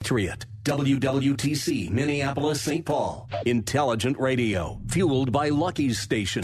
Patriot, 0.00 0.46
WWTC, 0.64 1.90
Minneapolis, 1.90 2.62
St. 2.62 2.84
Paul. 2.86 3.28
Intelligent 3.44 4.18
radio, 4.18 4.80
fueled 4.88 5.30
by 5.30 5.50
Lucky's 5.50 5.98
Station. 6.00 6.42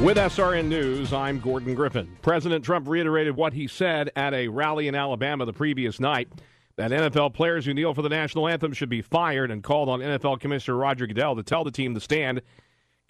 With 0.00 0.16
SRN 0.16 0.64
News, 0.68 1.12
I'm 1.12 1.38
Gordon 1.38 1.74
Griffin. 1.74 2.16
President 2.22 2.64
Trump 2.64 2.88
reiterated 2.88 3.36
what 3.36 3.52
he 3.52 3.66
said 3.68 4.10
at 4.16 4.32
a 4.32 4.48
rally 4.48 4.88
in 4.88 4.94
Alabama 4.94 5.44
the 5.44 5.52
previous 5.52 6.00
night 6.00 6.28
that 6.76 6.90
NFL 6.90 7.34
players 7.34 7.66
who 7.66 7.74
kneel 7.74 7.92
for 7.92 8.00
the 8.00 8.08
national 8.08 8.48
anthem 8.48 8.72
should 8.72 8.88
be 8.88 9.02
fired 9.02 9.50
and 9.50 9.62
called 9.62 9.90
on 9.90 10.00
NFL 10.00 10.40
Commissioner 10.40 10.78
Roger 10.78 11.06
Goodell 11.06 11.36
to 11.36 11.42
tell 11.42 11.62
the 11.62 11.70
team 11.70 11.92
to 11.92 12.00
stand. 12.00 12.40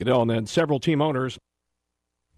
Goodell 0.01 0.23
and 0.23 0.31
then 0.31 0.47
several 0.47 0.81
team 0.81 1.01
owners 1.01 1.39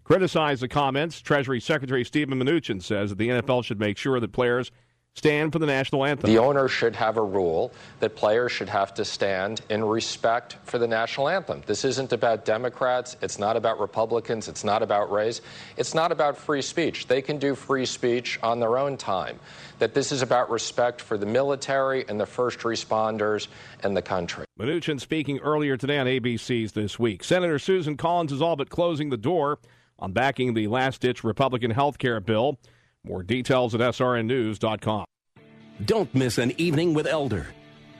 criticized 0.05 0.62
the 0.62 0.69
comments. 0.69 1.20
Treasury 1.20 1.61
Secretary 1.61 2.05
Steven 2.05 2.38
Mnuchin 2.38 2.83
says 2.83 3.11
that 3.11 3.19
the 3.19 3.29
NFL 3.29 3.65
should 3.65 3.80
make 3.80 3.98
sure 3.98 4.20
that 4.20 4.33
players 4.33 4.70
stand 5.15 5.52
for 5.52 5.59
the 5.59 5.66
national 5.66 6.05
anthem. 6.05 6.30
The 6.30 6.38
owner 6.38 6.69
should 6.69 6.97
have 6.97 7.16
a 7.16 7.23
rule 7.23 7.72
that 8.00 8.17
players 8.17 8.50
should 8.50 8.69
have 8.70 8.94
to 8.94 9.05
stand 9.05 9.61
in 9.69 9.84
respect 9.84 10.56
for 10.64 10.78
the 10.78 10.86
national 10.89 11.28
anthem. 11.28 11.62
This 11.67 11.84
isn't 11.84 12.12
about 12.12 12.44
Democrats. 12.44 13.17
It's 13.20 13.39
not 13.39 13.56
about 13.56 13.78
Republicans. 13.78 14.48
It's 14.48 14.64
not 14.64 14.83
about 14.83 15.12
race. 15.12 15.42
It's 15.77 15.94
not 15.94 16.12
about 16.12 16.39
free 16.39 16.62
speech. 16.62 17.09
They 17.09 17.20
can 17.20 17.39
do 17.39 17.55
free 17.55 17.84
speech 17.84 18.39
on 18.42 18.59
their 18.59 18.78
own 18.78 18.97
time. 18.97 19.39
That 19.81 19.94
this 19.94 20.12
is 20.12 20.22
about 20.22 20.50
respect 20.50 21.00
for 21.00 21.19
the 21.19 21.27
military 21.27 22.09
and 22.09 22.19
the 22.19 22.27
first 22.27 22.61
responders 22.61 23.48
and 23.83 23.97
the 23.97 24.03
country. 24.03 24.47
Mnuchin 24.59 25.00
speaking 25.00 25.41
earlier 25.41 25.77
today 25.77 25.98
on 25.98 26.06
ABC's 26.06 26.72
This 26.72 26.98
Week. 26.98 27.22
Senator 27.25 27.59
Susan 27.59 27.97
Collins 27.97 28.33
is 28.33 28.41
all 28.41 28.56
but 28.56 28.70
closing 28.70 29.11
the 29.11 29.16
door 29.16 29.59
on 30.03 30.12
backing 30.12 30.53
the 30.53 30.67
last 30.67 31.00
ditch 31.00 31.22
Republican 31.22 31.70
health 31.70 31.97
care 31.97 32.20
bill. 32.20 32.58
More 33.05 33.22
details 33.22 33.75
at 33.75 33.81
srnnews.com. 33.81 35.06
Don't 35.84 36.14
miss 36.14 36.39
an 36.39 36.53
evening 36.61 36.92
with 36.92 37.06
Elder. 37.06 37.47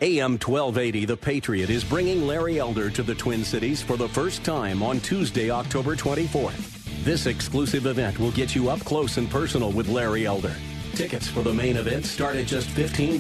AM 0.01 0.33
1280 0.33 1.05
The 1.05 1.17
Patriot 1.17 1.71
is 1.71 1.85
bringing 1.85 2.27
Larry 2.27 2.59
Elder 2.59 2.91
to 2.91 3.05
the 3.05 3.15
Twin 3.15 3.45
Cities 3.45 3.83
for 3.83 3.97
the 3.97 4.09
first 4.09 4.45
time 4.45 4.83
on 4.83 4.99
Tuesday, 5.01 5.51
October 5.51 5.95
24th. 5.95 7.05
This 7.05 7.27
exclusive 7.27 7.87
event 7.87 8.19
will 8.19 8.33
get 8.33 8.55
you 8.55 8.69
up 8.69 8.81
close 8.81 9.17
and 9.17 9.31
personal 9.31 9.71
with 9.71 9.89
Larry 9.89 10.27
Elder. 10.27 10.55
Tickets 10.95 11.29
for 11.29 11.43
the 11.43 11.55
main 11.55 11.77
event 11.77 12.05
start 12.05 12.37
at 12.37 12.47
just 12.47 12.69
$15. 12.71 13.19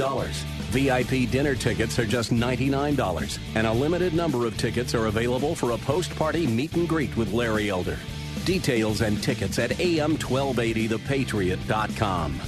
VIP 0.72 1.30
dinner 1.30 1.54
tickets 1.54 1.98
are 1.98 2.06
just 2.06 2.32
$99, 2.32 3.38
and 3.54 3.66
a 3.66 3.72
limited 3.72 4.14
number 4.14 4.46
of 4.46 4.56
tickets 4.58 4.94
are 4.94 5.06
available 5.06 5.54
for 5.54 5.70
a 5.70 5.78
post 5.78 6.14
party 6.16 6.46
meet 6.46 6.74
and 6.74 6.88
greet 6.88 7.16
with 7.16 7.32
Larry 7.32 7.70
Elder. 7.70 7.98
Details 8.44 9.00
and 9.00 9.22
tickets 9.22 9.58
at 9.58 9.70
am1280thepatriot.com. 9.70 12.40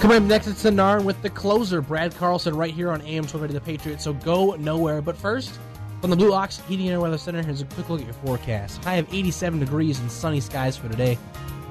Coming 0.00 0.18
up 0.18 0.22
next, 0.22 0.46
it's 0.46 0.62
Narn 0.62 1.04
with 1.04 1.20
the 1.22 1.30
closer, 1.30 1.82
Brad 1.82 2.14
Carlson, 2.14 2.54
right 2.54 2.72
here 2.72 2.90
on 2.90 3.00
AM 3.02 3.24
1280 3.24 3.52
The 3.52 3.60
Patriot. 3.60 4.00
So 4.00 4.12
go 4.12 4.54
nowhere. 4.54 5.02
But 5.02 5.16
first, 5.16 5.58
from 6.00 6.10
the 6.10 6.16
Blue 6.16 6.32
Ox 6.32 6.62
Heating 6.68 6.88
and 6.90 7.02
Weather 7.02 7.18
Center, 7.18 7.42
here's 7.42 7.62
a 7.62 7.64
quick 7.64 7.90
look 7.90 8.00
at 8.00 8.06
your 8.06 8.14
forecast. 8.14 8.84
High 8.84 8.96
of 8.96 9.12
87 9.12 9.58
degrees 9.58 9.98
and 9.98 10.10
sunny 10.10 10.38
skies 10.38 10.76
for 10.76 10.88
today. 10.88 11.18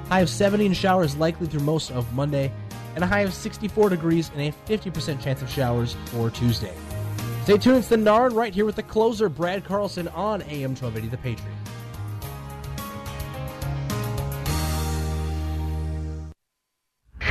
High 0.09 0.19
of 0.19 0.29
70 0.29 0.66
and 0.66 0.75
showers 0.75 1.16
likely 1.16 1.47
through 1.47 1.61
most 1.61 1.89
of 1.91 2.13
Monday. 2.13 2.51
And 2.95 3.03
a 3.03 3.07
high 3.07 3.21
of 3.21 3.33
64 3.33 3.89
degrees 3.89 4.29
and 4.35 4.41
a 4.41 4.51
50% 4.69 5.21
chance 5.21 5.41
of 5.41 5.50
showers 5.50 5.95
for 6.07 6.29
Tuesday. 6.29 6.73
Stay 7.47 7.57
tuned. 7.57 7.77
It's 7.77 7.87
the 7.87 7.95
Narn 7.95 8.35
right 8.35 8.53
here 8.53 8.65
with 8.65 8.75
the 8.75 8.83
closer, 8.83 9.29
Brad 9.29 9.63
Carlson, 9.63 10.09
on 10.09 10.41
AM 10.41 10.75
1280 10.75 11.07
The 11.07 11.17
Patriot. 11.17 11.55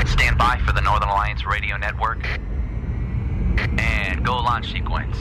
Stand 0.06 0.38
by 0.38 0.59
for 0.65 0.72
the 0.72 0.81
Northern 0.81 1.10
Alliance 1.10 1.44
Radio 1.44 1.77
Network. 1.77 2.25
And 3.78 4.25
go 4.25 4.37
launch 4.37 4.72
sequence. 4.72 5.19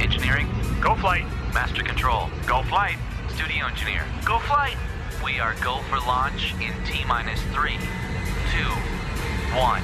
Engineering, 0.00 0.48
go 0.80 0.94
flight. 0.94 1.24
Master 1.52 1.82
control, 1.82 2.30
go 2.46 2.62
flight. 2.62 2.96
Studio 3.30 3.66
engineer, 3.66 4.04
go 4.24 4.38
flight. 4.38 4.76
We 5.24 5.40
are 5.40 5.56
go 5.56 5.78
for 5.90 5.98
launch 5.98 6.54
in 6.60 6.72
T 6.84 7.04
minus 7.08 7.42
three, 7.52 7.78
two, 8.52 8.70
one. 9.58 9.82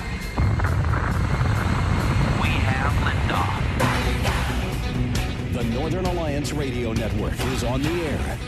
Have 2.70 2.92
liftoff. 3.02 3.60
The 5.52 5.64
Northern 5.64 6.06
Alliance 6.06 6.52
Radio 6.52 6.92
Network 6.92 7.38
is 7.46 7.64
on 7.64 7.82
the 7.82 7.90
air. 7.90 8.38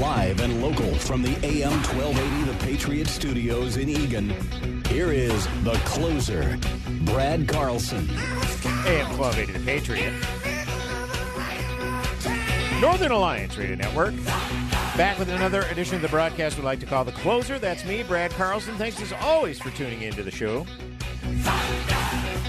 Live 0.00 0.40
and 0.40 0.60
local 0.60 0.92
from 0.96 1.22
the 1.22 1.36
AM 1.46 1.70
1280 1.70 2.52
The 2.52 2.64
Patriot 2.64 3.06
Studios 3.06 3.76
in 3.76 3.88
Eagan. 3.88 4.30
Here 4.86 5.12
is 5.12 5.46
the 5.62 5.74
closer, 5.84 6.58
Brad 7.02 7.46
Carlson. 7.46 8.08
AM 8.84 9.16
1280 9.16 9.52
The 9.52 9.60
Patriot. 9.64 10.12
Northern 12.80 13.12
Alliance 13.12 13.56
Radio 13.56 13.76
Network. 13.76 14.14
Back 14.96 15.18
with 15.18 15.28
another 15.28 15.62
edition 15.70 15.94
of 15.96 16.02
the 16.02 16.08
broadcast 16.08 16.56
We'd 16.56 16.64
like 16.64 16.80
to 16.80 16.86
call 16.86 17.04
The 17.04 17.12
Closer. 17.12 17.58
That's 17.58 17.84
me, 17.84 18.02
Brad 18.02 18.32
Carlson. 18.32 18.74
Thanks 18.76 19.00
as 19.00 19.12
always 19.12 19.60
for 19.60 19.70
tuning 19.70 20.02
into 20.02 20.22
the 20.22 20.30
show. 20.30 20.66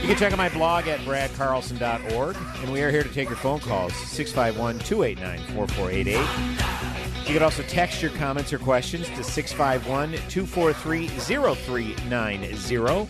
You 0.02 0.08
can 0.08 0.16
check 0.16 0.31
out 0.31 0.38
my 0.38 0.50
blog 0.50 0.88
at 0.88 1.00
bradcarlson.org, 1.02 2.38
and 2.62 2.72
we 2.72 2.81
are 2.81 2.91
here 2.91 3.03
to 3.03 3.09
take 3.09 3.30
your 3.30 3.38
phone 3.38 3.59
calls 3.59 3.94
651 3.94 4.80
289 4.80 5.40
4488. 5.56 7.28
You 7.28 7.34
can 7.34 7.44
also 7.44 7.63
text 7.63 8.02
your 8.02 8.12
comments 8.12 8.53
or 8.53 8.59
questions 8.59 9.09
to 9.09 9.24
651 9.24 10.12
243 10.30 11.07
0390. 11.07 13.07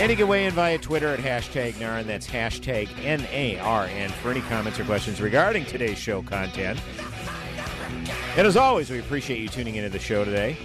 And 0.00 0.10
you 0.10 0.16
can 0.16 0.28
weigh 0.28 0.46
in 0.46 0.52
via 0.52 0.78
Twitter 0.78 1.08
at 1.08 1.18
hashtag 1.18 1.74
NARN. 1.74 2.06
That's 2.06 2.28
hashtag 2.28 2.88
N 3.02 3.26
A 3.32 3.58
R 3.58 3.86
N 3.86 4.10
for 4.10 4.30
any 4.30 4.42
comments 4.42 4.78
or 4.78 4.84
questions 4.84 5.20
regarding 5.20 5.64
today's 5.64 5.98
show 5.98 6.22
content. 6.22 6.80
And 8.36 8.46
as 8.46 8.56
always, 8.56 8.90
we 8.90 9.00
appreciate 9.00 9.40
you 9.40 9.48
tuning 9.48 9.74
into 9.74 9.90
the 9.90 9.98
show 9.98 10.24
today. 10.24 10.56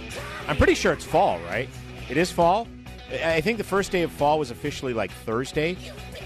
I'm 0.46 0.56
pretty 0.56 0.74
sure 0.74 0.92
it's 0.92 1.04
fall, 1.04 1.40
right? 1.40 1.68
It 2.08 2.16
is 2.16 2.30
fall? 2.30 2.68
I 3.10 3.40
think 3.40 3.58
the 3.58 3.64
first 3.64 3.92
day 3.92 4.02
of 4.02 4.10
fall 4.10 4.38
was 4.38 4.50
officially 4.50 4.92
like 4.92 5.10
Thursday. 5.10 5.76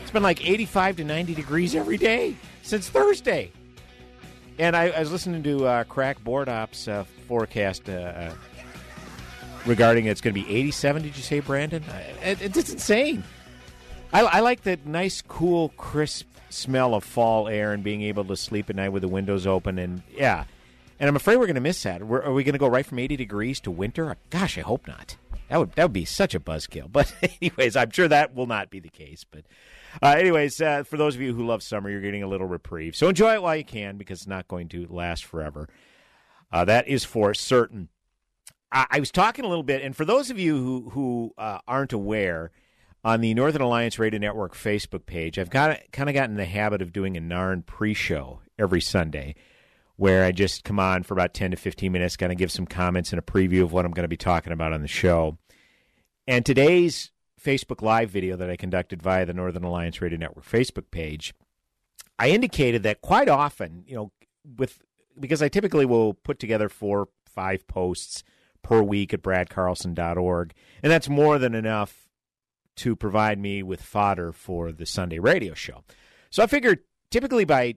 It's 0.02 0.10
been 0.10 0.22
like 0.22 0.46
85 0.46 0.96
to 0.96 1.04
90 1.04 1.34
degrees 1.34 1.74
every 1.74 1.98
day 1.98 2.36
since 2.62 2.88
Thursday. 2.88 3.52
And 4.58 4.76
I, 4.76 4.88
I 4.88 5.00
was 5.00 5.12
listening 5.12 5.42
to 5.42 5.66
uh, 5.66 5.84
Crack 5.84 6.22
Board 6.22 6.48
Ops 6.48 6.88
uh, 6.88 7.04
forecast 7.28 7.88
uh, 7.88 7.92
uh, 7.92 8.34
regarding 9.66 10.06
it's 10.06 10.20
going 10.20 10.34
to 10.34 10.42
be 10.42 10.54
87. 10.54 11.02
Did 11.02 11.16
you 11.16 11.22
say, 11.22 11.40
Brandon? 11.40 11.84
It, 12.22 12.42
it's 12.42 12.70
insane. 12.70 13.24
I, 14.12 14.22
I 14.22 14.40
like 14.40 14.62
the 14.62 14.78
nice, 14.84 15.22
cool, 15.22 15.70
crisp 15.76 16.26
smell 16.48 16.94
of 16.94 17.04
fall 17.04 17.48
air 17.48 17.72
and 17.72 17.84
being 17.84 18.02
able 18.02 18.24
to 18.24 18.36
sleep 18.36 18.68
at 18.68 18.76
night 18.76 18.88
with 18.88 19.02
the 19.02 19.08
windows 19.08 19.46
open. 19.46 19.78
And 19.78 20.02
yeah, 20.12 20.44
and 20.98 21.08
I'm 21.08 21.16
afraid 21.16 21.36
we're 21.36 21.46
going 21.46 21.54
to 21.54 21.60
miss 21.60 21.82
that. 21.84 22.02
We're, 22.02 22.22
are 22.22 22.32
we 22.32 22.44
going 22.44 22.54
to 22.54 22.58
go 22.58 22.68
right 22.68 22.84
from 22.84 22.98
80 22.98 23.16
degrees 23.16 23.60
to 23.60 23.70
winter? 23.70 24.16
Gosh, 24.30 24.58
I 24.58 24.62
hope 24.62 24.86
not. 24.86 25.16
That 25.50 25.58
would 25.58 25.72
that 25.72 25.84
would 25.84 25.92
be 25.92 26.04
such 26.04 26.34
a 26.34 26.40
buzzkill. 26.40 26.90
But 26.90 27.12
anyways, 27.42 27.76
I'm 27.76 27.90
sure 27.90 28.08
that 28.08 28.34
will 28.34 28.46
not 28.46 28.70
be 28.70 28.80
the 28.80 28.88
case. 28.88 29.24
But 29.28 29.44
uh, 30.00 30.14
anyways, 30.16 30.60
uh, 30.62 30.84
for 30.84 30.96
those 30.96 31.16
of 31.16 31.20
you 31.20 31.34
who 31.34 31.44
love 31.44 31.62
summer, 31.62 31.90
you're 31.90 32.00
getting 32.00 32.22
a 32.22 32.28
little 32.28 32.46
reprieve. 32.46 32.94
So 32.96 33.08
enjoy 33.08 33.34
it 33.34 33.42
while 33.42 33.56
you 33.56 33.64
can 33.64 33.96
because 33.96 34.20
it's 34.20 34.28
not 34.28 34.48
going 34.48 34.68
to 34.68 34.86
last 34.88 35.24
forever. 35.24 35.68
Uh, 36.52 36.64
that 36.64 36.88
is 36.88 37.04
for 37.04 37.34
certain. 37.34 37.88
I, 38.72 38.86
I, 38.90 39.00
was 39.00 39.10
talking 39.10 39.44
a 39.44 39.48
little 39.48 39.64
bit, 39.64 39.82
and 39.82 39.94
for 39.94 40.04
those 40.04 40.30
of 40.30 40.38
you 40.38 40.56
who 40.56 40.90
who 40.90 41.34
uh, 41.36 41.58
aren't 41.66 41.92
aware, 41.92 42.52
on 43.02 43.20
the 43.20 43.34
Northern 43.34 43.62
Alliance 43.62 43.98
Radio 43.98 44.20
Network 44.20 44.54
Facebook 44.54 45.06
page, 45.06 45.38
I've 45.38 45.50
got 45.50 45.78
kind 45.92 46.08
of 46.08 46.14
gotten 46.14 46.32
in 46.32 46.36
the 46.36 46.44
habit 46.44 46.82
of 46.82 46.92
doing 46.92 47.16
a 47.16 47.20
NARN 47.20 47.64
pre-show 47.64 48.40
every 48.58 48.80
Sunday 48.80 49.34
where 50.00 50.24
I 50.24 50.32
just 50.32 50.64
come 50.64 50.80
on 50.80 51.02
for 51.02 51.12
about 51.12 51.34
10 51.34 51.50
to 51.50 51.58
15 51.58 51.92
minutes, 51.92 52.16
kind 52.16 52.32
of 52.32 52.38
give 52.38 52.50
some 52.50 52.64
comments 52.64 53.12
and 53.12 53.18
a 53.18 53.22
preview 53.22 53.62
of 53.62 53.70
what 53.70 53.84
I'm 53.84 53.90
going 53.90 54.04
to 54.04 54.08
be 54.08 54.16
talking 54.16 54.50
about 54.50 54.72
on 54.72 54.80
the 54.80 54.88
show. 54.88 55.36
And 56.26 56.46
today's 56.46 57.10
Facebook 57.38 57.82
Live 57.82 58.08
video 58.08 58.34
that 58.38 58.48
I 58.48 58.56
conducted 58.56 59.02
via 59.02 59.26
the 59.26 59.34
Northern 59.34 59.62
Alliance 59.62 60.00
Radio 60.00 60.18
Network 60.18 60.46
Facebook 60.46 60.90
page, 60.90 61.34
I 62.18 62.30
indicated 62.30 62.82
that 62.84 63.02
quite 63.02 63.28
often, 63.28 63.84
you 63.86 63.94
know, 63.94 64.12
with 64.56 64.80
because 65.18 65.42
I 65.42 65.50
typically 65.50 65.84
will 65.84 66.14
put 66.14 66.38
together 66.38 66.70
four, 66.70 67.08
five 67.26 67.66
posts 67.66 68.24
per 68.62 68.80
week 68.80 69.12
at 69.12 69.20
bradcarlson.org. 69.20 70.54
And 70.82 70.90
that's 70.90 71.10
more 71.10 71.38
than 71.38 71.54
enough 71.54 72.08
to 72.76 72.96
provide 72.96 73.38
me 73.38 73.62
with 73.62 73.82
fodder 73.82 74.32
for 74.32 74.72
the 74.72 74.86
Sunday 74.86 75.18
radio 75.18 75.52
show. 75.52 75.84
So 76.30 76.42
I 76.42 76.46
figured 76.46 76.78
typically 77.10 77.44
by 77.44 77.76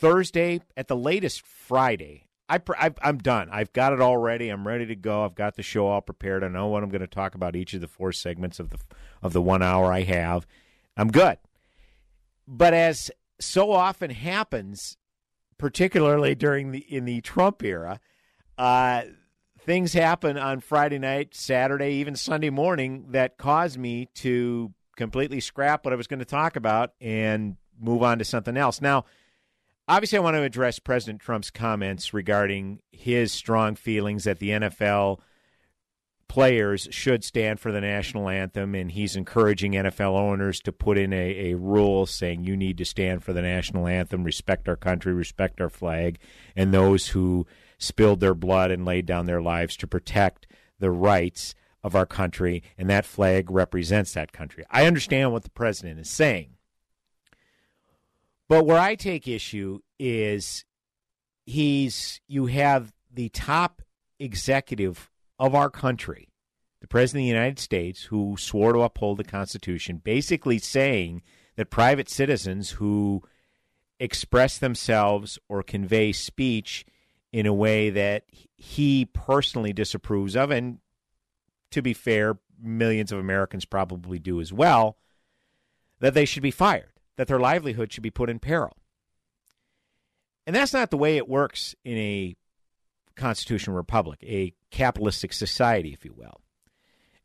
Thursday, 0.00 0.60
at 0.76 0.88
the 0.88 0.96
latest 0.96 1.42
Friday, 1.42 2.24
I, 2.48 2.60
I'm 3.00 3.18
done. 3.18 3.48
I've 3.52 3.72
got 3.72 3.92
it 3.92 4.00
all 4.00 4.16
ready. 4.16 4.48
I'm 4.48 4.66
ready 4.66 4.86
to 4.86 4.96
go. 4.96 5.24
I've 5.24 5.36
got 5.36 5.54
the 5.54 5.62
show 5.62 5.86
all 5.86 6.00
prepared. 6.00 6.42
I 6.42 6.48
know 6.48 6.66
what 6.66 6.82
I'm 6.82 6.88
going 6.88 7.00
to 7.00 7.06
talk 7.06 7.36
about 7.36 7.54
each 7.54 7.74
of 7.74 7.80
the 7.80 7.86
four 7.86 8.10
segments 8.12 8.58
of 8.58 8.70
the 8.70 8.78
of 9.22 9.32
the 9.32 9.42
one 9.42 9.62
hour 9.62 9.92
I 9.92 10.02
have. 10.02 10.46
I'm 10.96 11.12
good. 11.12 11.38
But 12.48 12.74
as 12.74 13.10
so 13.38 13.70
often 13.70 14.10
happens, 14.10 14.96
particularly 15.58 16.34
during 16.34 16.72
the 16.72 16.80
in 16.80 17.04
the 17.04 17.20
Trump 17.20 17.62
era, 17.62 18.00
uh, 18.58 19.02
things 19.60 19.92
happen 19.92 20.36
on 20.36 20.58
Friday 20.60 20.98
night, 20.98 21.36
Saturday, 21.36 21.92
even 21.94 22.16
Sunday 22.16 22.50
morning 22.50 23.06
that 23.10 23.38
cause 23.38 23.78
me 23.78 24.08
to 24.16 24.72
completely 24.96 25.38
scrap 25.38 25.84
what 25.84 25.92
I 25.92 25.96
was 25.96 26.08
going 26.08 26.18
to 26.18 26.24
talk 26.24 26.56
about 26.56 26.94
and 27.00 27.56
move 27.78 28.02
on 28.02 28.18
to 28.18 28.24
something 28.24 28.56
else. 28.56 28.80
Now, 28.80 29.04
obviously, 29.90 30.18
I 30.18 30.22
want 30.22 30.36
to 30.36 30.42
address 30.42 30.78
President 30.78 31.20
Trump's 31.20 31.50
comments 31.50 32.14
regarding 32.14 32.80
his 32.92 33.32
strong 33.32 33.74
feelings 33.74 34.24
that 34.24 34.38
the 34.38 34.50
NFL 34.50 35.18
players 36.28 36.86
should 36.92 37.24
stand 37.24 37.58
for 37.58 37.72
the 37.72 37.80
national 37.80 38.28
anthem, 38.28 38.76
and 38.76 38.92
he's 38.92 39.16
encouraging 39.16 39.72
NFL 39.72 40.16
owners 40.16 40.60
to 40.60 40.72
put 40.72 40.96
in 40.96 41.12
a, 41.12 41.50
a 41.50 41.54
rule 41.56 42.06
saying 42.06 42.44
you 42.44 42.56
need 42.56 42.78
to 42.78 42.84
stand 42.84 43.24
for 43.24 43.32
the 43.32 43.42
national 43.42 43.88
anthem, 43.88 44.22
respect 44.22 44.68
our 44.68 44.76
country, 44.76 45.12
respect 45.12 45.60
our 45.60 45.68
flag, 45.68 46.20
and 46.54 46.72
those 46.72 47.08
who 47.08 47.46
spilled 47.78 48.20
their 48.20 48.34
blood 48.34 48.70
and 48.70 48.84
laid 48.84 49.06
down 49.06 49.26
their 49.26 49.42
lives 49.42 49.76
to 49.76 49.88
protect 49.88 50.46
the 50.78 50.90
rights 50.90 51.56
of 51.82 51.96
our 51.96 52.06
country, 52.06 52.62
and 52.78 52.88
that 52.88 53.04
flag 53.04 53.50
represents 53.50 54.12
that 54.12 54.32
country. 54.32 54.64
I 54.70 54.86
understand 54.86 55.32
what 55.32 55.42
the 55.42 55.50
president 55.50 55.98
is 55.98 56.10
saying. 56.10 56.50
But 58.50 58.66
where 58.66 58.80
I 58.80 58.96
take 58.96 59.28
issue 59.28 59.78
is 59.96 60.64
he's 61.46 62.20
you 62.26 62.46
have 62.46 62.92
the 63.08 63.28
top 63.28 63.80
executive 64.18 65.08
of 65.38 65.54
our 65.54 65.70
country, 65.70 66.32
the 66.80 66.88
President 66.88 67.22
of 67.22 67.26
the 67.26 67.38
United 67.38 67.60
States, 67.60 68.02
who 68.02 68.34
swore 68.36 68.72
to 68.72 68.80
uphold 68.80 69.18
the 69.18 69.24
Constitution, 69.24 69.98
basically 70.02 70.58
saying 70.58 71.22
that 71.54 71.70
private 71.70 72.08
citizens 72.08 72.70
who 72.70 73.22
express 74.00 74.58
themselves 74.58 75.38
or 75.48 75.62
convey 75.62 76.10
speech 76.10 76.84
in 77.32 77.46
a 77.46 77.54
way 77.54 77.88
that 77.88 78.24
he 78.56 79.04
personally 79.04 79.72
disapproves 79.72 80.34
of, 80.34 80.50
and 80.50 80.78
to 81.70 81.82
be 81.82 81.94
fair, 81.94 82.36
millions 82.60 83.12
of 83.12 83.20
Americans 83.20 83.64
probably 83.64 84.18
do 84.18 84.40
as 84.40 84.52
well, 84.52 84.96
that 86.00 86.14
they 86.14 86.24
should 86.24 86.42
be 86.42 86.50
fired, 86.50 86.89
that 87.20 87.28
their 87.28 87.38
livelihood 87.38 87.92
should 87.92 88.02
be 88.02 88.10
put 88.10 88.30
in 88.30 88.38
peril. 88.38 88.74
And 90.46 90.56
that's 90.56 90.72
not 90.72 90.90
the 90.90 90.96
way 90.96 91.18
it 91.18 91.28
works 91.28 91.74
in 91.84 91.98
a 91.98 92.34
constitutional 93.14 93.76
republic, 93.76 94.20
a 94.22 94.54
capitalistic 94.70 95.34
society, 95.34 95.92
if 95.92 96.02
you 96.02 96.14
will. 96.16 96.40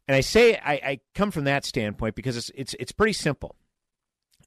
And 0.10 0.14
I 0.14 0.20
say 0.20 0.58
I, 0.58 0.74
I 0.74 1.00
come 1.14 1.32
from 1.32 1.46
that 1.46 1.64
standpoint 1.64 2.16
because 2.16 2.36
it's 2.36 2.52
it's 2.56 2.76
it's 2.78 2.92
pretty 2.92 3.14
simple. 3.14 3.56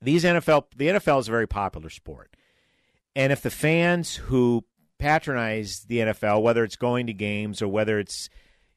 These 0.02 0.24
NFL 0.24 0.64
the 0.76 0.88
NFL 0.88 1.20
is 1.20 1.28
a 1.28 1.30
very 1.30 1.48
popular 1.48 1.88
sport. 1.88 2.36
And 3.16 3.32
if 3.32 3.40
the 3.40 3.50
fans 3.50 4.16
who 4.16 4.66
patronize 4.98 5.86
the 5.88 6.00
NFL, 6.00 6.42
whether 6.42 6.62
it's 6.62 6.76
going 6.76 7.06
to 7.06 7.14
games 7.14 7.62
or 7.62 7.68
whether 7.68 7.98
it's 7.98 8.28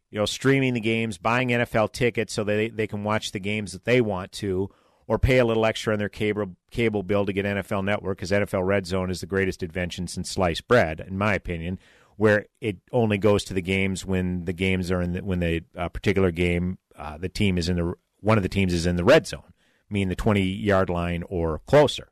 you 0.10 0.20
know 0.20 0.26
streaming 0.26 0.74
the 0.74 0.80
games, 0.80 1.18
buying 1.18 1.50
NFL 1.50 1.92
tickets 1.92 2.32
so 2.32 2.46
they 2.46 2.70
they 2.70 2.88
can 2.88 3.04
watch 3.04 3.34
the 3.34 3.42
games 3.42 3.74
that 3.74 3.84
they 3.84 4.00
want 4.00 4.32
to, 4.32 4.70
or 5.12 5.20
pay 5.20 5.40
a 5.40 5.46
little 5.46 5.66
extra 5.66 5.92
on 5.92 6.00
their 6.00 6.08
cable 6.08 6.56
cable 6.70 7.04
bill 7.04 7.26
to 7.26 7.34
get 7.34 7.46
NFL 7.46 7.84
Network 7.84 8.18
because 8.18 8.32
NFL 8.32 8.66
Red 8.66 8.86
Zone 8.88 9.12
is 9.12 9.20
the 9.20 9.26
greatest 9.26 9.62
invention 9.62 10.08
since 10.08 10.32
sliced 10.32 10.70
bread, 10.70 11.04
in 11.06 11.18
my 11.18 11.34
opinion 11.34 11.80
where 12.16 12.46
it 12.62 12.78
only 12.92 13.18
goes 13.18 13.44
to 13.44 13.54
the 13.54 13.62
games 13.62 14.06
when 14.06 14.46
the 14.46 14.54
games 14.54 14.92
are 14.92 15.02
in 15.02 15.14
the, 15.14 15.24
when 15.24 15.40
the 15.40 15.64
uh, 15.76 15.90
particular 15.90 16.32
game 16.32 16.78
uh, 16.96 17.18
the 17.18 17.28
team 17.28 17.58
is 17.58 17.68
in 17.68 17.76
the 17.76 17.94
one 18.22 18.38
of 18.38 18.44
the 18.44 18.50
teams 18.50 18.74
is 18.74 18.86
in 18.86 18.96
the 18.96 19.04
red 19.04 19.28
zone, 19.28 19.54
meaning 19.90 20.08
the 20.08 20.16
20 20.16 20.40
yard 20.40 20.90
line 20.90 21.24
or 21.28 21.60
closer. 21.66 22.10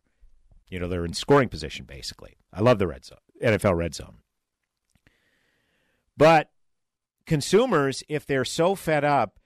You 0.68 0.80
know, 0.80 0.90
they're 0.90 1.06
in 1.06 1.14
scoring 1.14 1.48
position 1.48 1.86
basically. 1.86 2.36
I 2.52 2.60
love 2.60 2.80
the 2.80 2.88
red 2.88 3.06
zone, 3.06 3.20
NFL 3.42 3.78
red 3.78 3.96
zone. 3.96 4.18
But 6.18 6.50
consumers, 7.26 8.04
if 8.10 8.26
they're 8.26 8.44
so 8.44 8.76
fed 8.76 9.06
up 9.06 9.40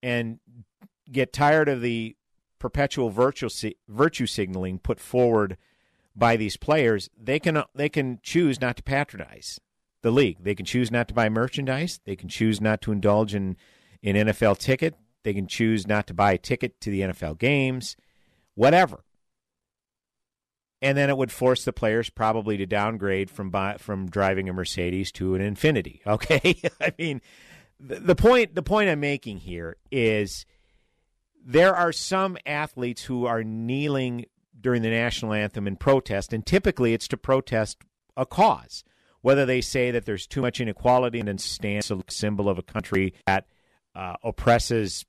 and 0.00 0.38
get 1.10 1.32
tired 1.32 1.68
of 1.68 1.80
the 1.80 2.14
perpetual 2.60 3.10
virtue 3.10 3.48
virtue 3.88 4.26
signaling 4.26 4.78
put 4.78 5.00
forward 5.00 5.56
by 6.14 6.36
these 6.36 6.56
players, 6.56 7.10
they 7.20 7.40
can 7.40 7.64
they 7.74 7.88
can 7.88 8.20
choose 8.22 8.60
not 8.60 8.76
to 8.76 8.82
patronize 8.84 9.58
the 10.02 10.12
league. 10.12 10.38
They 10.42 10.54
can 10.54 10.66
choose 10.66 10.90
not 10.90 11.08
to 11.08 11.14
buy 11.14 11.28
merchandise. 11.28 12.00
They 12.04 12.14
can 12.14 12.28
choose 12.28 12.60
not 12.60 12.80
to 12.82 12.92
indulge 12.92 13.34
in 13.34 13.56
an 14.02 14.14
NFL 14.14 14.58
ticket. 14.58 14.94
They 15.24 15.34
can 15.34 15.46
choose 15.46 15.86
not 15.86 16.06
to 16.06 16.14
buy 16.14 16.32
a 16.32 16.38
ticket 16.38 16.80
to 16.82 16.90
the 16.90 17.00
NFL 17.00 17.38
games, 17.38 17.96
whatever. 18.54 19.04
And 20.82 20.96
then 20.96 21.10
it 21.10 21.16
would 21.18 21.30
force 21.30 21.64
the 21.64 21.74
players 21.74 22.08
probably 22.08 22.56
to 22.56 22.64
downgrade 22.64 23.30
from 23.30 23.50
buy, 23.50 23.76
from 23.78 24.08
driving 24.08 24.48
a 24.48 24.52
Mercedes 24.54 25.12
to 25.12 25.34
an 25.34 25.42
Infiniti. 25.42 26.00
Okay, 26.06 26.62
I 26.80 26.94
mean, 26.98 27.20
the, 27.78 28.00
the 28.00 28.14
point 28.14 28.54
the 28.54 28.62
point 28.62 28.88
I'm 28.88 29.00
making 29.00 29.38
here 29.38 29.76
is 29.90 30.46
there 31.44 31.74
are 31.74 31.92
some 31.92 32.36
athletes 32.46 33.04
who 33.04 33.26
are 33.26 33.42
kneeling 33.42 34.26
during 34.60 34.82
the 34.82 34.90
national 34.90 35.32
anthem 35.32 35.66
in 35.66 35.76
protest, 35.76 36.32
and 36.32 36.44
typically 36.44 36.92
it's 36.92 37.08
to 37.08 37.16
protest 37.16 37.78
a 38.16 38.26
cause 38.26 38.84
whether 39.22 39.44
they 39.46 39.60
say 39.60 39.90
that 39.90 40.06
there's 40.06 40.26
too 40.26 40.40
much 40.40 40.60
inequality 40.60 41.18
and 41.18 41.28
then 41.28 41.38
stands 41.38 41.90
a 41.90 42.02
symbol 42.08 42.48
of 42.48 42.58
a 42.58 42.62
country 42.62 43.14
that 43.26 43.46
uh, 43.94 44.14
oppresses 44.22 45.04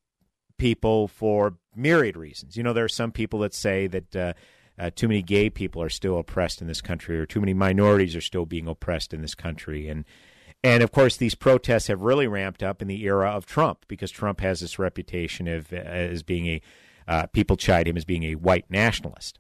people 0.57 1.07
for 1.07 1.57
myriad 1.75 2.17
reasons. 2.17 2.57
You 2.57 2.63
know, 2.63 2.73
there 2.73 2.85
are 2.85 2.89
some 2.89 3.11
people 3.11 3.39
that 3.39 3.53
say 3.53 3.87
that 3.87 4.15
uh, 4.15 4.33
uh, 4.77 4.91
too 4.93 5.07
many 5.07 5.21
gay 5.21 5.49
people 5.49 5.81
are 5.81 5.89
still 5.89 6.17
oppressed 6.17 6.61
in 6.61 6.67
this 6.67 6.81
country, 6.81 7.17
or 7.17 7.25
too 7.25 7.39
many 7.39 7.53
minorities 7.53 8.15
are 8.15 8.21
still 8.21 8.45
being 8.45 8.67
oppressed 8.67 9.13
in 9.13 9.21
this 9.21 9.35
country, 9.35 9.87
and 9.87 10.05
and 10.63 10.83
of 10.83 10.91
course, 10.91 11.17
these 11.17 11.35
protests 11.35 11.87
have 11.87 12.01
really 12.01 12.27
ramped 12.27 12.61
up 12.61 12.81
in 12.81 12.87
the 12.87 13.03
era 13.03 13.29
of 13.29 13.45
Trump 13.45 13.85
because 13.87 14.11
Trump 14.11 14.41
has 14.41 14.59
this 14.59 14.77
reputation 14.77 15.47
of 15.47 15.73
as 15.73 16.23
being 16.23 16.47
a 16.47 16.61
uh, 17.07 17.25
people 17.27 17.57
chide 17.57 17.87
him 17.87 17.97
as 17.97 18.05
being 18.05 18.23
a 18.23 18.35
white 18.35 18.69
nationalist. 18.69 19.39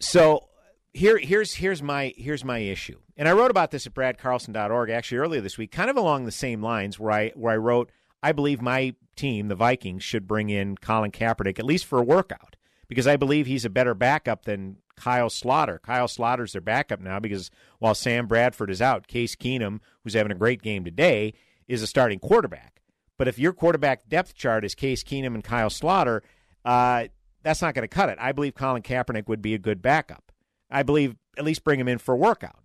So 0.00 0.48
here 0.92 1.18
here's 1.18 1.54
here's 1.54 1.82
my 1.82 2.12
here's 2.16 2.44
my 2.44 2.58
issue. 2.58 2.98
And 3.16 3.28
I 3.28 3.32
wrote 3.32 3.50
about 3.50 3.70
this 3.70 3.86
at 3.86 3.94
bradcarlson.org 3.94 4.90
actually 4.90 5.18
earlier 5.18 5.40
this 5.40 5.58
week, 5.58 5.72
kind 5.72 5.90
of 5.90 5.96
along 5.96 6.24
the 6.24 6.32
same 6.32 6.62
lines 6.62 6.98
where 6.98 7.12
I 7.12 7.30
where 7.30 7.54
I 7.54 7.56
wrote 7.56 7.90
I 8.22 8.32
believe 8.32 8.60
my 8.60 8.94
team, 9.16 9.48
the 9.48 9.54
Vikings, 9.54 10.02
should 10.02 10.26
bring 10.26 10.50
in 10.50 10.76
Colin 10.76 11.10
Kaepernick 11.10 11.58
at 11.58 11.64
least 11.64 11.86
for 11.86 11.98
a 11.98 12.04
workout 12.04 12.56
because 12.88 13.06
I 13.06 13.16
believe 13.16 13.46
he's 13.46 13.64
a 13.64 13.70
better 13.70 13.94
backup 13.94 14.44
than 14.44 14.76
Kyle 14.98 15.28
Sloter. 15.28 15.80
Kyle 15.80 16.08
Sloter's 16.08 16.52
their 16.52 16.60
backup 16.60 17.00
now 17.00 17.18
because 17.18 17.50
while 17.78 17.94
Sam 17.94 18.26
Bradford 18.26 18.70
is 18.70 18.82
out, 18.82 19.06
Case 19.06 19.34
Keenum, 19.36 19.80
who's 20.02 20.14
having 20.14 20.32
a 20.32 20.36
great 20.36 20.62
game 20.62 20.84
today, 20.84 21.34
is 21.66 21.82
a 21.82 21.86
starting 21.86 22.18
quarterback. 22.18 22.82
But 23.16 23.28
if 23.28 23.38
your 23.38 23.52
quarterback 23.52 24.08
depth 24.08 24.34
chart 24.34 24.64
is 24.64 24.74
Case 24.74 25.02
Keenum 25.02 25.34
and 25.34 25.44
Kyle 25.44 25.70
Sloter, 25.70 26.20
uh, 26.64 27.06
that's 27.42 27.62
not 27.62 27.74
going 27.74 27.82
to 27.82 27.88
cut 27.88 28.08
it. 28.08 28.18
I 28.20 28.32
believe 28.32 28.54
Colin 28.54 28.82
Kaepernick 28.82 29.28
would 29.28 29.42
be 29.42 29.54
a 29.54 29.58
good 29.58 29.82
backup. 29.82 30.32
I 30.70 30.82
believe 30.82 31.16
at 31.36 31.44
least 31.44 31.64
bring 31.64 31.80
him 31.80 31.88
in 31.88 31.98
for 31.98 32.14
a 32.14 32.18
workout. 32.18 32.58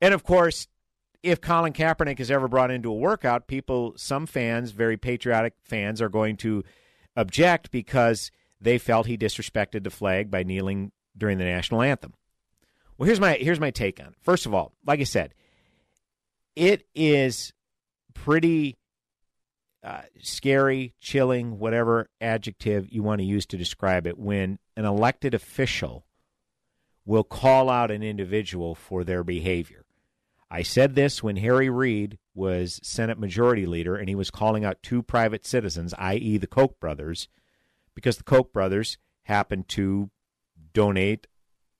And 0.00 0.14
of 0.14 0.24
course, 0.24 0.66
if 1.22 1.40
Colin 1.40 1.72
Kaepernick 1.72 2.20
is 2.20 2.30
ever 2.30 2.48
brought 2.48 2.70
into 2.70 2.90
a 2.90 2.94
workout, 2.94 3.46
people, 3.46 3.94
some 3.96 4.26
fans, 4.26 4.70
very 4.70 4.96
patriotic 4.96 5.54
fans, 5.62 6.00
are 6.00 6.08
going 6.08 6.36
to 6.38 6.64
object 7.16 7.70
because 7.70 8.30
they 8.60 8.78
felt 8.78 9.06
he 9.06 9.16
disrespected 9.16 9.84
the 9.84 9.90
flag 9.90 10.30
by 10.30 10.42
kneeling 10.42 10.92
during 11.16 11.38
the 11.38 11.44
national 11.44 11.82
anthem. 11.82 12.14
Well, 12.96 13.06
here's 13.06 13.20
my 13.20 13.34
here's 13.34 13.60
my 13.60 13.70
take 13.70 14.00
on 14.00 14.08
it. 14.08 14.14
First 14.20 14.46
of 14.46 14.54
all, 14.54 14.72
like 14.84 15.00
I 15.00 15.04
said, 15.04 15.34
it 16.56 16.86
is 16.94 17.52
pretty 18.14 18.76
uh, 19.84 20.02
scary, 20.20 20.94
chilling, 21.00 21.58
whatever 21.58 22.08
adjective 22.20 22.88
you 22.90 23.02
want 23.02 23.20
to 23.20 23.24
use 23.24 23.46
to 23.46 23.56
describe 23.56 24.06
it, 24.06 24.18
when 24.18 24.58
an 24.76 24.84
elected 24.84 25.34
official 25.34 26.04
will 27.04 27.24
call 27.24 27.70
out 27.70 27.90
an 27.90 28.02
individual 28.02 28.74
for 28.74 29.04
their 29.04 29.22
behavior. 29.22 29.84
I 30.50 30.62
said 30.62 30.94
this 30.94 31.22
when 31.22 31.36
Harry 31.36 31.70
Reid 31.70 32.18
was 32.34 32.80
Senate 32.82 33.18
Majority 33.18 33.66
Leader 33.66 33.96
and 33.96 34.08
he 34.08 34.14
was 34.14 34.30
calling 34.30 34.64
out 34.64 34.82
two 34.82 35.02
private 35.02 35.46
citizens, 35.46 35.94
i.e., 35.98 36.38
the 36.38 36.46
Koch 36.46 36.78
brothers, 36.80 37.28
because 37.98 38.16
the 38.16 38.22
Koch 38.22 38.52
brothers 38.52 38.96
happened 39.24 39.66
to 39.66 40.08
donate 40.72 41.26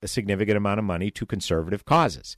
a 0.02 0.08
significant 0.08 0.56
amount 0.56 0.80
of 0.80 0.84
money 0.84 1.12
to 1.12 1.24
conservative 1.24 1.84
causes. 1.84 2.36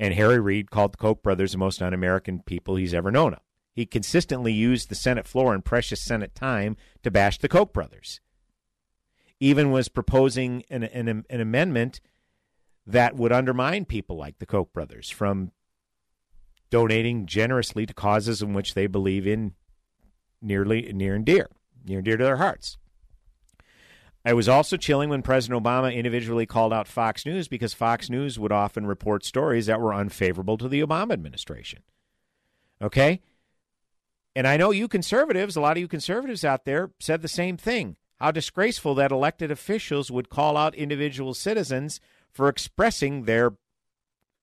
And 0.00 0.14
Harry 0.14 0.40
Reid 0.40 0.70
called 0.70 0.94
the 0.94 0.96
Koch 0.96 1.22
brothers 1.22 1.52
the 1.52 1.58
most 1.58 1.82
un 1.82 1.92
American 1.92 2.40
people 2.40 2.76
he's 2.76 2.94
ever 2.94 3.10
known 3.10 3.34
of. 3.34 3.40
He 3.74 3.84
consistently 3.84 4.54
used 4.54 4.88
the 4.88 4.94
Senate 4.94 5.28
floor 5.28 5.52
and 5.52 5.62
precious 5.62 6.02
Senate 6.02 6.34
time 6.34 6.78
to 7.02 7.10
bash 7.10 7.36
the 7.36 7.50
Koch 7.50 7.70
brothers. 7.70 8.22
Even 9.40 9.72
was 9.72 9.90
proposing 9.90 10.64
an, 10.70 10.84
an, 10.84 11.26
an 11.28 11.40
amendment 11.42 12.00
that 12.86 13.14
would 13.14 13.30
undermine 13.30 13.84
people 13.84 14.16
like 14.16 14.38
the 14.38 14.46
Koch 14.46 14.72
brothers 14.72 15.10
from 15.10 15.52
donating 16.70 17.26
generously 17.26 17.84
to 17.84 17.92
causes 17.92 18.40
in 18.40 18.54
which 18.54 18.72
they 18.72 18.86
believe 18.86 19.26
in 19.26 19.52
nearly 20.40 20.90
near 20.94 21.14
and 21.14 21.26
dear, 21.26 21.50
near 21.84 21.98
and 21.98 22.06
dear 22.06 22.16
to 22.16 22.24
their 22.24 22.38
hearts. 22.38 22.78
I 24.28 24.34
was 24.34 24.46
also 24.46 24.76
chilling 24.76 25.08
when 25.08 25.22
President 25.22 25.64
Obama 25.64 25.94
individually 25.94 26.44
called 26.44 26.70
out 26.70 26.86
Fox 26.86 27.24
News 27.24 27.48
because 27.48 27.72
Fox 27.72 28.10
News 28.10 28.38
would 28.38 28.52
often 28.52 28.84
report 28.84 29.24
stories 29.24 29.64
that 29.64 29.80
were 29.80 29.94
unfavorable 29.94 30.58
to 30.58 30.68
the 30.68 30.82
Obama 30.82 31.12
administration. 31.12 31.78
Okay? 32.82 33.22
And 34.36 34.46
I 34.46 34.58
know 34.58 34.70
you 34.70 34.86
conservatives, 34.86 35.56
a 35.56 35.62
lot 35.62 35.78
of 35.78 35.80
you 35.80 35.88
conservatives 35.88 36.44
out 36.44 36.66
there, 36.66 36.90
said 37.00 37.22
the 37.22 37.26
same 37.26 37.56
thing. 37.56 37.96
How 38.16 38.30
disgraceful 38.30 38.94
that 38.96 39.12
elected 39.12 39.50
officials 39.50 40.10
would 40.10 40.28
call 40.28 40.58
out 40.58 40.74
individual 40.74 41.32
citizens 41.32 41.98
for 42.30 42.50
expressing 42.50 43.24
their, 43.24 43.54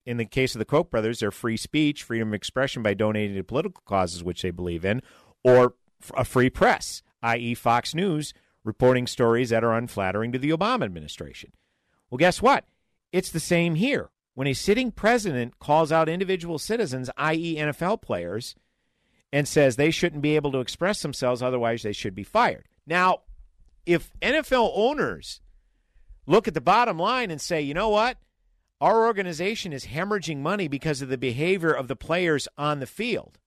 in 0.03 0.17
the 0.17 0.25
case 0.25 0.55
of 0.55 0.59
the 0.59 0.65
Koch 0.65 0.89
brothers, 0.89 1.19
their 1.19 1.29
free 1.29 1.57
speech, 1.57 2.01
freedom 2.01 2.29
of 2.29 2.33
expression 2.33 2.81
by 2.81 2.95
donating 2.95 3.35
to 3.35 3.43
political 3.43 3.83
causes 3.85 4.23
which 4.23 4.41
they 4.41 4.49
believe 4.49 4.83
in, 4.83 5.03
or 5.43 5.75
a 6.17 6.25
free 6.25 6.49
press, 6.49 7.03
i.e., 7.21 7.53
Fox 7.53 7.93
News 7.93 8.33
reporting 8.65 9.07
stories 9.07 9.51
that 9.51 9.63
are 9.63 9.73
unflattering 9.73 10.33
to 10.33 10.39
the 10.39 10.49
Obama 10.49 10.83
administration. 10.83 11.53
Well, 12.09 12.17
guess 12.17 12.41
what? 12.41 12.65
It's 13.13 13.31
the 13.31 13.39
same 13.39 13.75
here. 13.75 14.09
When 14.33 14.47
a 14.47 14.53
sitting 14.53 14.91
president 14.91 15.59
calls 15.59 15.93
out 15.93 16.09
individual 16.09 16.59
citizens, 16.59 17.09
i.e., 17.15 17.55
NFL 17.55 18.01
players, 18.01 18.55
and 19.31 19.47
says 19.47 19.75
they 19.75 19.91
shouldn't 19.91 20.21
be 20.21 20.35
able 20.35 20.51
to 20.51 20.59
express 20.59 21.01
themselves, 21.01 21.41
otherwise, 21.41 21.83
they 21.83 21.93
should 21.93 22.15
be 22.15 22.23
fired. 22.23 22.65
Now, 22.85 23.21
if 23.85 24.11
NFL 24.21 24.71
owners 24.75 25.39
look 26.25 26.47
at 26.47 26.53
the 26.53 26.61
bottom 26.61 26.99
line 26.99 27.31
and 27.31 27.39
say, 27.39 27.61
you 27.61 27.73
know 27.73 27.89
what? 27.89 28.17
Our 28.81 29.05
organization 29.05 29.71
is 29.71 29.85
hemorrhaging 29.85 30.39
money 30.39 30.67
because 30.67 31.01
of 31.01 31.07
the 31.07 31.17
behavior 31.17 31.71
of 31.71 31.87
the 31.87 31.95
players 31.95 32.47
on 32.57 32.79
the 32.79 32.85
field. 32.85 33.39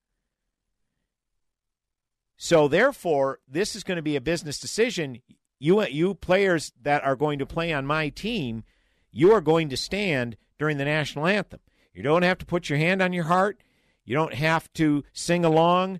So 2.39 2.69
therefore, 2.69 3.41
this 3.49 3.75
is 3.75 3.83
going 3.83 3.97
to 3.97 4.03
be 4.03 4.17
a 4.17 4.21
business 4.21 4.59
decision. 4.61 5.21
You 5.59 5.85
you 5.87 6.15
players 6.15 6.73
that 6.81 7.05
are 7.05 7.17
going 7.17 7.41
to 7.41 7.47
play 7.47 7.73
on 7.73 7.85
my 7.85 8.09
team, 8.09 8.63
you 9.11 9.33
are 9.33 9.41
going 9.41 9.69
to 9.71 9.77
stand 9.77 10.37
during 10.57 10.79
the 10.79 10.85
national 10.85 11.27
anthem. 11.27 11.61
You 11.93 12.05
don't 12.05 12.23
have 12.23 12.39
to 12.39 12.47
put 12.47 12.71
your 12.71 12.79
hand 12.79 13.03
on 13.03 13.13
your 13.13 13.25
heart. 13.25 13.61
You 14.05 14.15
don't 14.15 14.35
have 14.35 14.73
to 14.75 15.03
sing 15.13 15.45
along 15.45 15.99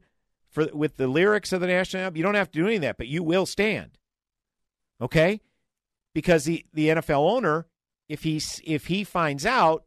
for 0.49 0.69
with 0.73 0.97
the 0.97 1.09
lyrics 1.09 1.53
of 1.53 1.61
the 1.61 1.67
national 1.67 2.05
anthem. 2.05 2.17
You 2.17 2.23
don't 2.23 2.37
have 2.37 2.53
to 2.53 2.59
do 2.59 2.67
any 2.67 2.77
of 2.77 2.83
that, 2.83 2.99
but 2.99 3.09
you 3.09 3.25
will 3.25 3.45
stand. 3.45 3.99
Okay? 5.01 5.41
Because 6.15 6.45
the, 6.45 6.65
the 6.73 6.89
NFL 6.89 7.31
owner, 7.31 7.67
if 8.09 8.23
he 8.23 8.41
if 8.65 8.87
he 8.87 9.03
finds 9.03 9.45
out 9.45 9.87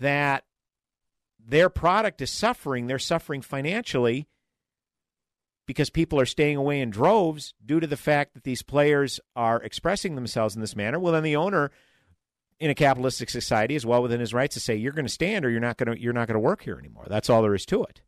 that 0.00 0.44
their 1.38 1.68
product 1.68 2.20
is 2.20 2.30
suffering, 2.30 2.88
they're 2.88 2.98
suffering 2.98 3.40
financially, 3.40 4.26
because 5.66 5.90
people 5.90 6.18
are 6.18 6.26
staying 6.26 6.56
away 6.56 6.80
in 6.80 6.90
droves 6.90 7.54
due 7.64 7.80
to 7.80 7.86
the 7.86 7.96
fact 7.96 8.34
that 8.34 8.44
these 8.44 8.62
players 8.62 9.20
are 9.36 9.62
expressing 9.62 10.14
themselves 10.14 10.54
in 10.54 10.60
this 10.60 10.76
manner, 10.76 10.98
well, 10.98 11.12
then 11.12 11.22
the 11.22 11.36
owner 11.36 11.70
in 12.62 12.70
a 12.70 12.74
capitalistic 12.74 13.30
society 13.30 13.74
is 13.74 13.84
well 13.84 14.02
within 14.02 14.20
his 14.20 14.32
rights 14.32 14.54
to 14.54 14.60
say 14.60 14.76
you're 14.76 14.92
going 14.92 15.04
to 15.04 15.12
stand 15.12 15.44
or 15.44 15.50
you're 15.50 15.60
not 15.60 15.76
going 15.76 15.94
to 15.94 16.00
you're 16.00 16.12
not 16.12 16.28
going 16.28 16.36
to 16.36 16.40
work 16.40 16.62
here 16.62 16.78
anymore. 16.78 17.06
That's 17.08 17.28
all 17.28 17.42
there 17.42 17.54
is 17.54 17.66
to 17.66 17.82
it. 17.82 18.02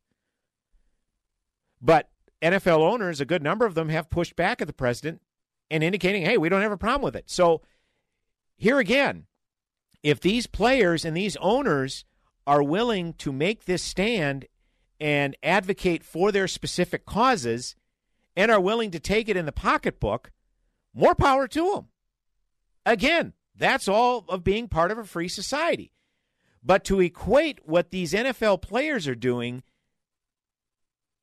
But 1.80 2.08
NFL 2.40 2.78
owners, 2.78 3.20
a 3.20 3.26
good 3.26 3.42
number 3.42 3.66
of 3.66 3.74
them 3.74 3.88
have 3.88 4.10
pushed 4.10 4.36
back 4.36 4.60
at 4.60 4.68
the 4.68 4.72
president 4.72 5.22
and 5.70 5.82
indicating, 5.82 6.22
"Hey, 6.22 6.38
we 6.38 6.48
don't 6.48 6.62
have 6.62 6.72
a 6.72 6.76
problem 6.76 7.02
with 7.02 7.16
it." 7.16 7.28
So 7.28 7.62
here 8.56 8.78
again, 8.78 9.26
if 10.04 10.20
these 10.20 10.46
players 10.46 11.04
and 11.04 11.16
these 11.16 11.36
owners 11.36 12.04
are 12.46 12.62
willing 12.62 13.14
to 13.14 13.32
make 13.32 13.64
this 13.64 13.82
stand 13.82 14.46
and 15.00 15.36
advocate 15.42 16.04
for 16.04 16.32
their 16.32 16.48
specific 16.48 17.04
causes 17.04 17.76
and 18.36 18.50
are 18.50 18.60
willing 18.60 18.90
to 18.90 19.00
take 19.00 19.28
it 19.28 19.36
in 19.36 19.46
the 19.46 19.52
pocketbook, 19.52 20.32
more 20.92 21.14
power 21.14 21.46
to 21.48 21.74
them. 21.74 21.86
Again, 22.86 23.32
that's 23.56 23.88
all 23.88 24.24
of 24.28 24.44
being 24.44 24.68
part 24.68 24.90
of 24.90 24.98
a 24.98 25.04
free 25.04 25.28
society. 25.28 25.92
But 26.62 26.84
to 26.84 27.00
equate 27.00 27.60
what 27.66 27.90
these 27.90 28.12
NFL 28.12 28.62
players 28.62 29.06
are 29.06 29.14
doing 29.14 29.62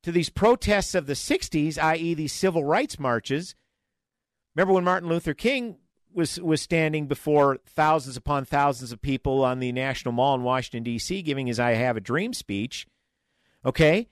to 0.02 0.12
these 0.12 0.30
protests 0.30 0.94
of 0.94 1.06
the 1.06 1.12
60s, 1.12 1.78
i.e., 1.78 2.14
these 2.14 2.32
civil 2.32 2.64
rights 2.64 2.98
marches, 2.98 3.54
remember 4.54 4.74
when 4.74 4.84
Martin 4.84 5.08
Luther 5.08 5.34
King 5.34 5.76
was, 6.14 6.40
was 6.40 6.62
standing 6.62 7.06
before 7.06 7.58
thousands 7.66 8.16
upon 8.16 8.44
thousands 8.44 8.92
of 8.92 9.02
people 9.02 9.44
on 9.44 9.58
the 9.58 9.72
National 9.72 10.12
Mall 10.12 10.34
in 10.34 10.42
Washington, 10.42 10.82
D.C., 10.82 11.22
giving 11.22 11.46
his 11.46 11.60
I 11.60 11.72
Have 11.72 11.96
a 11.96 12.00
Dream 12.00 12.32
speech? 12.32 12.86
Okay, 13.64 14.08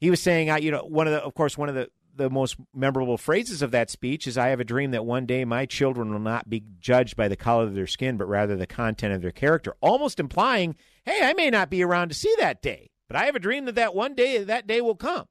he 0.00 0.10
was 0.10 0.20
saying, 0.20 0.50
"I, 0.50 0.58
you 0.58 0.70
know, 0.70 0.84
one 0.84 1.06
of 1.06 1.12
the, 1.12 1.22
of 1.22 1.34
course, 1.34 1.56
one 1.56 1.68
of 1.68 1.74
the 1.74 1.90
the 2.16 2.30
most 2.30 2.56
memorable 2.72 3.18
phrases 3.18 3.60
of 3.60 3.72
that 3.72 3.90
speech 3.90 4.26
is, 4.26 4.38
"I 4.38 4.48
have 4.48 4.60
a 4.60 4.64
dream 4.64 4.92
that 4.92 5.04
one 5.04 5.26
day 5.26 5.44
my 5.44 5.66
children 5.66 6.12
will 6.12 6.20
not 6.20 6.48
be 6.48 6.62
judged 6.78 7.16
by 7.16 7.26
the 7.26 7.36
color 7.36 7.64
of 7.64 7.74
their 7.74 7.88
skin, 7.88 8.16
but 8.16 8.28
rather 8.28 8.56
the 8.56 8.66
content 8.66 9.14
of 9.14 9.22
their 9.22 9.32
character," 9.32 9.74
almost 9.80 10.20
implying, 10.20 10.76
"Hey, 11.04 11.20
I 11.22 11.32
may 11.34 11.50
not 11.50 11.70
be 11.70 11.82
around 11.82 12.08
to 12.08 12.14
see 12.14 12.34
that 12.38 12.62
day, 12.62 12.90
but 13.08 13.16
I 13.16 13.24
have 13.26 13.36
a 13.36 13.40
dream 13.40 13.64
that 13.66 13.74
that 13.74 13.94
one 13.94 14.14
day 14.14 14.42
that 14.42 14.66
day 14.66 14.80
will 14.80 14.94
come." 14.94 15.26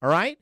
All 0.00 0.10
right. 0.10 0.38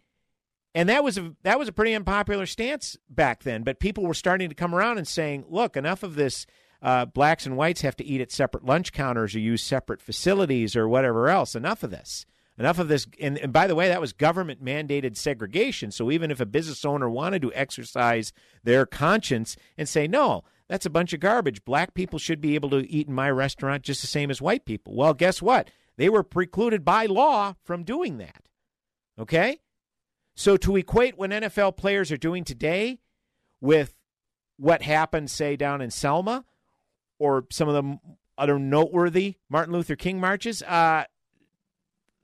And 0.75 0.89
that 0.89 1.03
was 1.03 1.19
a 1.19 1.35
that 1.43 1.59
was 1.59 1.69
a 1.69 1.73
pretty 1.73 1.95
unpopular 1.95 2.47
stance 2.47 2.97
back 3.09 3.43
then, 3.43 3.65
but 3.65 3.81
people 3.81 4.07
were 4.07 4.15
starting 4.15 4.49
to 4.49 4.55
come 4.55 4.75
around 4.75 4.99
and 4.99 5.09
saying, 5.09 5.47
"Look, 5.49 5.77
enough 5.77 6.03
of 6.03 6.15
this 6.15 6.47
uh, 6.83 7.05
blacks 7.07 7.47
and 7.47 7.57
whites 7.57 7.83
have 7.83 7.97
to 7.97 8.05
eat 8.05 8.21
at 8.21 8.33
separate 8.33 8.65
lunch 8.65 8.93
counters 8.93 9.35
or 9.35 9.41
use 9.41 9.63
separate 9.63 10.01
facilities 10.01 10.75
or 10.75 10.89
whatever 10.89 11.29
else. 11.29 11.55
Enough 11.55 11.83
of 11.83 11.91
this. 11.91 12.27
Enough 12.59 12.79
of 12.79 12.89
this. 12.89 13.07
And, 13.21 13.39
and 13.39 13.53
by 13.53 13.67
the 13.67 13.75
way, 13.75 13.89
that 13.89 14.01
was 14.01 14.13
government 14.13 14.65
mandated 14.65 15.17
segregation. 15.17 15.91
So 15.91 16.11
even 16.11 16.31
if 16.31 16.41
a 16.41 16.47
business 16.47 16.85
owner 16.85 17.09
wanted 17.09 17.43
to 17.43 17.55
exercise 17.55 18.33
their 18.63 18.87
conscience 18.87 19.57
and 19.79 19.89
say, 19.89 20.07
no, 20.07 20.45
that's 20.69 20.87
a 20.87 20.91
bunch 20.91 21.13
of 21.13 21.21
garbage. 21.21 21.65
Black 21.65 21.95
people 21.95 22.19
should 22.19 22.41
be 22.41 22.55
able 22.55 22.71
to 22.71 22.89
eat 22.91 23.09
in 23.09 23.15
my 23.15 23.31
restaurant 23.31 23.83
just 23.83 24.03
the 24.03 24.07
same 24.07 24.31
as 24.31 24.43
white 24.43 24.65
people. 24.65 24.95
Well, 24.95 25.15
guess 25.15 25.41
what? 25.43 25.71
They 25.97 26.09
were 26.09 26.23
precluded 26.23 26.85
by 26.85 27.07
law 27.07 27.55
from 27.63 27.83
doing 27.83 28.19
that. 28.19 28.43
Okay? 29.19 29.61
So 30.35 30.57
to 30.59 30.77
equate 30.77 31.19
what 31.19 31.31
NFL 31.31 31.77
players 31.77 32.13
are 32.13 32.17
doing 32.17 32.45
today 32.45 33.01
with 33.61 33.95
what 34.57 34.83
happened, 34.83 35.31
say, 35.31 35.57
down 35.57 35.81
in 35.81 35.91
Selma 35.91 36.45
or 37.21 37.45
some 37.51 37.69
of 37.69 37.75
the 37.75 37.99
other 38.37 38.59
noteworthy 38.59 39.37
Martin 39.49 39.73
Luther 39.73 39.95
King 39.95 40.19
marches, 40.19 40.63
uh, 40.63 41.05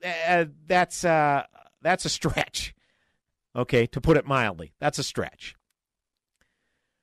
uh, 0.05 0.45
that's 0.67 1.05
uh, 1.05 1.45
that's 1.83 2.05
a 2.05 2.09
stretch. 2.09 2.75
Okay, 3.55 3.87
to 3.87 4.01
put 4.01 4.17
it 4.17 4.27
mildly, 4.27 4.73
that's 4.81 4.99
a 4.99 5.05
stretch. 5.05 5.55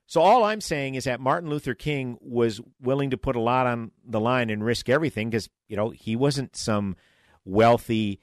So 0.05 0.21
all 0.21 0.43
I'm 0.43 0.61
saying 0.61 0.95
is 0.95 1.05
that 1.05 1.19
Martin 1.19 1.49
Luther 1.49 1.73
King 1.73 2.17
was 2.19 2.61
willing 2.81 3.11
to 3.11 3.17
put 3.17 3.35
a 3.35 3.39
lot 3.39 3.65
on 3.65 3.91
the 4.05 4.19
line 4.19 4.49
and 4.49 4.63
risk 4.63 4.89
everything 4.89 5.29
because 5.29 5.49
you 5.67 5.77
know 5.77 5.91
he 5.91 6.15
wasn't 6.15 6.55
some 6.55 6.95
wealthy 7.45 8.19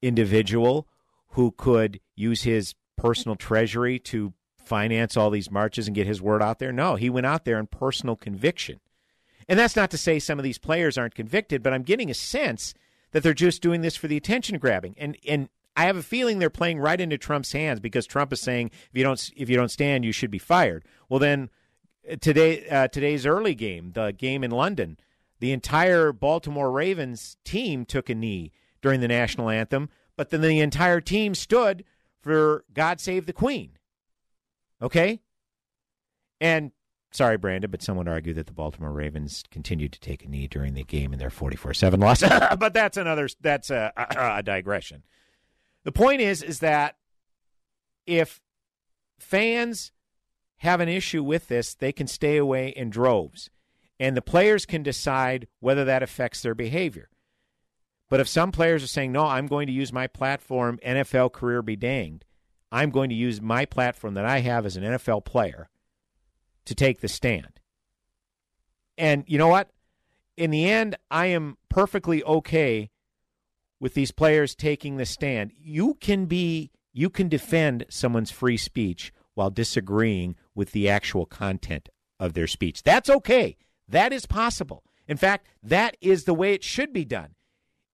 individual 0.00 0.88
who 1.28 1.52
could 1.52 2.00
use 2.14 2.42
his 2.42 2.74
personal 2.96 3.36
treasury 3.36 3.98
to 3.98 4.32
finance 4.56 5.16
all 5.16 5.30
these 5.30 5.50
marches 5.50 5.86
and 5.86 5.94
get 5.94 6.06
his 6.06 6.22
word 6.22 6.42
out 6.42 6.58
there. 6.58 6.72
No, 6.72 6.94
he 6.94 7.10
went 7.10 7.26
out 7.26 7.44
there 7.44 7.58
in 7.58 7.66
personal 7.66 8.16
conviction. 8.16 8.80
And 9.48 9.58
that's 9.58 9.76
not 9.76 9.90
to 9.90 9.98
say 9.98 10.18
some 10.18 10.38
of 10.38 10.42
these 10.42 10.58
players 10.58 10.96
aren't 10.96 11.14
convicted, 11.14 11.62
but 11.62 11.72
I'm 11.72 11.82
getting 11.82 12.10
a 12.10 12.14
sense 12.14 12.74
that 13.12 13.22
they're 13.22 13.34
just 13.34 13.62
doing 13.62 13.82
this 13.82 13.96
for 13.96 14.08
the 14.08 14.16
attention 14.16 14.58
grabbing. 14.58 14.94
And 14.98 15.16
and 15.26 15.48
I 15.76 15.84
have 15.84 15.96
a 15.96 16.02
feeling 16.02 16.38
they're 16.38 16.50
playing 16.50 16.80
right 16.80 17.00
into 17.00 17.16
Trump's 17.16 17.52
hands 17.52 17.80
because 17.80 18.06
Trump 18.06 18.32
is 18.32 18.40
saying 18.40 18.70
if 18.90 18.98
you 18.98 19.04
don't 19.04 19.30
if 19.36 19.48
you 19.48 19.56
don't 19.56 19.70
stand, 19.70 20.04
you 20.04 20.12
should 20.12 20.30
be 20.30 20.38
fired. 20.38 20.84
Well, 21.08 21.20
then 21.20 21.50
uh, 22.10 22.16
today 22.16 22.68
uh, 22.68 22.88
today's 22.88 23.26
early 23.26 23.54
game, 23.54 23.92
the 23.92 24.12
game 24.12 24.44
in 24.44 24.50
London, 24.50 24.98
the 25.40 25.52
entire 25.52 26.12
Baltimore 26.12 26.70
Ravens 26.70 27.36
team 27.44 27.84
took 27.84 28.10
a 28.10 28.14
knee 28.14 28.52
during 28.80 29.00
the 29.00 29.08
national 29.08 29.48
anthem, 29.48 29.88
but 30.16 30.30
then 30.30 30.40
the 30.40 30.60
entire 30.60 31.00
team 31.00 31.34
stood 31.34 31.84
for 32.20 32.64
"God 32.72 33.00
Save 33.00 33.26
the 33.26 33.32
Queen." 33.32 33.72
Okay, 34.80 35.20
and 36.40 36.72
sorry, 37.12 37.36
Brandon, 37.36 37.70
but 37.70 37.82
someone 37.82 38.08
argued 38.08 38.36
that 38.36 38.46
the 38.46 38.52
Baltimore 38.52 38.92
Ravens 38.92 39.44
continued 39.50 39.92
to 39.92 40.00
take 40.00 40.24
a 40.24 40.28
knee 40.28 40.48
during 40.48 40.74
the 40.74 40.84
game 40.84 41.12
in 41.12 41.18
their 41.18 41.30
44-7 41.30 42.00
loss. 42.00 42.20
but 42.58 42.74
that's 42.74 42.96
another 42.96 43.28
that's 43.40 43.70
a, 43.70 43.92
a, 43.96 44.38
a 44.38 44.42
digression. 44.42 45.04
The 45.84 45.92
point 45.92 46.20
is 46.20 46.42
is 46.42 46.60
that 46.60 46.96
if 48.06 48.40
fans 49.18 49.92
have 50.58 50.80
an 50.80 50.88
issue 50.88 51.22
with 51.22 51.48
this, 51.48 51.74
they 51.74 51.92
can 51.92 52.06
stay 52.06 52.36
away 52.36 52.68
in 52.68 52.90
droves. 52.90 53.50
And 53.98 54.16
the 54.16 54.22
players 54.22 54.66
can 54.66 54.82
decide 54.82 55.46
whether 55.60 55.84
that 55.84 56.02
affects 56.02 56.42
their 56.42 56.54
behavior. 56.54 57.08
But 58.08 58.20
if 58.20 58.28
some 58.28 58.52
players 58.52 58.84
are 58.84 58.88
saying, 58.88 59.12
no, 59.12 59.24
I'm 59.24 59.46
going 59.46 59.66
to 59.68 59.72
use 59.72 59.92
my 59.92 60.06
platform, 60.06 60.78
NFL 60.84 61.32
career 61.32 61.62
be 61.62 61.76
danged, 61.76 62.24
I'm 62.70 62.90
going 62.90 63.10
to 63.10 63.14
use 63.16 63.40
my 63.40 63.64
platform 63.64 64.14
that 64.14 64.24
I 64.24 64.38
have 64.40 64.66
as 64.66 64.76
an 64.76 64.82
NFL 64.82 65.24
player 65.24 65.68
to 66.64 66.74
take 66.74 67.00
the 67.00 67.08
stand. 67.08 67.60
And 68.96 69.24
you 69.26 69.38
know 69.38 69.48
what? 69.48 69.70
In 70.36 70.50
the 70.50 70.68
end, 70.68 70.96
I 71.10 71.26
am 71.26 71.56
perfectly 71.68 72.22
okay 72.24 72.90
with 73.80 73.94
these 73.94 74.12
players 74.12 74.54
taking 74.54 74.96
the 74.96 75.06
stand. 75.06 75.52
You 75.58 75.94
can 75.94 76.26
be 76.26 76.70
you 76.92 77.10
can 77.10 77.28
defend 77.28 77.86
someone's 77.88 78.30
free 78.30 78.56
speech 78.56 79.12
while 79.34 79.50
disagreeing 79.50 80.36
with 80.54 80.72
the 80.72 80.88
actual 80.88 81.24
content 81.24 81.88
of 82.20 82.34
their 82.34 82.46
speech. 82.46 82.82
That's 82.82 83.08
okay. 83.08 83.56
That 83.88 84.12
is 84.12 84.26
possible. 84.26 84.84
In 85.08 85.16
fact, 85.16 85.48
that 85.62 85.96
is 86.00 86.24
the 86.24 86.34
way 86.34 86.52
it 86.52 86.62
should 86.62 86.92
be 86.92 87.04
done. 87.04 87.34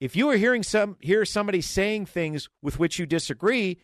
If 0.00 0.14
you 0.14 0.28
are 0.30 0.36
hearing 0.36 0.62
some 0.62 0.96
hear 1.00 1.24
somebody 1.24 1.60
saying 1.60 2.06
things 2.06 2.48
with 2.62 2.78
which 2.78 2.98
you 2.98 3.06
disagree, 3.06 3.78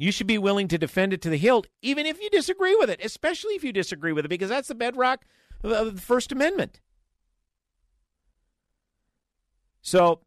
you 0.00 0.10
should 0.10 0.26
be 0.26 0.38
willing 0.38 0.66
to 0.68 0.78
defend 0.78 1.12
it 1.12 1.20
to 1.20 1.28
the 1.28 1.36
hilt, 1.36 1.66
even 1.82 2.06
if 2.06 2.20
you 2.22 2.30
disagree 2.30 2.74
with 2.74 2.88
it, 2.88 3.04
especially 3.04 3.52
if 3.54 3.62
you 3.62 3.70
disagree 3.70 4.12
with 4.12 4.24
it, 4.24 4.28
because 4.28 4.48
that's 4.48 4.68
the 4.68 4.74
bedrock 4.74 5.26
of 5.62 5.94
the 5.94 6.00
First 6.00 6.32
Amendment. 6.32 6.80
So, 9.82 10.20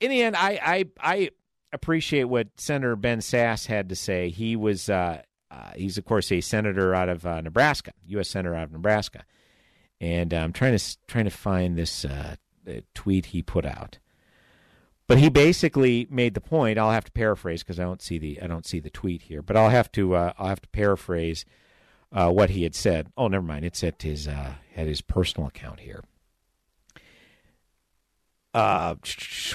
in 0.00 0.10
the 0.10 0.22
end, 0.22 0.36
I 0.36 0.60
I, 0.62 0.84
I 1.00 1.30
appreciate 1.72 2.24
what 2.24 2.48
Senator 2.58 2.94
Ben 2.94 3.20
Sasse 3.20 3.66
had 3.66 3.88
to 3.88 3.96
say. 3.96 4.28
He 4.28 4.54
was 4.54 4.90
uh, 4.90 5.22
uh, 5.50 5.70
he's 5.76 5.96
of 5.96 6.04
course 6.04 6.30
a 6.30 6.42
senator 6.42 6.94
out 6.94 7.08
of 7.08 7.24
uh, 7.24 7.40
Nebraska, 7.40 7.92
U.S. 8.08 8.28
senator 8.28 8.54
out 8.54 8.64
of 8.64 8.72
Nebraska, 8.72 9.24
and 9.98 10.34
I'm 10.34 10.52
trying 10.52 10.76
to 10.76 10.96
trying 11.06 11.24
to 11.24 11.30
find 11.30 11.74
this 11.78 12.04
uh, 12.04 12.36
tweet 12.94 13.26
he 13.26 13.40
put 13.40 13.64
out. 13.64 13.98
But 15.10 15.18
he 15.18 15.28
basically 15.28 16.06
made 16.08 16.34
the 16.34 16.40
point. 16.40 16.78
I'll 16.78 16.92
have 16.92 17.06
to 17.06 17.10
paraphrase 17.10 17.64
because 17.64 17.80
I 17.80 17.82
don't 17.82 18.00
see 18.00 18.16
the 18.16 18.40
I 18.40 18.46
don't 18.46 18.64
see 18.64 18.78
the 18.78 18.90
tweet 18.90 19.22
here. 19.22 19.42
But 19.42 19.56
I'll 19.56 19.68
have 19.68 19.90
to 19.90 20.14
uh, 20.14 20.34
I'll 20.38 20.46
have 20.46 20.62
to 20.62 20.68
paraphrase 20.68 21.44
uh, 22.12 22.30
what 22.30 22.50
he 22.50 22.62
had 22.62 22.76
said. 22.76 23.08
Oh, 23.16 23.26
never 23.26 23.44
mind. 23.44 23.64
It's 23.64 23.82
at 23.82 24.00
his 24.02 24.28
uh, 24.28 24.52
at 24.76 24.86
his 24.86 25.00
personal 25.00 25.48
account 25.48 25.80
here. 25.80 26.04
Uh, 28.54 28.94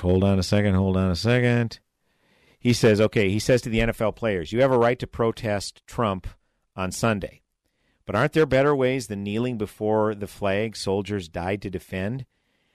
hold 0.01 0.25
on 0.25 0.39
a 0.39 0.43
second. 0.43 0.75
Hold 0.75 0.97
on 0.97 1.09
a 1.09 1.15
second. 1.15 1.79
He 2.59 2.73
says, 2.73 2.99
okay. 2.99 3.29
He 3.29 3.39
says 3.39 3.61
to 3.61 3.69
the 3.69 3.79
NFL 3.79 4.17
players, 4.17 4.51
"You 4.51 4.59
have 4.59 4.73
a 4.73 4.77
right 4.77 4.99
to 4.99 5.07
protest 5.07 5.87
Trump 5.87 6.27
on 6.75 6.91
Sunday, 6.91 7.43
but 8.05 8.13
aren't 8.13 8.33
there 8.33 8.45
better 8.45 8.75
ways 8.75 9.07
than 9.07 9.23
kneeling 9.23 9.57
before 9.57 10.15
the 10.15 10.27
flag 10.27 10.75
soldiers 10.75 11.29
died 11.29 11.61
to 11.61 11.69
defend? 11.69 12.25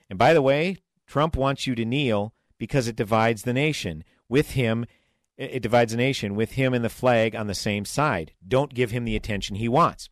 And 0.09 0.19
by 0.19 0.33
the 0.33 0.41
way, 0.41 0.79
Trump 1.07 1.37
wants 1.37 1.67
you 1.67 1.75
to 1.75 1.85
kneel." 1.85 2.33
Because 2.61 2.87
it 2.87 2.95
divides 2.95 3.43
the 3.43 3.55
nation. 3.55 4.05
With 4.29 4.51
him, 4.51 4.85
it 5.37 5.63
divides 5.63 5.93
the 5.93 5.99
nation 5.99 6.37
with 6.37 6.53
him 6.53 6.75
and 6.75 6.85
the 6.85 6.91
flag 6.91 7.35
on 7.35 7.49
the 7.49 7.55
same 7.55 7.87
side. 7.87 8.33
Don't 8.47 8.75
give 8.75 8.93
him 8.93 9.05
the 9.05 9.17
attention 9.17 9.57
he 9.57 9.69
wants. 9.69 10.11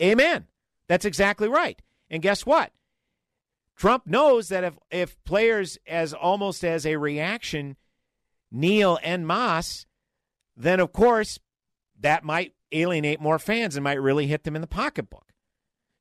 Amen. 0.00 0.46
That's 0.86 1.06
exactly 1.06 1.48
right. 1.48 1.80
And 2.10 2.22
guess 2.22 2.44
what? 2.44 2.72
Trump 3.74 4.06
knows 4.06 4.48
that 4.50 4.62
if, 4.62 4.74
if 4.90 5.24
players, 5.24 5.78
as 5.86 6.12
almost 6.12 6.62
as 6.62 6.84
a 6.84 6.96
reaction, 6.96 7.76
kneel 8.52 8.98
and 9.02 9.26
Moss, 9.26 9.86
then 10.54 10.78
of 10.78 10.92
course 10.92 11.38
that 11.98 12.22
might 12.22 12.52
alienate 12.70 13.20
more 13.20 13.38
fans 13.38 13.76
and 13.76 13.84
might 13.84 14.00
really 14.00 14.26
hit 14.26 14.44
them 14.44 14.54
in 14.54 14.60
the 14.60 14.66
pocketbook. 14.66 15.32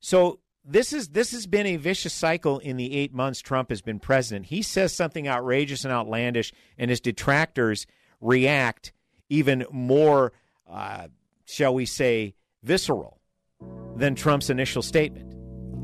So 0.01 0.39
this 0.69 0.93
is 0.93 1.09
this 1.09 1.31
has 1.31 1.47
been 1.47 1.65
a 1.65 1.77
vicious 1.77 2.13
cycle 2.13 2.59
in 2.59 2.77
the 2.77 2.95
eight 2.95 3.13
months 3.13 3.41
Trump 3.41 3.69
has 3.69 3.81
been 3.81 3.99
president. 3.99 4.45
He 4.45 4.61
says 4.61 4.95
something 4.95 5.27
outrageous 5.27 5.83
and 5.83 5.91
outlandish, 5.91 6.53
and 6.77 6.89
his 6.89 7.01
detractors 7.01 7.87
react 8.21 8.93
even 9.29 9.65
more, 9.71 10.31
uh, 10.69 11.07
shall 11.45 11.73
we 11.73 11.85
say, 11.85 12.35
visceral 12.61 13.19
than 13.95 14.13
Trump's 14.13 14.49
initial 14.49 14.81
statement. 14.81 15.35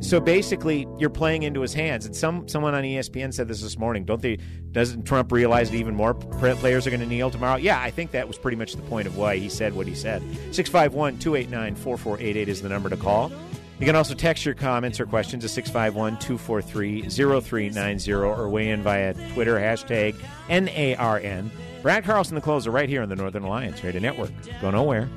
So 0.02 0.20
basically, 0.20 0.88
you're 1.00 1.10
playing 1.10 1.44
into 1.44 1.62
his 1.62 1.74
hands. 1.74 2.06
And 2.06 2.16
some 2.16 2.48
someone 2.48 2.76
on 2.76 2.84
ESPN 2.84 3.34
said 3.34 3.48
this 3.48 3.62
this 3.62 3.80
morning. 3.80 4.06
Don't 4.06 4.22
they? 4.22 4.38
Doesn't 4.72 5.04
Trump 5.06 5.32
realize 5.32 5.72
that 5.72 5.78
even 5.78 5.96
more 5.96 6.14
players 6.14 6.86
are 6.86 6.92
going 6.92 7.00
to 7.00 7.08
kneel 7.08 7.32
tomorrow? 7.32 7.58
Yeah, 7.58 7.82
I 7.82 7.90
think 7.90 8.12
that 8.12 8.28
was 8.28 8.38
pretty 8.38 8.58
much 8.58 8.76
the 8.76 8.84
point 8.84 9.08
of 9.08 9.18
why 9.18 9.38
he 9.38 9.50
said 9.50 9.74
what 9.74 9.88
he 9.88 9.96
said. 9.96 10.22
651 10.52 11.18
289 11.18 11.76
4488 11.76 12.50
is 12.50 12.62
the 12.62 12.70
number 12.70 12.90
to 12.90 12.98
call. 12.98 13.32
You 13.80 13.86
can 13.86 13.96
also 13.96 14.14
text 14.14 14.46
your 14.46 14.56
comments 14.56 15.00
or 15.02 15.06
questions 15.06 15.44
to 15.44 15.50
651 15.50 16.18
243 16.20 17.10
0390 17.10 18.14
or 18.14 18.48
weigh 18.48 18.70
in 18.70 18.82
via 18.82 19.14
Twitter, 19.34 19.56
hashtag 19.56 20.16
NARN. 20.48 21.50
Brad 21.82 22.04
Carlson, 22.06 22.36
the 22.36 22.42
closer, 22.42 22.72
right 22.72 22.88
here 22.88 23.02
on 23.02 23.10
the 23.10 23.16
Northern 23.16 23.44
Alliance 23.44 23.84
Radio 23.84 24.02
Network. 24.02 24.32
Go 24.62 24.72
nowhere. 24.72 25.10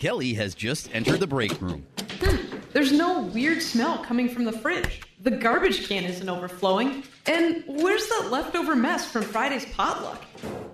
Kelly 0.00 0.34
has 0.34 0.54
just 0.54 0.94
entered 0.94 1.20
the 1.20 1.26
break 1.26 1.60
room. 1.60 1.86
Hmm, 2.20 2.58
there's 2.72 2.92
no 2.92 3.22
weird 3.22 3.62
smell 3.62 3.98
coming 3.98 4.28
from 4.28 4.44
the 4.44 4.52
fridge. 4.52 5.02
The 5.22 5.30
garbage 5.30 5.88
can 5.88 6.04
isn't 6.04 6.28
overflowing. 6.28 7.04
And 7.26 7.64
where's 7.66 8.06
that 8.08 8.28
leftover 8.30 8.74
mess 8.74 9.10
from 9.10 9.22
Friday's 9.22 9.64
potluck? 9.74 10.22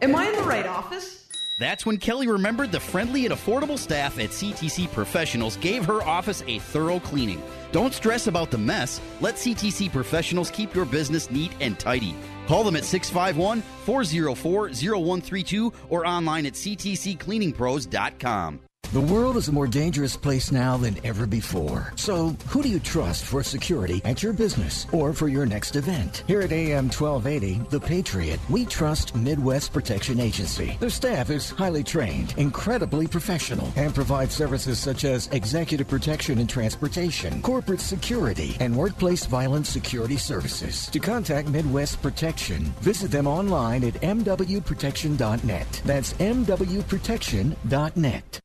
Am 0.01 0.17
I 0.17 0.29
in 0.29 0.37
the 0.37 0.43
right 0.43 0.67
office? 0.67 1.29
That's 1.61 1.85
when 1.85 1.99
Kelly 1.99 2.27
remembered 2.27 2.73
the 2.73 2.81
friendly 2.81 3.27
and 3.27 3.35
affordable 3.35 3.79
staff 3.79 4.19
at 4.19 4.31
CTC 4.31 4.91
Professionals 4.93 5.59
gave 5.59 5.85
her 5.85 6.03
office 6.03 6.43
a 6.47 6.59
thorough 6.59 6.99
cleaning. 6.99 7.43
Don't 7.71 7.93
stress 7.93 8.29
about 8.29 8.51
the 8.51 8.57
mess. 8.57 8.99
Let 9.21 9.35
CTC 9.35 9.93
Professionals 9.93 10.51
keep 10.51 10.75
your 10.75 10.87
business 10.87 11.31
neat 11.31 11.53
and 11.61 11.79
tidy. 11.79 12.17
Call 12.47 12.65
them 12.65 12.77
at 12.77 12.87
651 12.87 13.61
404 13.85 14.71
0132 14.71 15.71
or 15.91 16.07
online 16.07 16.47
at 16.47 16.55
ctccleaningpros.com. 16.55 18.61
The 18.93 19.01
world 19.01 19.37
is 19.37 19.47
a 19.47 19.53
more 19.53 19.69
dangerous 19.69 20.17
place 20.17 20.51
now 20.51 20.77
than 20.77 20.99
ever 21.07 21.25
before. 21.25 21.93
So, 21.95 22.31
who 22.49 22.61
do 22.61 22.69
you 22.69 22.81
trust 22.81 23.25
for 23.25 23.41
security 23.45 24.03
at 24.05 24.21
your 24.21 24.33
business 24.33 24.89
or 24.91 25.13
for 25.13 25.29
your 25.29 25.47
next 25.47 25.77
event? 25.77 26.25
Here 26.27 26.41
at 26.41 26.51
AM 26.51 26.91
1280, 26.91 27.69
The 27.71 27.79
Patriot, 27.79 28.41
we 28.51 28.65
trust 28.65 29.15
Midwest 29.15 29.73
Protection 29.73 30.19
Agency. 30.19 30.77
Their 30.81 30.91
staff 30.91 31.31
is 31.31 31.51
highly 31.51 31.85
trained, 31.85 32.35
incredibly 32.37 33.07
professional, 33.07 33.73
and 33.77 33.95
provides 33.95 34.35
services 34.35 34.81
such 34.81 35.05
as 35.05 35.29
executive 35.29 35.87
protection 35.87 36.41
and 36.41 36.51
transportation, 36.51 37.43
corporate 37.43 37.81
security, 37.81 38.57
and 38.59 38.77
workplace 38.77 39.25
violence 39.25 39.69
security 39.69 40.17
services. 40.17 40.89
To 40.89 40.99
contact 40.99 41.49
Midwest 41.49 42.03
Protection, 42.03 42.65
visit 42.81 43.13
them 43.13 43.29
online 43.29 43.85
at 43.85 43.95
mwprotection.net. 44.03 45.83
That's 45.85 46.13
mwprotection.net. 46.15 48.41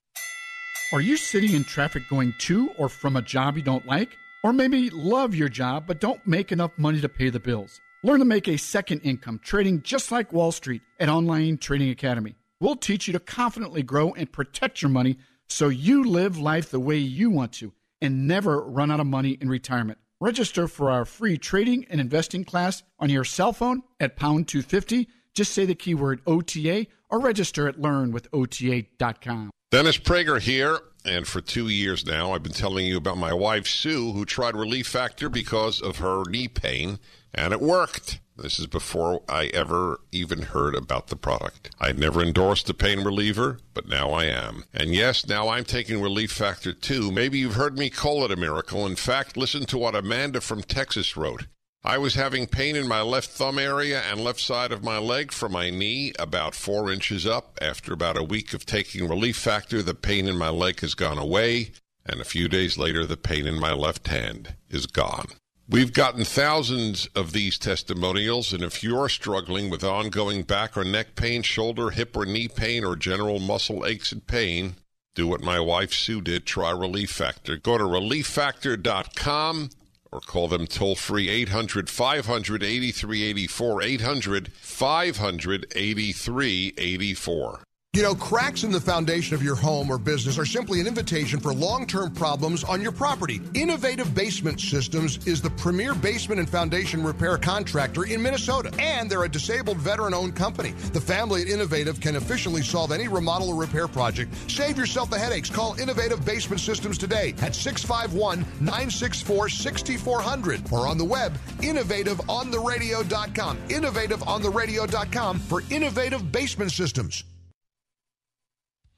Are 0.94 1.02
you 1.02 1.18
sitting 1.18 1.54
in 1.54 1.64
traffic 1.64 2.08
going 2.08 2.36
to 2.42 2.70
or 2.78 2.90
from 2.90 3.16
a 3.16 3.22
job 3.22 3.58
you 3.58 3.64
don't 3.64 3.88
like? 3.88 4.16
Or 4.44 4.54
maybe 4.54 4.92
love 4.92 5.34
your 5.34 5.50
job 5.50 5.86
but 5.88 6.00
don't 6.00 6.26
make 6.28 6.52
enough 6.52 6.78
money 6.78 7.02
to 7.02 7.10
pay 7.10 7.30
the 7.30 7.40
bills? 7.40 7.82
Learn 8.04 8.20
to 8.20 8.26
make 8.26 8.48
a 8.48 8.58
second 8.58 9.00
income 9.00 9.40
trading 9.44 9.82
just 9.82 10.12
like 10.12 10.32
Wall 10.32 10.52
Street 10.52 10.84
at 11.00 11.10
Online 11.10 11.58
Trading 11.58 11.90
Academy. 11.90 12.36
We'll 12.60 12.76
teach 12.76 13.08
you 13.08 13.14
to 13.14 13.20
confidently 13.20 13.82
grow 13.82 14.14
and 14.14 14.32
protect 14.32 14.84
your 14.84 14.90
money 14.92 15.18
so 15.50 15.70
you 15.70 16.04
live 16.04 16.38
life 16.38 16.70
the 16.70 16.80
way 16.80 16.98
you 16.98 17.32
want 17.32 17.54
to 17.54 17.74
and 18.00 18.28
never 18.28 18.62
run 18.62 18.92
out 18.92 19.00
of 19.00 19.08
money 19.08 19.40
in 19.42 19.50
retirement. 19.50 19.98
Register 20.22 20.68
for 20.68 20.92
our 20.92 21.04
free 21.04 21.40
trading 21.40 21.88
and 21.90 22.00
investing 22.00 22.46
class 22.46 22.84
on 23.00 23.10
your 23.10 23.24
cell 23.24 23.54
phone 23.54 23.82
at 24.00 24.16
pound 24.16 24.48
250. 24.48 25.08
Just 25.34 25.52
say 25.52 25.66
the 25.66 25.74
keyword 25.74 26.22
OTA 26.28 26.86
or 27.10 27.20
register 27.20 27.68
at 27.68 27.78
learnwithota.com. 27.78 29.50
Dennis 29.76 29.98
Prager 29.98 30.40
here, 30.40 30.80
and 31.04 31.28
for 31.28 31.42
two 31.42 31.68
years 31.68 32.06
now, 32.06 32.32
I've 32.32 32.44
been 32.44 32.54
telling 32.54 32.86
you 32.86 32.96
about 32.96 33.18
my 33.18 33.34
wife 33.34 33.68
Sue, 33.68 34.14
who 34.14 34.24
tried 34.24 34.56
Relief 34.56 34.88
Factor 34.88 35.28
because 35.28 35.82
of 35.82 35.98
her 35.98 36.24
knee 36.30 36.48
pain, 36.48 36.98
and 37.34 37.52
it 37.52 37.60
worked. 37.60 38.22
This 38.38 38.58
is 38.58 38.68
before 38.68 39.24
I 39.28 39.48
ever 39.48 40.00
even 40.14 40.44
heard 40.44 40.76
about 40.76 41.08
the 41.08 41.18
product. 41.18 41.72
I 41.78 41.92
never 41.92 42.22
endorsed 42.22 42.70
a 42.70 42.74
pain 42.74 43.04
reliever, 43.04 43.60
but 43.74 43.90
now 43.90 44.12
I 44.12 44.28
am. 44.28 44.64
And 44.74 44.96
yes, 44.96 45.28
now 45.28 45.50
I'm 45.50 45.66
taking 45.66 46.02
Relief 46.02 46.32
Factor 46.32 46.72
too. 46.72 47.12
Maybe 47.12 47.40
you've 47.40 47.56
heard 47.56 47.78
me 47.78 47.90
call 47.90 48.24
it 48.24 48.32
a 48.32 48.38
miracle. 48.38 48.86
In 48.86 48.96
fact, 48.96 49.36
listen 49.36 49.66
to 49.66 49.78
what 49.78 49.94
Amanda 49.94 50.40
from 50.40 50.64
Texas 50.64 51.18
wrote. 51.18 51.48
I 51.86 52.00
was 52.00 52.16
having 52.16 52.48
pain 52.48 52.76
in 52.76 52.88
my 52.88 53.04
left 53.04 53.30
thumb 53.30 53.60
area 53.60 54.02
and 54.02 54.20
left 54.20 54.40
side 54.40 54.72
of 54.72 54.84
my 54.84 54.98
leg 54.98 55.32
from 55.32 55.52
my 55.52 55.70
knee 55.70 56.14
about 56.18 56.56
four 56.56 56.92
inches 56.92 57.28
up. 57.28 57.60
After 57.62 57.94
about 57.94 58.18
a 58.18 58.24
week 58.24 58.56
of 58.56 58.66
taking 58.66 59.08
Relief 59.08 59.38
Factor, 59.38 59.84
the 59.84 59.94
pain 59.94 60.28
in 60.28 60.36
my 60.36 60.50
leg 60.50 60.80
has 60.80 60.96
gone 60.96 61.20
away, 61.20 61.74
and 62.04 62.20
a 62.20 62.26
few 62.26 62.48
days 62.48 62.80
later, 62.80 63.06
the 63.06 63.18
pain 63.18 63.46
in 63.46 63.60
my 63.60 63.72
left 63.72 64.08
hand 64.08 64.56
is 64.68 64.88
gone. 64.88 65.28
We've 65.70 65.94
gotten 65.94 66.26
thousands 66.26 67.06
of 67.14 67.34
these 67.34 67.60
testimonials, 67.60 68.52
and 68.52 68.64
if 68.64 68.82
you're 68.82 69.08
struggling 69.08 69.70
with 69.70 69.84
ongoing 69.84 70.42
back 70.42 70.76
or 70.76 70.84
neck 70.84 71.16
pain, 71.16 71.44
shoulder, 71.44 71.92
hip, 71.92 72.18
or 72.18 72.26
knee 72.26 72.48
pain, 72.48 72.84
or 72.84 72.96
general 72.96 73.40
muscle 73.40 73.86
aches 73.86 74.12
and 74.12 74.26
pain, 74.26 74.78
do 75.14 75.28
what 75.28 75.42
my 75.42 75.60
wife 75.60 75.94
Sue 75.94 76.22
did. 76.22 76.48
Try 76.48 76.72
Relief 76.72 77.12
Factor. 77.12 77.58
Go 77.58 77.78
to 77.78 77.84
relieffactor.com 77.84 79.70
or 80.12 80.20
call 80.22 80.48
them 80.48 80.68
toll 80.68 80.96
free 80.96 81.30
800 81.30 81.90
500 81.90 82.64
8384. 82.64 83.82
800 83.82 84.52
500 84.54 85.66
8384. 85.76 87.65
You 87.96 88.04
know, 88.04 88.14
cracks 88.14 88.64
in 88.66 88.72
the 88.74 88.82
foundation 88.82 89.36
of 89.36 89.42
your 89.42 89.56
home 89.56 89.90
or 89.90 89.98
business 89.98 90.38
are 90.38 90.46
simply 90.46 90.82
an 90.82 90.88
invitation 90.88 91.40
for 91.40 91.54
long 91.54 91.88
term 91.88 92.12
problems 92.14 92.66
on 92.66 92.82
your 92.82 92.92
property. 92.92 93.40
Innovative 93.54 94.14
Basement 94.14 94.60
Systems 94.60 95.26
is 95.26 95.42
the 95.42 95.52
premier 95.52 95.96
basement 95.96 96.40
and 96.40 96.50
foundation 96.50 97.02
repair 97.02 97.38
contractor 97.38 98.04
in 98.04 98.22
Minnesota, 98.22 98.70
and 98.80 99.10
they're 99.10 99.24
a 99.24 99.30
disabled 99.30 99.78
veteran 99.78 100.14
owned 100.14 100.36
company. 100.36 100.72
The 100.92 101.00
family 101.00 101.44
at 101.44 101.48
Innovative 101.48 102.02
can 102.02 102.18
efficiently 102.18 102.64
solve 102.64 102.92
any 102.92 103.08
remodel 103.08 103.48
or 103.48 103.56
repair 103.56 103.88
project. 103.88 104.36
Save 104.52 104.78
yourself 104.78 105.10
the 105.10 105.18
headaches. 105.18 105.50
Call 105.50 105.80
Innovative 105.80 106.26
Basement 106.26 106.60
Systems 106.60 106.98
today 106.98 107.34
at 107.42 107.56
651 107.56 108.40
964 108.60 109.48
6400 109.48 110.70
or 110.74 110.86
on 110.86 110.98
the 110.98 111.06
web, 111.06 111.38
innovativeontheradio.com. 111.60 113.58
Innovativeontheradio.com 113.70 115.40
for 115.40 115.64
Innovative 115.70 116.30
Basement 116.34 116.74
Systems. 116.74 117.24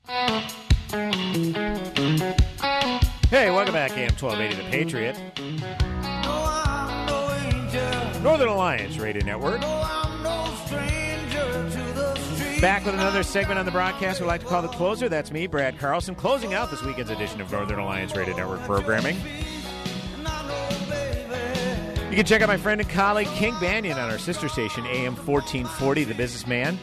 Hey, 0.07 0.39
welcome 3.51 3.73
back, 3.73 3.91
AM 3.97 4.15
1280 4.15 4.55
The 4.55 4.63
Patriot. 4.69 5.17
Northern 8.23 8.47
Alliance 8.47 8.97
Radio 8.99 9.25
Network. 9.25 9.59
Back 12.61 12.85
with 12.85 12.93
another 12.93 13.21
segment 13.21 13.59
on 13.59 13.65
the 13.65 13.71
broadcast 13.71 14.21
we 14.21 14.27
like 14.27 14.39
to 14.39 14.47
call 14.47 14.61
the 14.61 14.69
closer. 14.69 15.09
That's 15.09 15.31
me, 15.31 15.45
Brad 15.45 15.77
Carlson, 15.77 16.15
closing 16.15 16.53
out 16.53 16.71
this 16.71 16.81
weekend's 16.83 17.11
edition 17.11 17.41
of 17.41 17.51
Northern 17.51 17.79
Alliance 17.79 18.15
Radio 18.15 18.33
Network 18.33 18.61
programming. 18.61 19.17
You 22.09 22.15
can 22.15 22.25
check 22.25 22.41
out 22.41 22.47
my 22.47 22.55
friend 22.55 22.79
and 22.79 22.89
colleague 22.89 23.27
King 23.35 23.55
Banaian 23.55 23.97
on 23.97 24.09
our 24.09 24.17
sister 24.17 24.47
station, 24.47 24.85
AM 24.85 25.17
1440, 25.17 26.05
The 26.05 26.15
Businessman. 26.15 26.79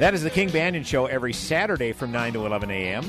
That 0.00 0.14
is 0.14 0.22
the 0.22 0.30
King 0.30 0.48
Banaian 0.48 0.86
Show 0.86 1.04
every 1.04 1.34
Saturday 1.34 1.92
from 1.92 2.10
9 2.10 2.32
to 2.32 2.46
11 2.46 2.70
a.m. 2.70 3.04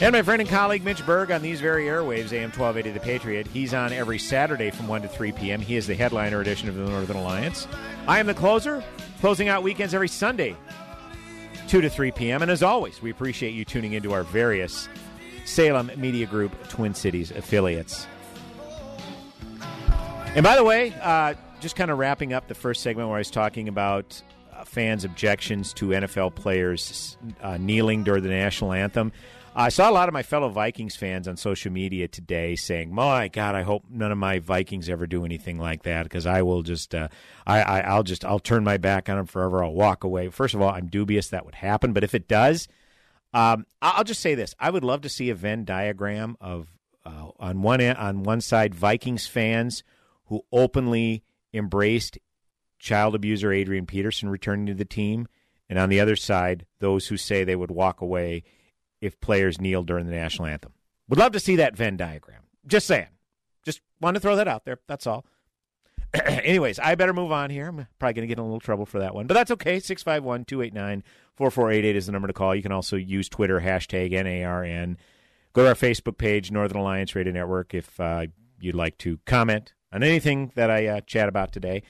And 0.00 0.12
my 0.14 0.22
friend 0.22 0.42
and 0.42 0.50
colleague 0.50 0.82
Mitch 0.82 1.06
Berg 1.06 1.30
on 1.30 1.42
these 1.42 1.60
very 1.60 1.84
airwaves, 1.84 2.32
AM 2.32 2.50
1280 2.50 2.90
The 2.90 2.98
Patriot. 2.98 3.46
He's 3.46 3.72
on 3.72 3.92
every 3.92 4.18
Saturday 4.18 4.72
from 4.72 4.88
1 4.88 5.02
to 5.02 5.08
3 5.08 5.30
p.m. 5.30 5.60
He 5.60 5.76
is 5.76 5.86
the 5.86 5.94
headliner 5.94 6.40
edition 6.40 6.68
of 6.68 6.74
the 6.74 6.82
Northern 6.82 7.16
Alliance. 7.16 7.68
I 8.08 8.18
am 8.18 8.26
the 8.26 8.34
closer, 8.34 8.82
closing 9.20 9.46
out 9.46 9.62
weekends 9.62 9.94
every 9.94 10.08
Sunday, 10.08 10.56
2 11.68 11.82
to 11.82 11.88
3 11.88 12.10
p.m. 12.10 12.42
And 12.42 12.50
as 12.50 12.64
always, 12.64 13.00
we 13.00 13.12
appreciate 13.12 13.50
you 13.50 13.64
tuning 13.64 13.92
into 13.92 14.12
our 14.12 14.24
various 14.24 14.88
Salem 15.44 15.92
Media 15.98 16.26
Group 16.26 16.68
Twin 16.68 16.94
Cities 16.94 17.30
affiliates. 17.30 18.08
And 20.34 20.42
by 20.42 20.56
the 20.56 20.64
way, 20.64 20.92
uh, 21.00 21.34
just 21.60 21.76
kind 21.76 21.92
of 21.92 21.98
wrapping 21.98 22.32
up 22.32 22.48
the 22.48 22.56
first 22.56 22.82
segment 22.82 23.08
where 23.08 23.18
I 23.18 23.20
was 23.20 23.30
talking 23.30 23.68
about 23.68 24.20
fans' 24.64 25.04
objections 25.04 25.72
to 25.74 25.88
NFL 25.88 26.34
players 26.34 27.16
uh, 27.42 27.56
kneeling 27.56 28.04
during 28.04 28.22
the 28.22 28.28
national 28.28 28.72
anthem. 28.72 29.12
I 29.54 29.68
saw 29.68 29.90
a 29.90 29.92
lot 29.92 30.08
of 30.08 30.12
my 30.12 30.22
fellow 30.22 30.48
Vikings 30.48 30.94
fans 30.94 31.26
on 31.26 31.36
social 31.36 31.72
media 31.72 32.06
today 32.06 32.54
saying, 32.54 32.94
"My 32.94 33.28
God, 33.28 33.56
I 33.56 33.62
hope 33.62 33.84
none 33.90 34.12
of 34.12 34.18
my 34.18 34.38
Vikings 34.38 34.88
ever 34.88 35.06
do 35.06 35.24
anything 35.24 35.58
like 35.58 35.82
that 35.82 36.04
because 36.04 36.24
I 36.24 36.42
will 36.42 36.62
just, 36.62 36.94
uh, 36.94 37.08
I, 37.46 37.60
I, 37.60 37.80
I'll 37.80 38.04
just, 38.04 38.24
I'll 38.24 38.38
turn 38.38 38.62
my 38.62 38.76
back 38.76 39.08
on 39.08 39.16
them 39.16 39.26
forever. 39.26 39.64
I'll 39.64 39.72
walk 39.72 40.04
away." 40.04 40.28
First 40.28 40.54
of 40.54 40.62
all, 40.62 40.70
I'm 40.70 40.86
dubious 40.86 41.28
that 41.28 41.44
would 41.44 41.56
happen, 41.56 41.92
but 41.92 42.04
if 42.04 42.14
it 42.14 42.28
does, 42.28 42.68
um, 43.34 43.66
I'll 43.82 44.04
just 44.04 44.20
say 44.20 44.36
this: 44.36 44.54
I 44.60 44.70
would 44.70 44.84
love 44.84 45.00
to 45.00 45.08
see 45.08 45.30
a 45.30 45.34
Venn 45.34 45.64
diagram 45.64 46.36
of 46.40 46.68
uh, 47.04 47.30
on 47.40 47.62
one 47.62 47.80
on 47.82 48.22
one 48.22 48.40
side 48.40 48.74
Vikings 48.74 49.26
fans 49.26 49.82
who 50.26 50.44
openly 50.52 51.24
embraced 51.52 52.18
child 52.80 53.14
abuser 53.14 53.52
Adrian 53.52 53.86
Peterson 53.86 54.28
returning 54.28 54.66
to 54.66 54.74
the 54.74 54.84
team, 54.84 55.28
and 55.68 55.78
on 55.78 55.88
the 55.88 56.00
other 56.00 56.16
side, 56.16 56.66
those 56.80 57.06
who 57.06 57.16
say 57.16 57.44
they 57.44 57.54
would 57.54 57.70
walk 57.70 58.00
away 58.00 58.42
if 59.00 59.20
players 59.20 59.60
kneel 59.60 59.84
during 59.84 60.06
the 60.06 60.12
national 60.12 60.48
anthem. 60.48 60.72
Would 61.08 61.18
love 61.18 61.32
to 61.32 61.40
see 61.40 61.56
that 61.56 61.76
Venn 61.76 61.96
diagram. 61.96 62.42
Just 62.66 62.86
saying. 62.86 63.08
Just 63.64 63.80
want 64.00 64.14
to 64.14 64.20
throw 64.20 64.36
that 64.36 64.48
out 64.48 64.64
there. 64.64 64.80
That's 64.88 65.06
all. 65.06 65.24
Anyways, 66.26 66.78
I 66.78 66.94
better 66.96 67.12
move 67.12 67.30
on 67.30 67.50
here. 67.50 67.68
I'm 67.68 67.86
probably 67.98 68.14
going 68.14 68.22
to 68.22 68.26
get 68.26 68.38
in 68.38 68.42
a 68.42 68.46
little 68.46 68.60
trouble 68.60 68.86
for 68.86 68.98
that 68.98 69.14
one, 69.14 69.26
but 69.26 69.34
that's 69.34 69.50
okay. 69.52 69.78
651 69.78 70.44
289 70.44 71.04
4488 71.36 71.96
is 71.96 72.06
the 72.06 72.12
number 72.12 72.28
to 72.28 72.34
call. 72.34 72.54
You 72.54 72.62
can 72.62 72.72
also 72.72 72.96
use 72.96 73.28
Twitter, 73.28 73.60
hashtag 73.60 74.12
NARN. 74.12 74.96
Go 75.52 75.62
to 75.62 75.68
our 75.68 75.74
Facebook 75.74 76.18
page, 76.18 76.50
Northern 76.50 76.78
Alliance 76.78 77.14
Radio 77.14 77.32
Network, 77.32 77.74
if 77.74 77.98
uh, 78.00 78.26
you'd 78.60 78.74
like 78.74 78.98
to 78.98 79.18
comment 79.26 79.72
on 79.92 80.02
anything 80.02 80.52
that 80.54 80.70
I 80.70 80.86
uh, 80.86 81.00
chat 81.00 81.28
about 81.28 81.52
today. 81.52 81.82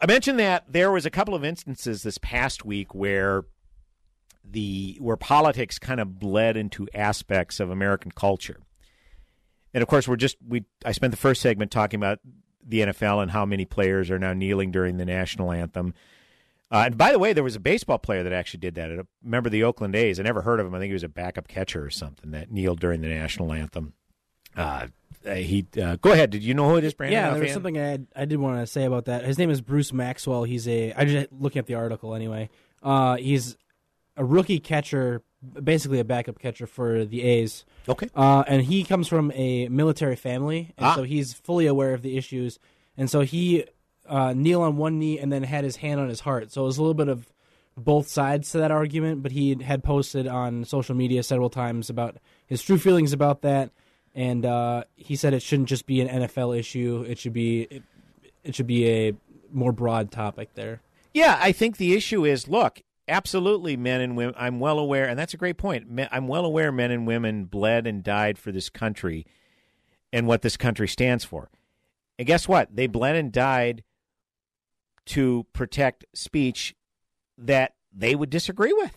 I 0.00 0.06
mentioned 0.06 0.38
that 0.38 0.64
there 0.68 0.90
was 0.90 1.06
a 1.06 1.10
couple 1.10 1.34
of 1.34 1.44
instances 1.44 2.02
this 2.02 2.18
past 2.18 2.64
week 2.64 2.94
where 2.94 3.44
the 4.48 4.96
where 5.00 5.16
politics 5.16 5.78
kind 5.78 6.00
of 6.00 6.18
bled 6.18 6.56
into 6.56 6.88
aspects 6.94 7.60
of 7.60 7.70
American 7.70 8.10
culture. 8.10 8.60
And 9.72 9.82
of 9.82 9.88
course, 9.88 10.06
we're 10.06 10.16
just 10.16 10.36
we 10.46 10.64
I 10.84 10.92
spent 10.92 11.10
the 11.10 11.16
first 11.16 11.40
segment 11.40 11.70
talking 11.70 11.98
about 11.98 12.20
the 12.66 12.80
NFL 12.80 13.22
and 13.22 13.30
how 13.30 13.44
many 13.44 13.64
players 13.64 14.10
are 14.10 14.18
now 14.18 14.32
kneeling 14.32 14.70
during 14.70 14.96
the 14.96 15.04
national 15.04 15.52
anthem. 15.52 15.94
Uh, 16.70 16.84
and 16.86 16.98
by 16.98 17.12
the 17.12 17.18
way, 17.18 17.32
there 17.32 17.44
was 17.44 17.56
a 17.56 17.60
baseball 17.60 17.98
player 17.98 18.22
that 18.22 18.32
actually 18.32 18.60
did 18.60 18.74
that. 18.74 18.90
I 18.90 19.02
Remember 19.22 19.50
the 19.50 19.64
Oakland 19.64 19.94
A's? 19.94 20.18
I 20.18 20.22
never 20.22 20.42
heard 20.42 20.60
of 20.60 20.66
him. 20.66 20.74
I 20.74 20.78
think 20.78 20.88
he 20.90 20.94
was 20.94 21.02
a 21.02 21.08
backup 21.08 21.46
catcher 21.46 21.84
or 21.84 21.90
something 21.90 22.30
that 22.30 22.50
kneeled 22.50 22.80
during 22.80 23.00
the 23.00 23.08
national 23.08 23.52
anthem. 23.52 23.94
Uh, 24.56 24.86
he 25.26 25.66
uh, 25.82 25.96
go 25.96 26.12
ahead. 26.12 26.30
Did 26.30 26.42
you 26.42 26.52
know 26.54 26.68
who 26.68 26.76
it 26.76 26.84
is, 26.84 26.92
Brandon? 26.94 27.14
Yeah, 27.18 27.32
there 27.32 27.42
was 27.42 27.52
something 27.52 27.78
I 27.78 27.98
I 28.14 28.24
did 28.26 28.38
want 28.38 28.60
to 28.60 28.66
say 28.66 28.84
about 28.84 29.06
that. 29.06 29.24
His 29.24 29.38
name 29.38 29.50
is 29.50 29.60
Bruce 29.60 29.92
Maxwell. 29.92 30.44
He's 30.44 30.68
a 30.68 30.92
I 30.92 31.04
just 31.06 31.28
looking 31.32 31.60
at 31.60 31.66
the 31.66 31.74
article 31.74 32.14
anyway. 32.14 32.50
Uh, 32.82 33.16
he's 33.16 33.56
a 34.16 34.24
rookie 34.24 34.60
catcher, 34.60 35.22
basically 35.62 35.98
a 35.98 36.04
backup 36.04 36.38
catcher 36.38 36.66
for 36.66 37.04
the 37.06 37.22
A's. 37.22 37.64
Okay. 37.88 38.08
Uh, 38.14 38.44
and 38.46 38.62
he 38.62 38.84
comes 38.84 39.08
from 39.08 39.32
a 39.34 39.68
military 39.68 40.16
family, 40.16 40.72
and 40.76 40.86
Ah. 40.86 40.94
so 40.94 41.02
he's 41.04 41.32
fully 41.32 41.66
aware 41.66 41.94
of 41.94 42.02
the 42.02 42.16
issues. 42.18 42.58
And 42.96 43.08
so 43.10 43.22
he 43.22 43.64
uh, 44.06 44.34
kneel 44.36 44.60
on 44.60 44.76
one 44.76 44.98
knee 44.98 45.18
and 45.18 45.32
then 45.32 45.42
had 45.42 45.64
his 45.64 45.76
hand 45.76 45.98
on 46.00 46.08
his 46.10 46.20
heart. 46.20 46.52
So 46.52 46.62
it 46.62 46.66
was 46.66 46.76
a 46.78 46.82
little 46.82 46.94
bit 46.94 47.08
of 47.08 47.32
both 47.76 48.06
sides 48.08 48.52
to 48.52 48.58
that 48.58 48.70
argument. 48.70 49.22
But 49.22 49.32
he 49.32 49.56
had 49.62 49.82
posted 49.82 50.28
on 50.28 50.64
social 50.64 50.94
media 50.94 51.22
several 51.22 51.48
times 51.50 51.88
about 51.90 52.18
his 52.46 52.62
true 52.62 52.78
feelings 52.78 53.12
about 53.14 53.40
that, 53.42 53.70
and 54.14 54.46
uh, 54.46 54.84
he 54.96 55.16
said 55.16 55.34
it 55.34 55.42
shouldn't 55.42 55.68
just 55.68 55.86
be 55.86 56.00
an 56.00 56.08
NFL 56.22 56.56
issue. 56.58 57.04
It 57.08 57.18
should 57.18 57.32
be 57.32 57.62
it, 57.62 57.82
it 58.42 58.54
should 58.54 58.66
be 58.66 58.88
a 58.88 59.12
more 59.52 59.72
broad 59.72 60.10
topic 60.10 60.54
there. 60.54 60.80
Yeah, 61.12 61.38
I 61.40 61.52
think 61.52 61.76
the 61.76 61.94
issue 61.94 62.24
is 62.24 62.48
look, 62.48 62.82
absolutely, 63.08 63.76
men 63.76 64.00
and 64.00 64.16
women. 64.16 64.34
I'm 64.36 64.60
well 64.60 64.78
aware, 64.78 65.08
and 65.08 65.18
that's 65.18 65.34
a 65.34 65.38
great 65.38 65.56
point. 65.56 65.86
I'm 66.10 66.28
well 66.28 66.44
aware 66.44 66.70
men 66.72 66.90
and 66.90 67.06
women 67.06 67.44
bled 67.44 67.86
and 67.86 68.02
died 68.02 68.38
for 68.38 68.52
this 68.52 68.68
country 68.68 69.26
and 70.12 70.26
what 70.26 70.42
this 70.42 70.56
country 70.56 70.88
stands 70.88 71.24
for. 71.24 71.50
And 72.18 72.26
guess 72.26 72.46
what? 72.46 72.74
They 72.74 72.86
bled 72.86 73.16
and 73.16 73.32
died 73.32 73.82
to 75.06 75.46
protect 75.52 76.04
speech 76.14 76.74
that 77.36 77.74
they 77.92 78.14
would 78.14 78.30
disagree 78.30 78.72
with. 78.72 78.96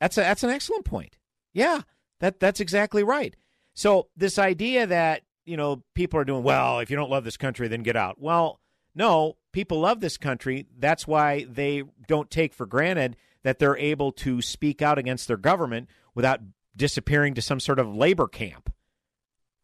That's 0.00 0.16
a, 0.16 0.20
that's 0.22 0.44
an 0.44 0.50
excellent 0.50 0.84
point. 0.84 1.16
Yeah, 1.52 1.82
that 2.20 2.40
that's 2.40 2.60
exactly 2.60 3.02
right. 3.02 3.34
So 3.80 4.08
this 4.14 4.38
idea 4.38 4.86
that 4.88 5.22
you 5.46 5.56
know 5.56 5.82
people 5.94 6.20
are 6.20 6.24
doing 6.26 6.42
well, 6.42 6.80
if 6.80 6.90
you 6.90 6.96
don't 6.96 7.08
love 7.08 7.24
this 7.24 7.38
country, 7.38 7.66
then 7.66 7.82
get 7.82 7.96
out. 7.96 8.20
Well, 8.20 8.60
no, 8.94 9.38
people 9.52 9.80
love 9.80 10.00
this 10.00 10.18
country. 10.18 10.66
That's 10.78 11.06
why 11.06 11.46
they 11.50 11.84
don't 12.06 12.30
take 12.30 12.52
for 12.52 12.66
granted 12.66 13.16
that 13.42 13.58
they're 13.58 13.78
able 13.78 14.12
to 14.12 14.42
speak 14.42 14.82
out 14.82 14.98
against 14.98 15.28
their 15.28 15.38
government 15.38 15.88
without 16.14 16.40
disappearing 16.76 17.32
to 17.36 17.40
some 17.40 17.58
sort 17.58 17.78
of 17.78 17.94
labor 17.94 18.28
camp. 18.28 18.70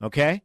Okay? 0.02 0.40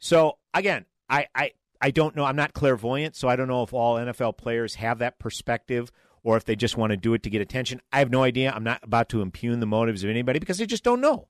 So 0.00 0.38
again, 0.52 0.86
I, 1.08 1.28
I 1.36 1.52
I 1.80 1.92
don't 1.92 2.16
know. 2.16 2.24
I'm 2.24 2.34
not 2.34 2.52
clairvoyant, 2.52 3.14
so 3.14 3.28
I 3.28 3.36
don't 3.36 3.46
know 3.46 3.62
if 3.62 3.72
all 3.72 3.94
NFL 3.94 4.38
players 4.38 4.74
have 4.74 4.98
that 4.98 5.20
perspective 5.20 5.92
or 6.24 6.36
if 6.36 6.44
they 6.44 6.56
just 6.56 6.76
want 6.76 6.90
to 6.90 6.96
do 6.96 7.14
it 7.14 7.22
to 7.22 7.30
get 7.30 7.40
attention. 7.40 7.80
I 7.92 8.00
have 8.00 8.10
no 8.10 8.24
idea. 8.24 8.50
I'm 8.50 8.64
not 8.64 8.82
about 8.82 9.08
to 9.10 9.22
impugn 9.22 9.60
the 9.60 9.66
motives 9.66 10.02
of 10.02 10.10
anybody 10.10 10.40
because 10.40 10.60
I 10.60 10.64
just 10.64 10.82
don't 10.82 11.00
know. 11.00 11.28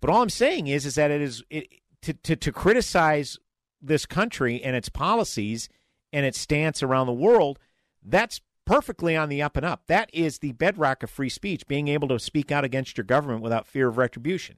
But 0.00 0.10
all 0.10 0.22
I'm 0.22 0.30
saying 0.30 0.66
is, 0.66 0.86
is 0.86 0.94
that 0.96 1.10
it 1.10 1.20
is 1.20 1.42
it, 1.50 1.68
to, 2.02 2.12
to 2.12 2.36
to 2.36 2.52
criticize 2.52 3.38
this 3.80 4.06
country 4.06 4.62
and 4.62 4.76
its 4.76 4.88
policies 4.88 5.68
and 6.12 6.26
its 6.26 6.38
stance 6.38 6.82
around 6.82 7.06
the 7.06 7.12
world. 7.12 7.58
That's 8.02 8.40
perfectly 8.64 9.16
on 9.16 9.28
the 9.28 9.42
up 9.42 9.56
and 9.56 9.64
up. 9.64 9.86
That 9.86 10.10
is 10.12 10.38
the 10.38 10.52
bedrock 10.52 11.02
of 11.02 11.10
free 11.10 11.28
speech, 11.28 11.66
being 11.66 11.88
able 11.88 12.08
to 12.08 12.18
speak 12.18 12.52
out 12.52 12.64
against 12.64 12.96
your 12.96 13.04
government 13.04 13.42
without 13.42 13.66
fear 13.66 13.88
of 13.88 13.96
retribution. 13.96 14.56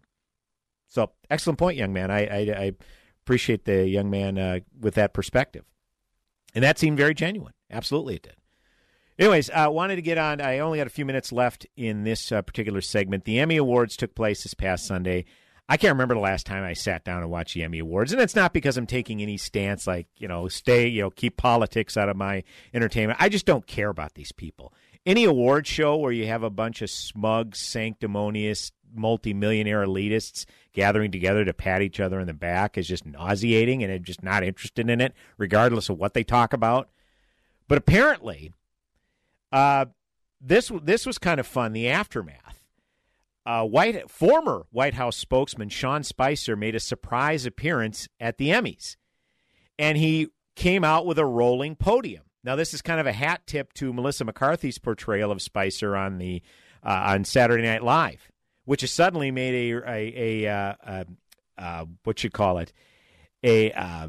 So 0.86 1.12
excellent 1.30 1.58
point, 1.58 1.76
young 1.76 1.92
man. 1.92 2.10
I 2.10 2.26
I, 2.26 2.38
I 2.38 2.72
appreciate 3.24 3.64
the 3.64 3.86
young 3.86 4.10
man 4.10 4.38
uh, 4.38 4.60
with 4.80 4.94
that 4.94 5.12
perspective, 5.12 5.64
and 6.54 6.64
that 6.64 6.78
seemed 6.78 6.96
very 6.96 7.14
genuine. 7.14 7.52
Absolutely, 7.70 8.16
it 8.16 8.22
did. 8.22 8.37
Anyways, 9.18 9.50
I 9.50 9.64
uh, 9.64 9.70
wanted 9.70 9.96
to 9.96 10.02
get 10.02 10.16
on. 10.16 10.40
I 10.40 10.60
only 10.60 10.78
got 10.78 10.86
a 10.86 10.90
few 10.90 11.04
minutes 11.04 11.32
left 11.32 11.66
in 11.76 12.04
this 12.04 12.30
uh, 12.30 12.40
particular 12.40 12.80
segment. 12.80 13.24
The 13.24 13.40
Emmy 13.40 13.56
Awards 13.56 13.96
took 13.96 14.14
place 14.14 14.44
this 14.44 14.54
past 14.54 14.86
Sunday. 14.86 15.24
I 15.68 15.76
can't 15.76 15.92
remember 15.92 16.14
the 16.14 16.20
last 16.20 16.46
time 16.46 16.62
I 16.62 16.72
sat 16.72 17.04
down 17.04 17.22
and 17.22 17.30
watched 17.30 17.54
the 17.54 17.64
Emmy 17.64 17.80
Awards, 17.80 18.12
and 18.12 18.22
it's 18.22 18.36
not 18.36 18.52
because 18.52 18.76
I'm 18.76 18.86
taking 18.86 19.20
any 19.20 19.36
stance 19.36 19.88
like 19.88 20.06
you 20.18 20.28
know, 20.28 20.46
stay, 20.46 20.86
you 20.86 21.02
know, 21.02 21.10
keep 21.10 21.36
politics 21.36 21.96
out 21.96 22.08
of 22.08 22.16
my 22.16 22.44
entertainment. 22.72 23.18
I 23.20 23.28
just 23.28 23.44
don't 23.44 23.66
care 23.66 23.88
about 23.88 24.14
these 24.14 24.30
people. 24.30 24.72
Any 25.04 25.24
award 25.24 25.66
show 25.66 25.96
where 25.96 26.12
you 26.12 26.26
have 26.28 26.44
a 26.44 26.50
bunch 26.50 26.80
of 26.80 26.88
smug, 26.88 27.56
sanctimonious, 27.56 28.70
multimillionaire 28.94 29.84
elitists 29.84 30.46
gathering 30.72 31.10
together 31.10 31.44
to 31.44 31.52
pat 31.52 31.82
each 31.82 31.98
other 31.98 32.20
in 32.20 32.28
the 32.28 32.34
back 32.34 32.78
is 32.78 32.86
just 32.86 33.04
nauseating, 33.04 33.82
and 33.82 33.92
I'm 33.92 34.04
just 34.04 34.22
not 34.22 34.44
interested 34.44 34.88
in 34.88 35.00
it, 35.00 35.12
regardless 35.38 35.88
of 35.88 35.98
what 35.98 36.14
they 36.14 36.24
talk 36.24 36.52
about. 36.52 36.88
But 37.66 37.78
apparently, 37.78 38.52
uh, 39.52 39.86
this 40.40 40.70
this 40.82 41.06
was 41.06 41.18
kind 41.18 41.40
of 41.40 41.46
fun. 41.46 41.72
The 41.72 41.88
aftermath 41.88 42.60
uh, 43.48 43.64
White 43.64 44.10
former 44.10 44.66
White 44.70 44.94
House 44.94 45.16
spokesman 45.16 45.70
Sean 45.70 46.02
Spicer 46.02 46.54
made 46.54 46.74
a 46.74 46.80
surprise 46.80 47.46
appearance 47.46 48.06
at 48.20 48.36
the 48.36 48.50
Emmys, 48.50 48.96
and 49.78 49.96
he 49.96 50.28
came 50.54 50.84
out 50.84 51.06
with 51.06 51.18
a 51.18 51.24
rolling 51.24 51.74
podium. 51.74 52.24
Now, 52.44 52.56
this 52.56 52.74
is 52.74 52.82
kind 52.82 53.00
of 53.00 53.06
a 53.06 53.12
hat 53.12 53.42
tip 53.46 53.72
to 53.74 53.92
Melissa 53.92 54.24
McCarthy's 54.24 54.78
portrayal 54.78 55.32
of 55.32 55.40
Spicer 55.40 55.96
on 55.96 56.18
the 56.18 56.42
uh, 56.82 57.04
on 57.06 57.24
Saturday 57.24 57.62
Night 57.62 57.82
Live, 57.82 58.30
which 58.64 58.82
has 58.82 58.90
suddenly 58.90 59.30
made 59.30 59.72
a 59.72 59.90
a, 59.90 60.44
a 60.44 60.52
uh, 60.52 61.04
uh 61.56 61.84
what 62.04 62.22
you 62.22 62.28
call 62.28 62.58
it 62.58 62.72
a 63.42 63.72
uh, 63.72 64.08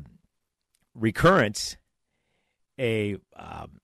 recurrence, 0.94 1.78
a 2.78 3.16
um, 3.38 3.80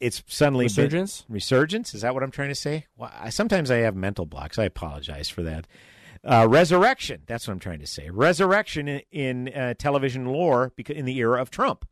it's 0.00 0.22
suddenly 0.26 0.64
resurgence. 0.64 1.22
Been, 1.22 1.34
resurgence 1.34 1.94
is 1.94 2.02
that 2.02 2.14
what 2.14 2.22
I'm 2.22 2.30
trying 2.30 2.48
to 2.48 2.54
say? 2.54 2.86
Well, 2.96 3.12
I, 3.12 3.30
sometimes 3.30 3.70
I 3.70 3.76
have 3.78 3.94
mental 3.94 4.26
blocks. 4.26 4.58
I 4.58 4.64
apologize 4.64 5.28
for 5.28 5.42
that. 5.42 5.66
Uh, 6.24 6.46
resurrection. 6.48 7.22
That's 7.26 7.46
what 7.46 7.52
I'm 7.52 7.60
trying 7.60 7.80
to 7.80 7.86
say. 7.86 8.10
Resurrection 8.10 8.88
in, 8.88 9.02
in 9.10 9.48
uh, 9.54 9.74
television 9.74 10.26
lore 10.26 10.72
because 10.76 10.96
in 10.96 11.04
the 11.04 11.16
era 11.18 11.40
of 11.40 11.50
Trump. 11.50 11.86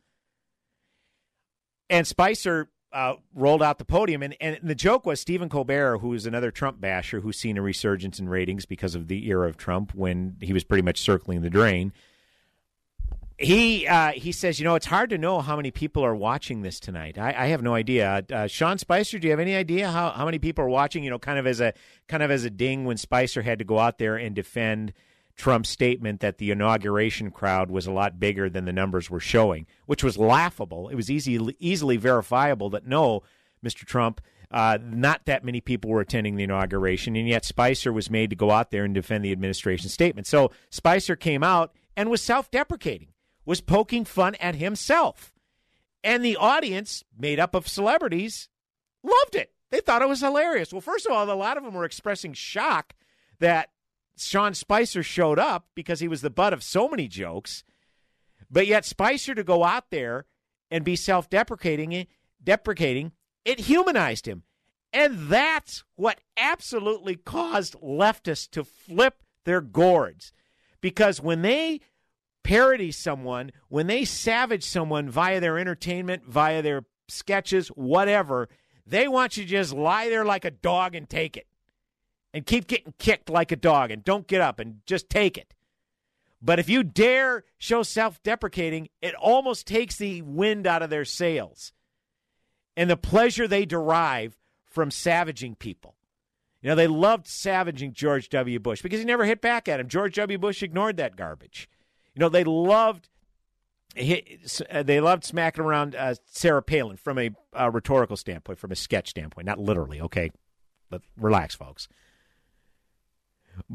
And 1.91 2.07
Spicer 2.07 2.69
uh, 2.93 3.15
rolled 3.35 3.63
out 3.63 3.79
the 3.79 3.85
podium, 3.85 4.23
and, 4.23 4.37
and 4.41 4.59
the 4.63 4.75
joke 4.75 5.07
was 5.07 5.21
Stephen 5.21 5.49
Colbert, 5.49 5.99
who 5.99 6.13
is 6.15 6.27
another 6.27 6.51
Trump 6.51 6.81
basher 6.81 7.21
who's 7.21 7.39
seen 7.39 7.57
a 7.57 7.63
resurgence 7.63 8.19
in 8.19 8.29
ratings 8.29 8.67
because 8.67 8.95
of 8.95 9.09
the 9.09 9.29
era 9.29 9.49
of 9.49 9.57
Trump 9.57 9.95
when 9.95 10.37
he 10.41 10.53
was 10.53 10.65
pretty 10.65 10.83
much 10.83 10.99
circling 10.99 11.41
the 11.43 11.51
drain 11.51 11.93
he 13.39 13.87
uh, 13.87 14.13
he 14.13 14.33
says, 14.33 14.59
you 14.59 14.65
know, 14.65 14.75
it's 14.75 14.87
hard 14.87 15.11
to 15.11 15.19
know 15.19 15.41
how 15.41 15.57
many 15.57 15.71
people 15.71 16.05
are 16.05 16.15
watching 16.15 16.63
this 16.63 16.81
tonight. 16.81 17.19
I, 17.19 17.29
I 17.29 17.47
have 17.47 17.63
no 17.63 17.73
idea. 17.73 18.25
Uh, 18.33 18.49
Sean 18.49 18.79
Spicer, 18.79 19.19
do 19.19 19.29
you 19.29 19.31
have 19.31 19.39
any 19.39 19.55
idea 19.55 19.91
how, 19.91 20.11
how 20.11 20.25
many 20.25 20.41
people 20.41 20.65
are 20.65 20.69
watching? 20.69 21.05
You 21.05 21.11
know, 21.11 21.21
kind 21.21 21.39
of 21.39 21.47
as 21.47 21.61
a 21.61 21.73
kind 22.09 22.25
of 22.25 22.33
as 22.33 22.45
a 22.45 22.51
ding 22.51 22.85
when 22.85 22.97
Spicer 22.97 23.43
had 23.43 23.61
to 23.61 23.65
go 23.65 23.79
out 23.79 23.99
there 23.99 24.17
and 24.17 24.35
defend 24.35 24.93
Trump's 25.37 25.69
statement 25.69 26.19
that 26.19 26.39
the 26.39 26.51
inauguration 26.51 27.31
crowd 27.31 27.71
was 27.71 27.87
a 27.87 27.93
lot 27.93 28.19
bigger 28.19 28.51
than 28.51 28.65
the 28.65 28.73
numbers 28.73 29.09
were 29.09 29.21
showing, 29.21 29.67
which 29.87 30.03
was 30.03 30.19
laughable. 30.19 30.89
It 30.89 30.97
was 30.97 31.09
easy 31.09 31.39
easily 31.61 31.97
verifiable 31.97 32.71
that 32.71 32.87
no, 32.87 33.23
Mr. 33.65 33.85
Trump. 33.87 34.21
Uh, 34.51 34.79
not 34.83 35.27
that 35.27 35.45
many 35.45 35.61
people 35.61 35.91
were 35.91 36.01
attending 36.01 36.35
the 36.35 36.43
inauguration, 36.43 37.15
and 37.15 37.29
yet 37.29 37.45
Spicer 37.45 37.93
was 37.93 38.11
made 38.11 38.31
to 38.31 38.37
go 38.37 38.51
out 38.51 38.71
there 38.71 38.83
and 38.83 38.95
defend 38.95 39.23
the 39.23 39.31
administration 39.31 39.91
statement. 39.91 40.27
So 40.27 40.51
Spicer 40.71 41.17
came 41.17 41.45
out 41.45 41.75
and 41.97 42.09
was 42.09 42.23
self 42.23 42.51
deprecating 42.51 43.09
was 43.49 43.63
poking 43.63 44.05
fun 44.05 44.35
at 44.35 44.57
himself. 44.57 45.33
And 46.05 46.23
the 46.23 46.37
audience, 46.37 47.03
made 47.19 47.41
up 47.41 47.55
of 47.55 47.67
celebrities, 47.67 48.51
loved 49.03 49.35
it. 49.35 49.53
They 49.71 49.81
thought 49.81 50.03
it 50.03 50.09
was 50.09 50.21
hilarious. 50.21 50.71
Well, 50.71 50.83
first 50.83 51.07
of 51.07 51.13
all, 51.13 51.31
a 51.31 51.33
lot 51.33 51.57
of 51.57 51.65
them 51.65 51.73
were 51.73 51.87
expressing 51.87 52.35
shock 52.35 52.93
that 53.39 53.71
Sean 54.19 54.53
Spicer 54.53 55.03
showed 55.03 55.39
up 55.39 55.65
because 55.75 55.99
he 55.99 56.09
was 56.09 56.21
the 56.21 56.29
butt 56.29 56.53
of 56.53 56.63
so 56.63 56.91
many 56.91 57.09
jokes. 57.09 57.65
But 58.51 58.67
yet 58.67 58.85
Spicer 58.85 59.35
to 59.35 59.43
go 59.43 59.65
out 59.65 59.91
there 59.91 60.27
and 60.71 60.85
be 60.85 60.95
self-deprecating, 60.95 62.07
deprecating, 62.45 63.13
it 63.47 63.61
humanized 63.61 64.27
him. 64.27 64.43
And 64.93 65.31
that's 65.31 65.85
what 65.97 66.21
absolutely 66.37 67.17
caused 67.17 67.81
leftists 67.81 68.51
to 68.51 68.63
flip 68.63 69.23
their 69.47 69.63
gourds. 69.63 70.35
Because 70.83 71.19
when 71.23 71.41
they 71.41 71.81
parody 72.49 72.91
someone, 72.91 73.53
when 73.69 73.89
they 73.89 74.07
savage 74.07 74.65
someone 74.65 75.11
via 75.11 75.39
their 75.39 75.59
entertainment, 75.59 76.25
via 76.25 76.63
their 76.63 76.87
sketches, 77.07 77.69
whatever, 77.69 78.49
they 78.87 79.07
want 79.07 79.37
you 79.37 79.45
to 79.45 79.51
just 79.51 79.75
lie 79.75 80.09
there 80.09 80.25
like 80.25 80.47
a 80.47 80.51
dog 80.51 80.95
and 80.95 81.11
take 81.11 81.37
it. 81.37 81.47
And 82.33 82.47
keep 82.47 82.67
getting 82.67 82.95
kicked 82.99 83.29
like 83.29 83.53
a 83.53 83.57
dog 83.57 83.91
and 83.91 84.03
don't 84.03 84.27
get 84.27 84.41
up 84.41 84.61
and 84.61 84.81
just 84.87 85.11
take 85.11 85.37
it. 85.37 85.53
But 86.41 86.59
if 86.59 86.71
you 86.71 86.83
dare 86.83 87.45
show 87.59 87.83
self 87.83 88.23
deprecating, 88.23 88.89
it 89.03 89.15
almost 89.15 89.67
takes 89.67 89.97
the 89.97 90.23
wind 90.23 90.67
out 90.67 90.83
of 90.83 90.89
their 90.89 91.05
sails 91.05 91.73
and 92.77 92.89
the 92.89 92.97
pleasure 92.97 93.47
they 93.47 93.67
derive 93.67 94.39
from 94.65 94.91
savaging 94.91 95.55
people. 95.55 95.97
You 96.63 96.71
know, 96.71 96.77
they 96.77 96.87
loved 96.87 97.27
savaging 97.27 97.93
George 97.93 98.31
W. 98.31 98.59
Bush 98.59 98.81
because 98.81 99.01
he 99.01 99.05
never 99.05 99.27
hit 99.27 99.43
back 99.43 99.69
at 99.69 99.81
him. 99.81 99.89
George 99.89 100.15
W. 100.15 100.39
Bush 100.39 100.63
ignored 100.63 100.97
that 100.97 101.17
garbage. 101.17 101.69
You 102.19 102.25
know, 102.25 102.31
they 102.31 102.43
loved 102.43 103.09
they 103.95 105.01
loved 105.01 105.23
smacking 105.23 105.63
around 105.63 105.95
uh, 105.95 106.17
Sarah 106.27 106.63
Palin 106.65 106.97
from 106.97 107.17
a 107.17 107.31
uh, 107.57 107.71
rhetorical 107.71 108.17
standpoint, 108.17 108.59
from 108.59 108.73
a 108.73 108.77
sketch 108.77 109.11
standpoint, 109.11 109.47
not 109.47 109.61
literally. 109.61 110.01
Okay, 110.01 110.33
but 110.91 111.03
relax, 111.17 111.55
folks. 111.55 111.87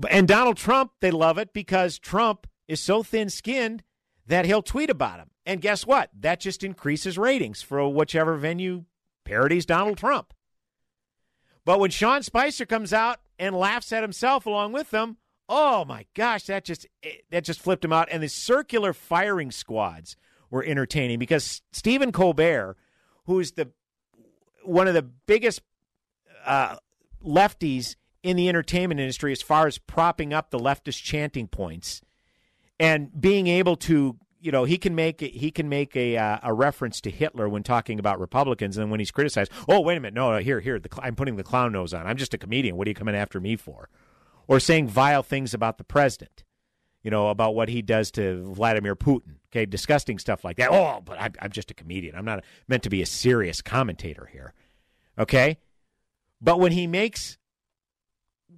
And 0.09 0.27
Donald 0.27 0.57
Trump, 0.57 0.91
they 0.99 1.09
love 1.09 1.37
it 1.37 1.53
because 1.53 1.97
Trump 1.97 2.45
is 2.67 2.81
so 2.81 3.01
thin-skinned 3.01 3.81
that 4.27 4.43
he'll 4.43 4.61
tweet 4.61 4.89
about 4.89 5.19
him. 5.19 5.29
And 5.45 5.61
guess 5.61 5.87
what? 5.87 6.09
That 6.13 6.41
just 6.41 6.65
increases 6.65 7.17
ratings 7.17 7.61
for 7.61 7.87
whichever 7.87 8.35
venue 8.35 8.83
parodies 9.23 9.65
Donald 9.65 9.97
Trump. 9.97 10.33
But 11.63 11.79
when 11.79 11.91
Sean 11.91 12.23
Spicer 12.23 12.65
comes 12.65 12.91
out 12.91 13.21
and 13.39 13.55
laughs 13.55 13.93
at 13.93 14.03
himself 14.03 14.45
along 14.45 14.73
with 14.73 14.89
them, 14.89 15.15
Oh 15.55 15.85
my 15.85 16.07
gosh, 16.15 16.45
that 16.45 16.65
just 16.65 16.87
eh, 17.03 17.11
that 17.29 17.43
just 17.43 17.61
flipped 17.61 17.85
him 17.85 17.93
out. 17.93 18.07
And 18.09 18.23
the 18.23 18.27
circular 18.27 18.91
firing 18.91 19.51
squads 19.51 20.15
were 20.49 20.63
entertaining 20.63 21.19
because 21.19 21.61
Stephen 21.71 22.11
Colbert, 22.11 22.75
who's 23.27 23.51
the 23.51 23.69
one 24.63 24.87
of 24.87 24.95
the 24.95 25.03
biggest 25.03 25.61
uh, 26.43 26.77
lefties 27.23 27.97
in 28.23 28.35
the 28.35 28.49
entertainment 28.49 28.99
industry 28.99 29.31
as 29.31 29.43
far 29.43 29.67
as 29.67 29.77
propping 29.77 30.33
up 30.33 30.49
the 30.49 30.57
leftist 30.57 31.03
chanting 31.03 31.47
points 31.47 32.01
and 32.79 33.21
being 33.21 33.45
able 33.45 33.75
to 33.75 34.17
you 34.39 34.51
know 34.51 34.63
he 34.63 34.79
can 34.79 34.95
make 34.95 35.21
he 35.21 35.51
can 35.51 35.69
make 35.69 35.95
a 35.95 36.17
uh, 36.17 36.39
a 36.41 36.51
reference 36.51 36.99
to 37.01 37.11
Hitler 37.11 37.47
when 37.47 37.61
talking 37.61 37.99
about 37.99 38.19
Republicans 38.19 38.79
and 38.79 38.89
when 38.89 38.99
he's 38.99 39.11
criticized. 39.11 39.51
Oh 39.69 39.81
wait 39.81 39.97
a 39.97 39.99
minute. 39.99 40.15
No, 40.15 40.31
no 40.31 40.39
here 40.39 40.61
here 40.61 40.79
the, 40.79 40.89
I'm 40.99 41.15
putting 41.15 41.35
the 41.35 41.43
clown 41.43 41.73
nose 41.73 41.93
on. 41.93 42.07
I'm 42.07 42.17
just 42.17 42.33
a 42.33 42.39
comedian. 42.39 42.75
What 42.75 42.87
are 42.87 42.89
you 42.89 42.95
coming 42.95 43.15
after 43.15 43.39
me 43.39 43.55
for 43.55 43.89
or 44.47 44.59
saying 44.59 44.87
vile 44.87 45.23
things 45.23 45.53
about 45.53 45.77
the 45.77 45.83
president, 45.83 46.43
you 47.01 47.11
know, 47.11 47.29
about 47.29 47.55
what 47.55 47.69
he 47.69 47.81
does 47.81 48.11
to 48.11 48.43
Vladimir 48.53 48.95
Putin. 48.95 49.35
Okay, 49.51 49.65
disgusting 49.65 50.17
stuff 50.17 50.43
like 50.43 50.57
that. 50.57 50.71
Oh, 50.71 51.01
but 51.03 51.19
I'm, 51.19 51.33
I'm 51.39 51.51
just 51.51 51.69
a 51.69 51.73
comedian. 51.73 52.15
I'm 52.15 52.25
not 52.25 52.43
meant 52.67 52.83
to 52.83 52.89
be 52.89 53.01
a 53.01 53.05
serious 53.05 53.61
commentator 53.61 54.27
here. 54.31 54.53
Okay? 55.17 55.59
But 56.41 56.59
when 56.59 56.71
he 56.71 56.87
makes 56.87 57.37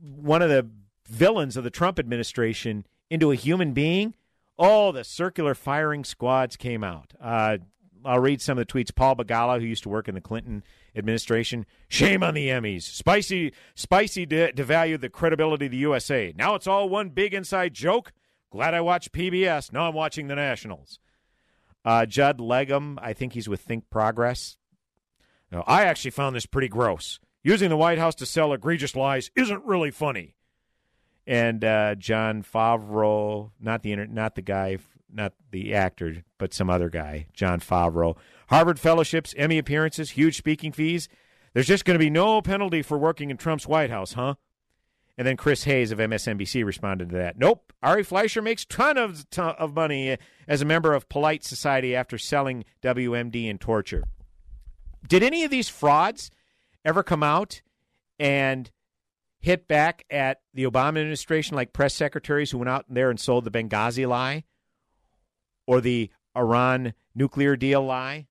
one 0.02 0.41
of 0.41 0.50
the 0.50 0.69
villains 1.08 1.58
of 1.58 1.63
the 1.63 1.69
Trump 1.69 2.00
administration 2.00 2.86
into 3.10 3.32
a 3.32 3.36
human 3.36 3.74
being, 3.74 4.15
oh, 4.58 4.91
the 4.91 5.04
circular 5.04 5.54
firing 5.54 6.04
squads 6.04 6.56
came 6.56 6.84
out. 6.84 7.13
Uh, 7.19 7.58
I'll 8.04 8.19
read 8.19 8.41
some 8.41 8.58
of 8.58 8.65
the 8.65 8.71
tweets. 8.71 8.93
Paul 8.93 9.15
Begala, 9.15 9.60
who 9.60 9.65
used 9.65 9.84
to 9.84 9.89
work 9.89 10.08
in 10.08 10.15
the 10.15 10.21
Clinton 10.21 10.63
administration. 10.95 11.65
Shame 11.88 12.23
on 12.23 12.34
the 12.34 12.47
Emmys. 12.47 12.84
Spicy, 12.84 13.53
spicy 13.75 14.25
de- 14.25 14.51
devalued 14.51 15.01
the 15.01 15.10
credibility 15.10 15.65
of 15.65 15.71
the 15.71 15.77
USA. 15.77 16.34
Now 16.38 16.55
it's 16.55 16.67
all 16.67 16.89
one 16.89 17.10
big 17.10 17.34
inside 17.34 17.73
joke. 17.73 18.12
Glad 18.51 18.73
I 18.73 18.81
watched 18.81 19.12
PBS. 19.12 19.73
Now 19.73 19.88
I'm 19.88 19.93
watching 19.93 20.27
the 20.27 20.36
Nationals. 20.36 20.99
Uh, 21.84 22.05
Judd 22.05 22.39
Legum, 22.39 22.97
I 23.01 23.13
think 23.13 23.34
he's 23.34 23.47
with 23.47 23.62
Think 23.62 23.89
Progress. 23.89 24.58
Now, 25.51 25.63
I 25.67 25.84
actually 25.84 26.12
found 26.12 26.36
this 26.36 26.45
pretty 26.45 26.67
gross. 26.67 27.19
Using 27.43 27.69
the 27.69 27.77
White 27.77 27.99
House 27.99 28.15
to 28.15 28.25
sell 28.25 28.53
egregious 28.53 28.95
lies 28.95 29.29
isn't 29.36 29.63
really 29.63 29.91
funny. 29.91 30.36
And 31.27 31.63
uh, 31.63 31.95
Jon 31.95 32.43
Favreau, 32.43 33.51
not 33.60 33.84
the 33.84 33.91
inter- 33.91 34.08
not 34.08 34.36
the 34.36 34.41
guy, 34.41 34.79
not 35.12 35.34
the 35.51 35.73
actor, 35.73 36.23
but 36.38 36.53
some 36.53 36.69
other 36.69 36.89
guy, 36.89 37.27
Jon 37.34 37.60
Favreau. 37.60 38.17
Harvard 38.47 38.79
fellowships, 38.79 39.34
Emmy 39.38 39.58
appearances, 39.58 40.12
huge 40.12 40.38
speaking 40.38 40.71
fees. 40.71 41.10
There's 41.53 41.67
just 41.67 41.86
going 41.86 41.95
to 41.95 42.03
be 42.03 42.10
no 42.10 42.41
penalty 42.41 42.81
for 42.81 42.97
working 42.97 43.29
in 43.29 43.38
Trump's 43.38 43.67
White 43.67 43.89
House, 43.89 44.13
huh? 44.13 44.36
And 45.17 45.25
then 45.25 45.38
Chris 45.38 45.63
Hayes 45.63 45.91
of 45.91 45.99
MSNBC 45.99 46.65
responded 46.65 47.10
to 47.10 47.15
that. 47.15 47.38
Nope, 47.38 47.71
Ari 47.81 48.03
Fleischer 48.03 48.41
makes 48.41 48.65
ton 48.65 48.97
of 48.97 49.29
ton 49.29 49.55
of 49.58 49.73
money 49.73 50.10
eh, 50.10 50.17
as 50.47 50.62
a 50.62 50.65
member 50.65 50.93
of 50.93 51.08
polite 51.08 51.43
society 51.43 51.95
after 51.95 52.17
selling 52.17 52.65
WMD 52.81 53.49
and 53.49 53.62
torture. 53.62 54.03
Did 55.08 55.23
any 55.23 55.45
of 55.45 55.51
these 55.51 55.69
frauds 55.69 56.31
ever 56.84 57.01
come 57.01 57.23
out 57.23 57.62
and 58.19 58.69
hit 59.39 59.67
back 59.67 60.03
at 60.10 60.41
the 60.53 60.63
Obama 60.63 60.99
administration 60.99 61.55
like 61.55 61.71
press 61.71 61.93
secretaries 61.93 62.51
who 62.51 62.58
went 62.58 62.69
out 62.69 62.86
there 62.89 63.10
and 63.10 63.19
sold 63.19 63.45
the 63.45 63.51
Benghazi 63.51 64.08
lie 64.08 64.43
or 65.67 65.79
the 65.79 66.10
Iran 66.36 66.93
nuclear 67.13 67.55
deal 67.55 67.84
lie 67.84 68.27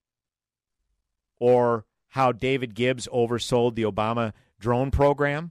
or 1.44 1.84
how 2.08 2.32
David 2.32 2.74
Gibbs 2.74 3.06
oversold 3.12 3.74
the 3.74 3.82
Obama 3.82 4.32
drone 4.58 4.90
program? 4.90 5.50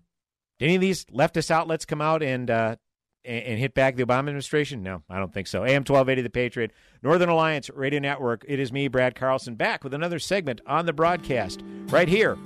Did 0.58 0.66
any 0.66 0.76
of 0.76 0.82
these 0.82 1.06
leftist 1.06 1.52
outlets 1.52 1.86
come 1.86 2.02
out 2.02 2.24
and 2.24 2.50
uh, 2.50 2.78
and, 3.24 3.60
hit 3.60 3.76
back 3.76 3.96
the 3.96 4.04
Obama 4.04 4.20
administration? 4.20 4.82
No, 4.82 5.04
I 5.08 5.20
don't 5.20 5.32
think 5.32 5.46
so. 5.46 5.60
AM 5.60 5.82
1280, 5.82 6.22
The 6.24 6.30
Patriot, 6.32 6.72
Northern 7.04 7.30
Alliance 7.30 7.70
Radio 7.70 8.00
Network. 8.00 8.44
It 8.48 8.60
is 8.60 8.72
me, 8.74 8.88
Brad 8.88 9.14
Carlson, 9.14 9.54
back 9.54 9.84
with 9.84 9.94
another 9.94 10.18
segment 10.18 10.62
on 10.66 10.88
the 10.88 10.94
broadcast 10.94 11.62
right 11.90 12.08
here 12.08 12.38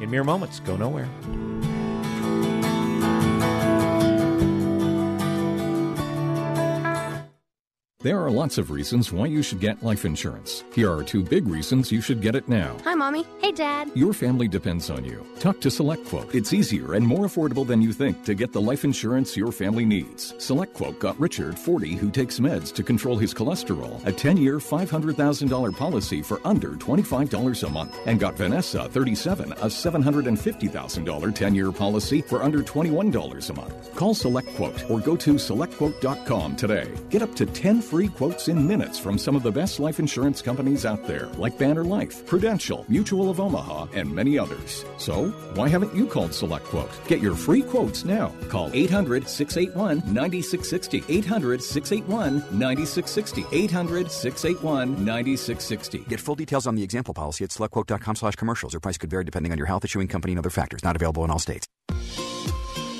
in 0.00 0.10
mere 0.10 0.24
moments. 0.24 0.60
Go 0.60 0.76
nowhere. 0.76 1.08
There 8.00 8.22
are 8.22 8.30
lots 8.30 8.58
of 8.58 8.70
reasons 8.70 9.10
why 9.10 9.24
you 9.24 9.42
should 9.42 9.58
get 9.58 9.82
life 9.82 10.04
insurance. 10.04 10.64
Here 10.74 10.92
are 10.92 11.02
two 11.02 11.22
big 11.24 11.48
reasons 11.48 11.90
you 11.90 12.02
should 12.02 12.20
get 12.20 12.34
it 12.34 12.46
now. 12.46 12.76
Hi, 12.84 12.94
Mommy. 12.94 13.24
Hey, 13.40 13.52
Dad. 13.52 13.90
Your 13.94 14.12
family 14.12 14.48
depends 14.48 14.90
on 14.90 15.02
you. 15.02 15.26
Talk 15.38 15.62
to 15.62 15.68
SelectQuote. 15.68 16.34
It's 16.34 16.52
easier 16.52 16.92
and 16.92 17.06
more 17.06 17.24
affordable 17.24 17.66
than 17.66 17.80
you 17.80 17.94
think 17.94 18.22
to 18.24 18.34
get 18.34 18.52
the 18.52 18.60
life 18.60 18.84
insurance 18.84 19.34
your 19.34 19.50
family 19.50 19.86
needs. 19.86 20.34
SelectQuote 20.34 20.98
got 20.98 21.18
Richard, 21.18 21.58
40, 21.58 21.94
who 21.94 22.10
takes 22.10 22.38
meds 22.38 22.70
to 22.74 22.82
control 22.82 23.16
his 23.16 23.32
cholesterol, 23.32 24.04
a 24.06 24.12
10 24.12 24.36
year, 24.36 24.58
$500,000 24.58 25.74
policy 25.74 26.20
for 26.20 26.38
under 26.46 26.72
$25 26.72 27.66
a 27.66 27.70
month, 27.70 27.98
and 28.04 28.20
got 28.20 28.34
Vanessa, 28.36 28.90
37, 28.90 29.52
a 29.52 29.66
$750,000 29.66 31.34
10 31.34 31.54
year 31.54 31.72
policy 31.72 32.20
for 32.20 32.42
under 32.42 32.62
$21 32.62 33.48
a 33.50 33.52
month. 33.54 33.94
Call 33.94 34.14
SelectQuote 34.14 34.90
or 34.90 35.00
go 35.00 35.16
to 35.16 35.34
SelectQuote.com 35.36 36.56
today. 36.56 36.92
Get 37.08 37.22
up 37.22 37.34
to 37.36 37.46
10 37.46 37.85
free 37.90 38.08
quotes 38.08 38.48
in 38.48 38.66
minutes 38.66 38.98
from 38.98 39.18
some 39.18 39.36
of 39.36 39.42
the 39.42 39.50
best 39.50 39.80
life 39.80 39.98
insurance 39.98 40.42
companies 40.42 40.84
out 40.84 41.06
there, 41.06 41.26
like 41.38 41.58
Banner 41.58 41.84
Life, 41.84 42.26
Prudential, 42.26 42.84
Mutual 42.88 43.30
of 43.30 43.40
Omaha, 43.40 43.86
and 43.94 44.12
many 44.12 44.38
others. 44.38 44.84
So, 44.98 45.28
why 45.54 45.68
haven't 45.68 45.94
you 45.94 46.06
called 46.06 46.30
SelectQuote? 46.30 47.06
Get 47.08 47.20
your 47.20 47.34
free 47.34 47.62
quotes 47.62 48.04
now. 48.04 48.32
Call 48.48 48.70
800 48.72 49.28
681 49.28 49.98
9660. 50.12 51.04
800 51.08 51.62
681 51.62 52.58
9660. 52.58 53.44
800 53.52 54.10
681 54.10 55.04
9660. 55.04 55.98
Get 56.08 56.20
full 56.20 56.34
details 56.34 56.66
on 56.66 56.74
the 56.74 56.82
example 56.82 57.14
policy 57.14 57.44
at 57.44 57.50
selectquote.com 57.50 58.16
slash 58.16 58.36
commercials. 58.36 58.74
Or 58.74 58.80
price 58.80 58.98
could 58.98 59.10
vary 59.10 59.24
depending 59.24 59.52
on 59.52 59.58
your 59.58 59.66
health, 59.66 59.84
issuing 59.84 60.08
company, 60.08 60.32
and 60.32 60.38
other 60.38 60.50
factors. 60.50 60.82
Not 60.82 60.96
available 60.96 61.24
in 61.24 61.30
all 61.30 61.38
states. 61.38 61.66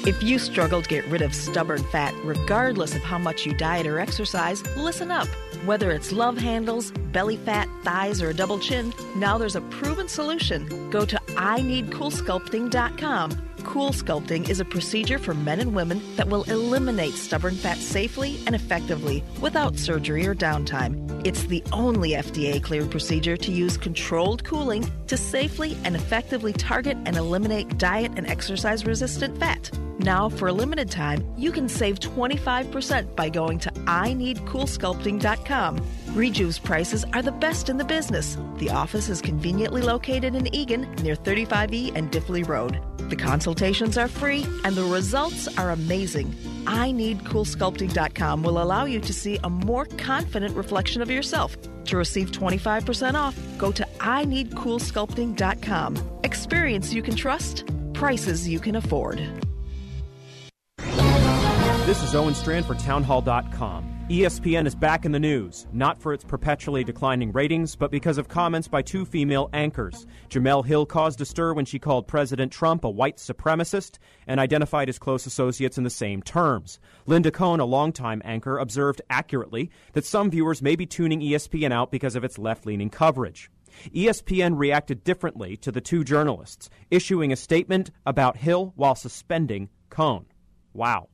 If 0.06 0.22
you 0.22 0.38
struggle 0.38 0.80
to 0.82 0.88
get 0.88 1.04
rid 1.06 1.20
of 1.20 1.34
stubborn 1.34 1.82
fat, 1.82 2.14
regardless 2.22 2.94
of 2.94 3.02
how 3.02 3.18
much 3.18 3.44
you 3.44 3.52
diet 3.52 3.88
or 3.88 3.98
exercise, 3.98 4.64
listen 4.76 5.10
up. 5.10 5.26
Whether 5.64 5.90
it's 5.90 6.12
love 6.12 6.38
handles, 6.38 6.92
belly 7.10 7.36
fat, 7.36 7.68
thighs, 7.82 8.22
or 8.22 8.28
a 8.28 8.34
double 8.34 8.60
chin, 8.60 8.94
now 9.16 9.36
there's 9.36 9.56
a 9.56 9.62
proven 9.62 10.06
solution. 10.06 10.90
Go 10.90 11.04
to 11.04 11.16
IneedCoolSculpting.com. 11.34 13.30
Cool 13.66 13.90
Sculpting 13.90 14.48
is 14.48 14.60
a 14.60 14.64
procedure 14.64 15.18
for 15.18 15.34
men 15.34 15.58
and 15.58 15.74
women 15.74 16.00
that 16.14 16.28
will 16.28 16.44
eliminate 16.44 17.14
stubborn 17.14 17.56
fat 17.56 17.78
safely 17.78 18.38
and 18.46 18.54
effectively 18.54 19.24
without 19.40 19.76
surgery 19.76 20.24
or 20.24 20.36
downtime. 20.36 20.94
It's 21.26 21.42
the 21.42 21.64
only 21.72 22.10
FDA 22.10 22.62
cleared 22.62 22.92
procedure 22.92 23.36
to 23.36 23.50
use 23.50 23.76
controlled 23.76 24.44
cooling 24.44 24.88
to 25.08 25.16
safely 25.16 25.76
and 25.82 25.96
effectively 25.96 26.52
target 26.52 26.96
and 27.06 27.16
eliminate 27.16 27.76
diet 27.76 28.12
and 28.16 28.28
exercise 28.28 28.86
resistant 28.86 29.36
fat. 29.36 29.68
Now, 29.98 30.28
for 30.28 30.46
a 30.46 30.52
limited 30.52 30.88
time, 30.88 31.28
you 31.36 31.50
can 31.50 31.68
save 31.68 31.98
25% 31.98 33.16
by 33.16 33.28
going 33.28 33.58
to 33.58 33.70
IneedCoolSculpting.com. 33.70 35.86
Rejuve's 36.16 36.58
prices 36.58 37.04
are 37.12 37.20
the 37.20 37.30
best 37.30 37.68
in 37.68 37.76
the 37.76 37.84
business. 37.84 38.38
The 38.56 38.70
office 38.70 39.10
is 39.10 39.20
conveniently 39.20 39.82
located 39.82 40.34
in 40.34 40.46
Eagan 40.54 40.90
near 41.02 41.14
35E 41.14 41.94
and 41.94 42.10
Diffley 42.10 42.48
Road. 42.48 42.80
The 43.10 43.16
consultations 43.16 43.98
are 43.98 44.08
free 44.08 44.46
and 44.64 44.74
the 44.74 44.84
results 44.84 45.46
are 45.58 45.72
amazing. 45.72 46.32
IneedCoolSculpting.com 46.64 48.42
will 48.42 48.62
allow 48.62 48.86
you 48.86 48.98
to 48.98 49.12
see 49.12 49.38
a 49.44 49.50
more 49.50 49.84
confident 49.84 50.56
reflection 50.56 51.02
of 51.02 51.10
yourself. 51.10 51.54
To 51.84 51.98
receive 51.98 52.30
25% 52.30 53.12
off, 53.12 53.38
go 53.58 53.70
to 53.72 53.86
IneedCoolSculpting.com. 53.98 56.20
Experience 56.24 56.94
you 56.94 57.02
can 57.02 57.14
trust, 57.14 57.64
prices 57.92 58.48
you 58.48 58.58
can 58.58 58.76
afford. 58.76 59.18
This 61.84 62.02
is 62.02 62.14
Owen 62.14 62.34
Strand 62.34 62.64
for 62.64 62.74
Townhall.com. 62.74 63.95
ESPN 64.08 64.68
is 64.68 64.76
back 64.76 65.04
in 65.04 65.10
the 65.10 65.18
news, 65.18 65.66
not 65.72 66.00
for 66.00 66.12
its 66.12 66.22
perpetually 66.22 66.84
declining 66.84 67.32
ratings, 67.32 67.74
but 67.74 67.90
because 67.90 68.18
of 68.18 68.28
comments 68.28 68.68
by 68.68 68.80
two 68.80 69.04
female 69.04 69.50
anchors. 69.52 70.06
Jemele 70.28 70.64
Hill 70.64 70.86
caused 70.86 71.20
a 71.20 71.24
stir 71.24 71.54
when 71.54 71.64
she 71.64 71.80
called 71.80 72.06
President 72.06 72.52
Trump 72.52 72.84
a 72.84 72.88
white 72.88 73.16
supremacist 73.16 73.98
and 74.28 74.38
identified 74.38 74.86
his 74.86 75.00
close 75.00 75.26
associates 75.26 75.76
in 75.76 75.82
the 75.82 75.90
same 75.90 76.22
terms. 76.22 76.78
Linda 77.06 77.32
Cohn, 77.32 77.58
a 77.58 77.64
longtime 77.64 78.22
anchor, 78.24 78.58
observed 78.58 79.02
accurately 79.10 79.72
that 79.94 80.04
some 80.04 80.30
viewers 80.30 80.62
may 80.62 80.76
be 80.76 80.86
tuning 80.86 81.18
ESPN 81.18 81.72
out 81.72 81.90
because 81.90 82.14
of 82.14 82.22
its 82.22 82.38
left 82.38 82.64
leaning 82.64 82.90
coverage. 82.90 83.50
ESPN 83.92 84.56
reacted 84.56 85.02
differently 85.02 85.56
to 85.56 85.72
the 85.72 85.80
two 85.80 86.04
journalists, 86.04 86.70
issuing 86.92 87.32
a 87.32 87.36
statement 87.36 87.90
about 88.06 88.36
Hill 88.36 88.72
while 88.76 88.94
suspending 88.94 89.68
Cohn. 89.90 90.26
Wow. 90.74 91.08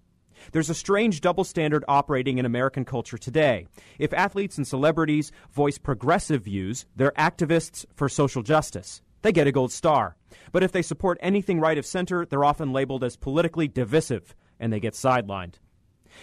There's 0.50 0.70
a 0.70 0.74
strange 0.74 1.20
double 1.20 1.44
standard 1.44 1.84
operating 1.86 2.38
in 2.38 2.46
American 2.46 2.84
culture 2.84 3.18
today. 3.18 3.66
If 3.98 4.12
athletes 4.12 4.56
and 4.56 4.66
celebrities 4.66 5.30
voice 5.52 5.78
progressive 5.78 6.42
views, 6.42 6.86
they're 6.96 7.12
activists 7.12 7.86
for 7.94 8.08
social 8.08 8.42
justice. 8.42 9.02
They 9.22 9.32
get 9.32 9.46
a 9.46 9.52
gold 9.52 9.70
star. 9.70 10.16
But 10.50 10.62
if 10.62 10.72
they 10.72 10.82
support 10.82 11.18
anything 11.20 11.60
right 11.60 11.78
of 11.78 11.86
center, 11.86 12.26
they're 12.26 12.44
often 12.44 12.72
labeled 12.72 13.04
as 13.04 13.16
politically 13.16 13.68
divisive, 13.68 14.34
and 14.58 14.72
they 14.72 14.80
get 14.80 14.94
sidelined. 14.94 15.54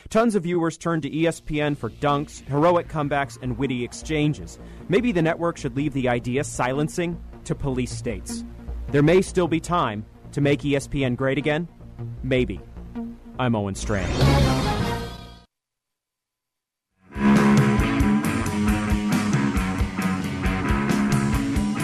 Tons 0.10 0.36
of 0.36 0.44
viewers 0.44 0.78
turn 0.78 1.02
to 1.02 1.10
ESPN 1.10 1.76
for 1.76 1.90
dunks, 1.90 2.46
heroic 2.48 2.88
comebacks, 2.88 3.38
and 3.42 3.58
witty 3.58 3.84
exchanges. 3.84 4.60
Maybe 4.88 5.12
the 5.12 5.22
network 5.22 5.58
should 5.58 5.76
leave 5.76 5.94
the 5.94 6.10
idea 6.10 6.44
silencing 6.44 7.22
to 7.46 7.56
police 7.56 7.92
states. 7.92 8.44
There 8.90 9.04
may 9.04 9.22
still 9.22 9.48
be 9.48 9.60
time 9.60 10.06
to 10.32 10.42
make 10.42 10.62
ESPN 10.62 11.16
great 11.16 11.38
again. 11.38 11.68
Maybe. 12.24 12.60
I'm 13.40 13.56
Owen 13.56 13.74
Strand. 13.74 14.12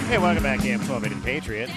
Hey, 0.10 0.18
welcome 0.18 0.44
back, 0.44 0.66
AM 0.66 0.82
1280 0.82 1.22
Patriot. 1.24 1.70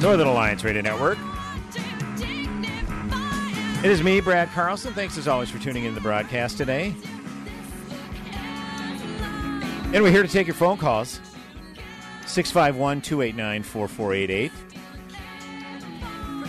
Northern 0.00 0.28
Alliance 0.28 0.62
Radio 0.62 0.82
Network. 0.82 1.18
It 3.84 3.90
is 3.90 4.00
me, 4.00 4.20
Brad 4.20 4.48
Carlson. 4.50 4.94
Thanks 4.94 5.18
as 5.18 5.26
always 5.26 5.50
for 5.50 5.58
tuning 5.58 5.82
in 5.82 5.90
to 5.90 5.94
the 5.96 6.00
broadcast 6.00 6.56
today. 6.56 6.94
And 9.92 10.04
we're 10.04 10.12
here 10.12 10.22
to 10.22 10.28
take 10.28 10.46
your 10.46 10.54
phone 10.54 10.76
calls. 10.76 11.18
651 12.26 13.00
289 13.02 13.62
4488. 13.62 14.52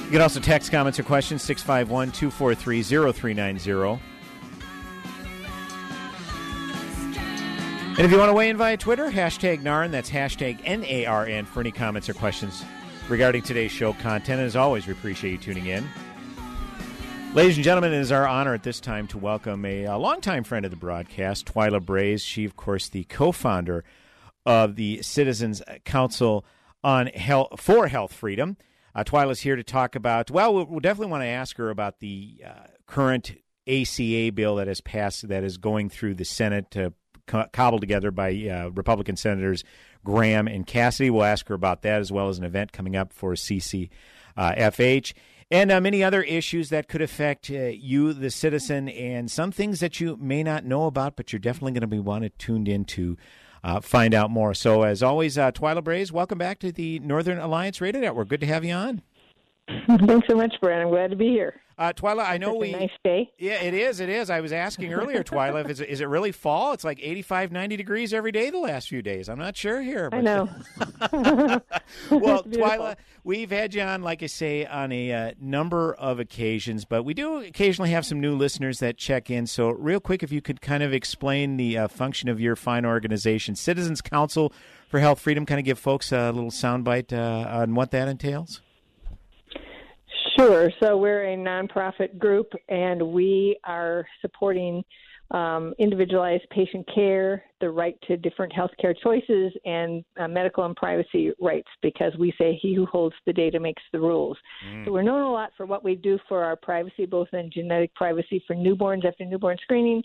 You 0.06 0.12
can 0.12 0.22
also 0.22 0.40
text 0.40 0.72
comments 0.72 1.00
or 1.00 1.04
questions 1.04 1.42
651 1.44 2.12
243 2.12 2.84
0390. 3.14 4.02
And 7.98 8.06
if 8.06 8.12
you 8.12 8.18
want 8.18 8.30
to 8.30 8.34
weigh 8.34 8.50
in 8.50 8.58
via 8.58 8.78
Twitter, 8.78 9.10
hashtag 9.10 9.64
NARN, 9.64 9.92
that's 9.92 10.10
hashtag 10.10 10.62
N 10.64 10.86
A 10.86 11.06
R 11.06 11.26
N 11.26 11.46
for 11.46 11.62
any 11.62 11.72
comments 11.72 12.08
or 12.08 12.14
questions 12.14 12.64
regarding 13.10 13.42
today's 13.42 13.72
show 13.72 13.94
content. 13.94 14.40
And 14.40 14.42
as 14.42 14.56
always, 14.56 14.86
we 14.86 14.94
appreciate 14.94 15.32
you 15.32 15.38
tuning 15.40 15.66
in. 15.66 15.88
Ladies 17.34 17.58
and 17.58 17.64
gentlemen, 17.64 17.94
it 17.94 18.00
is 18.00 18.12
our 18.12 18.28
honor 18.28 18.54
at 18.54 18.64
this 18.64 18.80
time 18.80 19.08
to 19.08 19.18
welcome 19.18 19.66
a, 19.66 19.86
a 19.86 19.98
longtime 19.98 20.44
friend 20.44 20.64
of 20.64 20.72
the 20.72 20.78
broadcast, 20.78 21.52
Twila 21.52 21.84
Brase. 21.84 22.22
She, 22.22 22.46
of 22.46 22.56
course, 22.56 22.88
the 22.88 23.04
co 23.06 23.32
founder 23.32 23.84
of 24.48 24.78
the 24.78 25.02
Citizens 25.02 25.62
Council 25.84 26.46
on 26.82 27.08
Health 27.08 27.60
for 27.60 27.88
Health 27.88 28.14
Freedom. 28.14 28.56
Uh, 28.96 29.04
Twila's 29.04 29.42
here 29.42 29.58
to 29.58 29.64
talk 29.64 29.96
about. 29.96 30.32
Well, 30.32 30.66
we'll, 30.66 30.80
definitely 30.80 31.12
want 31.12 31.24
to 31.24 31.28
ask 31.28 31.58
her 31.58 31.70
about 31.70 32.00
the 32.00 32.42
uh, 32.44 32.68
current 32.88 33.36
ACA 33.68 34.32
bill 34.34 34.56
that 34.56 34.68
has 34.68 34.80
passed, 34.80 35.28
that 35.28 35.44
is 35.44 35.58
going 35.58 35.90
through 35.90 36.16
the 36.16 36.24
Senate, 36.24 36.76
co- 37.28 37.46
cobbled 37.52 37.82
together 37.82 38.10
by 38.10 38.32
uh, 38.32 38.70
Republican 38.70 39.18
senators 39.18 39.66
Graham 40.06 40.48
and 40.48 40.66
Cassidy. 40.66 41.10
We'll 41.10 41.26
ask 41.26 41.48
her 41.50 41.54
about 41.54 41.82
that 41.82 42.00
as 42.00 42.12
well 42.12 42.30
as 42.30 42.38
an 42.40 42.46
event 42.46 42.72
coming 42.72 42.96
up 42.96 43.12
for 43.12 43.34
CCFH. 43.34 45.14
And 45.52 45.72
uh, 45.72 45.82
many 45.82 46.04
other 46.04 46.24
issues 46.24 46.70
that 46.70 46.88
could 46.88 47.02
affect 47.02 47.52
uh, 47.52 47.66
you, 47.66 48.14
the 48.14 48.32
citizen, 48.32 48.88
and 48.90 49.30
some 49.30 49.52
things 49.52 49.82
that 49.82 50.00
you 50.00 50.18
may 50.18 50.42
not 50.42 50.66
know 50.66 50.88
about, 50.88 51.18
but 51.18 51.32
you're 51.32 51.40
definitely 51.40 51.74
going 51.74 51.82
to 51.82 51.88
be 51.88 52.00
wanted 52.00 52.40
tuned 52.40 52.68
in 52.68 52.86
to 52.86 53.18
uh, 53.64 53.80
find 53.82 54.14
out 54.14 54.30
more. 54.30 54.54
So, 54.54 54.84
as 54.84 55.04
always, 55.04 55.38
uh, 55.38 55.52
Twila 55.52 55.84
Brase, 55.84 56.12
welcome 56.12 56.38
back 56.38 56.60
to 56.60 56.72
the 56.72 57.00
Northern 57.00 57.40
Alliance 57.40 57.82
Radio 57.82 58.02
Network. 58.02 58.30
Good 58.30 58.42
to 58.42 58.48
have 58.48 58.64
you 58.64 58.74
on. 58.74 59.02
Thanks 59.88 60.28
so 60.28 60.36
much, 60.36 60.54
Brad. 60.62 60.82
I'm 60.82 60.90
glad 60.90 61.10
to 61.10 61.16
be 61.16 61.28
here. 61.30 61.60
Uh, 61.78 61.94
Twila, 61.94 62.28
I 62.28 62.40
know 62.40 62.56
we. 62.56 62.72
nice 62.72 62.90
day. 63.04 63.32
Yeah, 63.38 63.62
it 63.62 63.76
is. 63.76 64.00
It 64.00 64.10
is. 64.10 64.32
I 64.32 64.42
was 64.42 64.52
asking 64.52 64.94
earlier, 64.94 65.24
Twila, 65.24 65.70
if 65.70 65.80
is, 65.80 66.02
it 66.02 66.08
really 66.08 66.32
fall? 66.32 66.74
It's 66.74 66.84
like 66.84 67.00
85, 67.00 67.52
90 67.52 67.78
degrees 67.78 68.14
every 68.16 68.32
day 68.32 68.50
the 68.50 68.58
last 68.58 68.90
few 68.90 69.04
days. 69.04 69.30
I'm 69.30 69.38
not 69.38 69.56
sure 69.56 69.82
here. 69.82 70.10
I 70.12 70.22
know. 70.22 70.50
well, 72.10 72.44
Twila, 72.44 72.96
we've 73.24 73.52
had 73.52 73.76
you 73.76 73.84
on, 73.84 74.02
like 74.02 74.24
I 74.24 74.26
say, 74.26 74.66
on 74.66 74.92
a 74.92 75.12
uh, 75.12 75.32
number 75.40 75.94
of 75.94 76.20
occasions, 76.20 76.84
but 76.84 77.04
we 77.04 77.14
do 77.14 77.42
occasionally 77.42 77.92
have 77.92 78.08
some 78.08 78.20
new 78.20 78.36
listeners 78.36 78.80
that 78.80 78.98
check 78.98 79.30
in. 79.30 79.46
So, 79.46 79.70
real 79.70 80.00
quick, 80.00 80.24
if 80.24 80.32
you 80.32 80.42
could 80.42 80.62
kind 80.62 80.82
of 80.82 80.94
explain 80.94 81.58
the 81.58 81.78
uh, 81.78 81.88
function 81.88 82.28
of 82.28 82.40
your 82.40 82.56
fine 82.56 82.86
organization, 82.86 83.56
Citizens 83.56 84.02
Council 84.02 84.52
for 84.90 85.00
Health 85.00 85.20
Freedom, 85.20 85.46
kind 85.46 85.60
of 85.60 85.66
give 85.66 85.78
folks 85.78 86.12
a 86.12 86.32
little 86.32 86.50
soundbite 86.50 87.14
uh, 87.14 87.48
on 87.48 87.76
what 87.76 87.92
that 87.92 88.08
entails. 88.08 88.62
Sure. 90.38 90.70
So 90.80 90.98
we're 90.98 91.34
a 91.34 91.36
nonprofit 91.36 92.20
group, 92.20 92.52
and 92.70 93.02
we 93.02 93.58
are 93.64 94.06
supporting 94.22 94.84
um, 95.32 95.74
individualized 95.80 96.44
patient 96.52 96.88
care, 96.94 97.44
the 97.60 97.70
right 97.70 97.98
to 98.08 98.18
different 98.18 98.54
healthcare 98.54 98.94
choices, 99.04 99.52
and 99.66 100.06
uh, 100.20 100.28
medical 100.28 100.64
and 100.66 100.76
privacy 100.76 101.32
rights. 101.42 101.68
Because 101.82 102.14
we 102.20 102.32
say, 102.38 102.58
"He 102.62 102.76
who 102.76 102.86
holds 102.86 103.16
the 103.26 103.34
data 103.34 103.60
makes 103.60 103.82
the 103.92 104.00
rules." 104.00 104.38
So 104.86 104.92
we're 104.92 105.02
known 105.02 105.22
a 105.22 105.32
lot 105.32 105.50
for 105.58 105.66
what 105.66 105.84
we 105.84 105.96
do 105.96 106.20
for 106.30 106.44
our 106.44 106.56
privacy, 106.56 107.08
both 107.08 107.30
in 107.34 107.50
genetic 107.52 107.94
privacy 107.96 108.44
for 108.46 108.56
newborns 108.56 109.06
after 109.06 109.26
newborn 109.26 109.58
screening, 109.64 110.04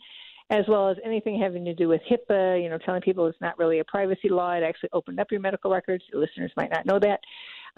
as 0.49 0.65
well 0.67 0.89
as 0.89 0.97
anything 1.05 1.39
having 1.39 1.65
to 1.67 1.75
do 1.75 1.89
with 1.89 2.01
HIPAA. 2.11 2.63
You 2.63 2.71
know, 2.71 2.79
telling 2.79 3.03
people 3.03 3.27
it's 3.27 3.41
not 3.43 3.59
really 3.59 3.81
a 3.81 3.85
privacy 3.85 4.31
law; 4.31 4.53
it 4.53 4.63
actually 4.63 4.91
opened 4.95 5.21
up 5.21 5.31
your 5.31 5.41
medical 5.41 5.71
records. 5.71 6.03
Your 6.11 6.23
listeners 6.23 6.53
might 6.57 6.71
not 6.71 6.87
know 6.87 6.99
that. 6.99 7.21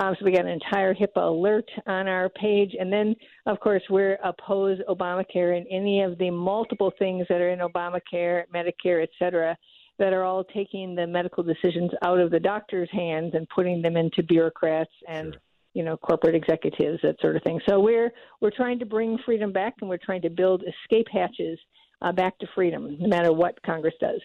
Um, 0.01 0.17
so 0.19 0.25
we 0.25 0.33
got 0.33 0.45
an 0.45 0.51
entire 0.51 0.93
HIPAA 0.93 1.29
alert 1.29 1.69
on 1.87 2.09
our 2.09 2.29
page, 2.29 2.75
and 2.79 2.93
then 2.93 3.15
of 3.47 3.61
course 3.61 3.83
we're 3.89 4.19
oppose 4.25 4.79
Obamacare 4.89 5.57
and 5.57 5.67
any 5.71 6.03
of 6.03 6.19
the 6.19 6.31
multiple 6.31 6.93
things 6.99 7.27
that 7.29 7.41
are 7.41 7.51
in 7.51 7.61
Obamacare, 7.61 8.43
Medicare, 8.53 9.05
et 9.05 9.11
cetera, 9.21 9.57
that 10.01 10.13
are 10.13 10.25
all 10.25 10.43
taking 10.43 10.97
the 10.97 11.07
medical 11.07 11.45
decisions 11.45 11.93
out 12.03 12.19
of 12.19 12.33
the 12.33 12.41
doctor's 12.41 12.89
hands 12.91 13.35
and 13.35 13.49
putting 13.51 13.81
them 13.81 13.97
into 13.97 14.25
bureaucrats 14.25 14.91
and 15.09 15.37
you 15.75 15.85
know 15.85 15.97
corporate 15.97 16.35
executives, 16.35 16.99
that 17.05 17.21
sort 17.21 17.37
of 17.37 17.43
thing. 17.45 17.61
So 17.69 17.79
we're 17.79 18.13
we're 18.41 18.51
trying 18.51 18.81
to 18.81 18.87
bring 18.87 19.17
freedom 19.25 19.53
back, 19.53 19.75
and 19.81 19.89
we're 19.89 19.99
trying 19.99 20.23
to 20.23 20.31
build 20.31 20.65
escape 20.65 21.07
hatches 21.13 21.59
uh, 22.03 22.11
back 22.11 22.37
to 22.41 22.47
freedom, 22.55 22.97
no 22.99 23.09
matter 23.09 23.33
what 23.33 23.63
Congress 23.63 23.95
does. 24.01 24.21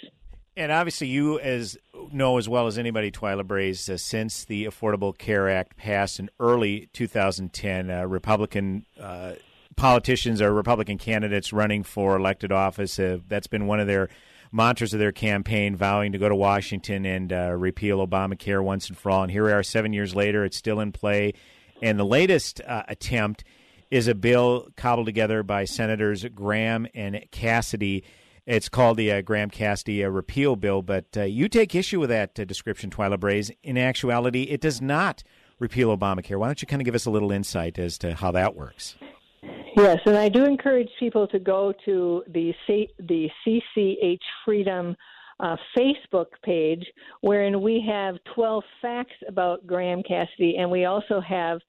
And 0.59 0.73
obviously, 0.73 1.07
you 1.07 1.39
as 1.39 1.77
know 2.11 2.37
as 2.37 2.49
well 2.49 2.67
as 2.67 2.77
anybody, 2.77 3.11
Twila 3.11 3.47
Brase, 3.47 3.89
uh, 3.89 3.95
since 3.95 4.43
the 4.43 4.65
Affordable 4.65 5.17
Care 5.17 5.49
Act 5.49 5.77
passed 5.77 6.19
in 6.19 6.29
early 6.37 6.89
2010, 6.91 7.89
uh, 7.89 8.03
Republican 8.03 8.85
uh, 8.99 9.35
politicians 9.77 10.41
or 10.41 10.53
Republican 10.53 10.97
candidates 10.97 11.53
running 11.53 11.83
for 11.83 12.17
elected 12.17 12.51
office, 12.51 12.99
uh, 12.99 13.19
that's 13.29 13.47
been 13.47 13.67
one 13.67 13.79
of 13.79 13.87
their 13.87 14.09
mantras 14.51 14.93
of 14.93 14.99
their 14.99 15.13
campaign, 15.13 15.77
vowing 15.77 16.11
to 16.11 16.17
go 16.17 16.27
to 16.27 16.35
Washington 16.35 17.05
and 17.05 17.31
uh, 17.31 17.55
repeal 17.57 18.05
Obamacare 18.05 18.61
once 18.61 18.89
and 18.89 18.97
for 18.97 19.11
all. 19.11 19.23
And 19.23 19.31
here 19.31 19.45
we 19.45 19.53
are, 19.53 19.63
seven 19.63 19.93
years 19.93 20.13
later, 20.13 20.43
it's 20.43 20.57
still 20.57 20.81
in 20.81 20.91
play. 20.91 21.35
And 21.81 21.97
the 21.97 22.03
latest 22.03 22.59
uh, 22.67 22.83
attempt 22.89 23.45
is 23.89 24.09
a 24.09 24.13
bill 24.13 24.67
cobbled 24.75 25.05
together 25.05 25.41
by 25.41 25.63
Senators 25.63 26.25
Graham 26.35 26.85
and 26.93 27.23
Cassidy. 27.31 28.03
It's 28.49 28.67
called 28.67 28.97
the 28.97 29.11
uh, 29.11 29.21
Graham 29.21 29.51
Cassidy 29.51 30.03
uh, 30.03 30.07
repeal 30.07 30.55
bill, 30.55 30.81
but 30.81 31.05
uh, 31.15 31.21
you 31.21 31.47
take 31.47 31.75
issue 31.75 31.99
with 31.99 32.09
that 32.09 32.39
uh, 32.39 32.45
description, 32.45 32.89
Twila 32.89 33.19
Brase. 33.19 33.51
In 33.61 33.77
actuality, 33.77 34.45
it 34.45 34.59
does 34.59 34.81
not 34.81 35.21
repeal 35.59 35.95
Obamacare. 35.95 36.39
Why 36.39 36.47
don't 36.47 36.59
you 36.59 36.67
kind 36.67 36.81
of 36.81 36.85
give 36.85 36.95
us 36.95 37.05
a 37.05 37.11
little 37.11 37.31
insight 37.31 37.77
as 37.77 37.99
to 37.99 38.15
how 38.15 38.31
that 38.31 38.55
works? 38.55 38.95
Yes, 39.77 39.99
and 40.07 40.17
I 40.17 40.29
do 40.29 40.45
encourage 40.45 40.89
people 40.99 41.27
to 41.27 41.37
go 41.37 41.75
to 41.85 42.23
the 42.27 42.51
C- 42.65 42.89
the 42.97 43.29
CCH 43.45 44.17
Freedom 44.43 44.95
uh, 45.39 45.55
Facebook 45.77 46.29
page, 46.43 46.83
wherein 47.21 47.61
we 47.61 47.85
have 47.87 48.15
12 48.33 48.63
facts 48.81 49.13
about 49.27 49.67
Graham 49.67 50.01
Cassidy, 50.01 50.55
and 50.57 50.71
we 50.71 50.85
also 50.85 51.21
have 51.21 51.59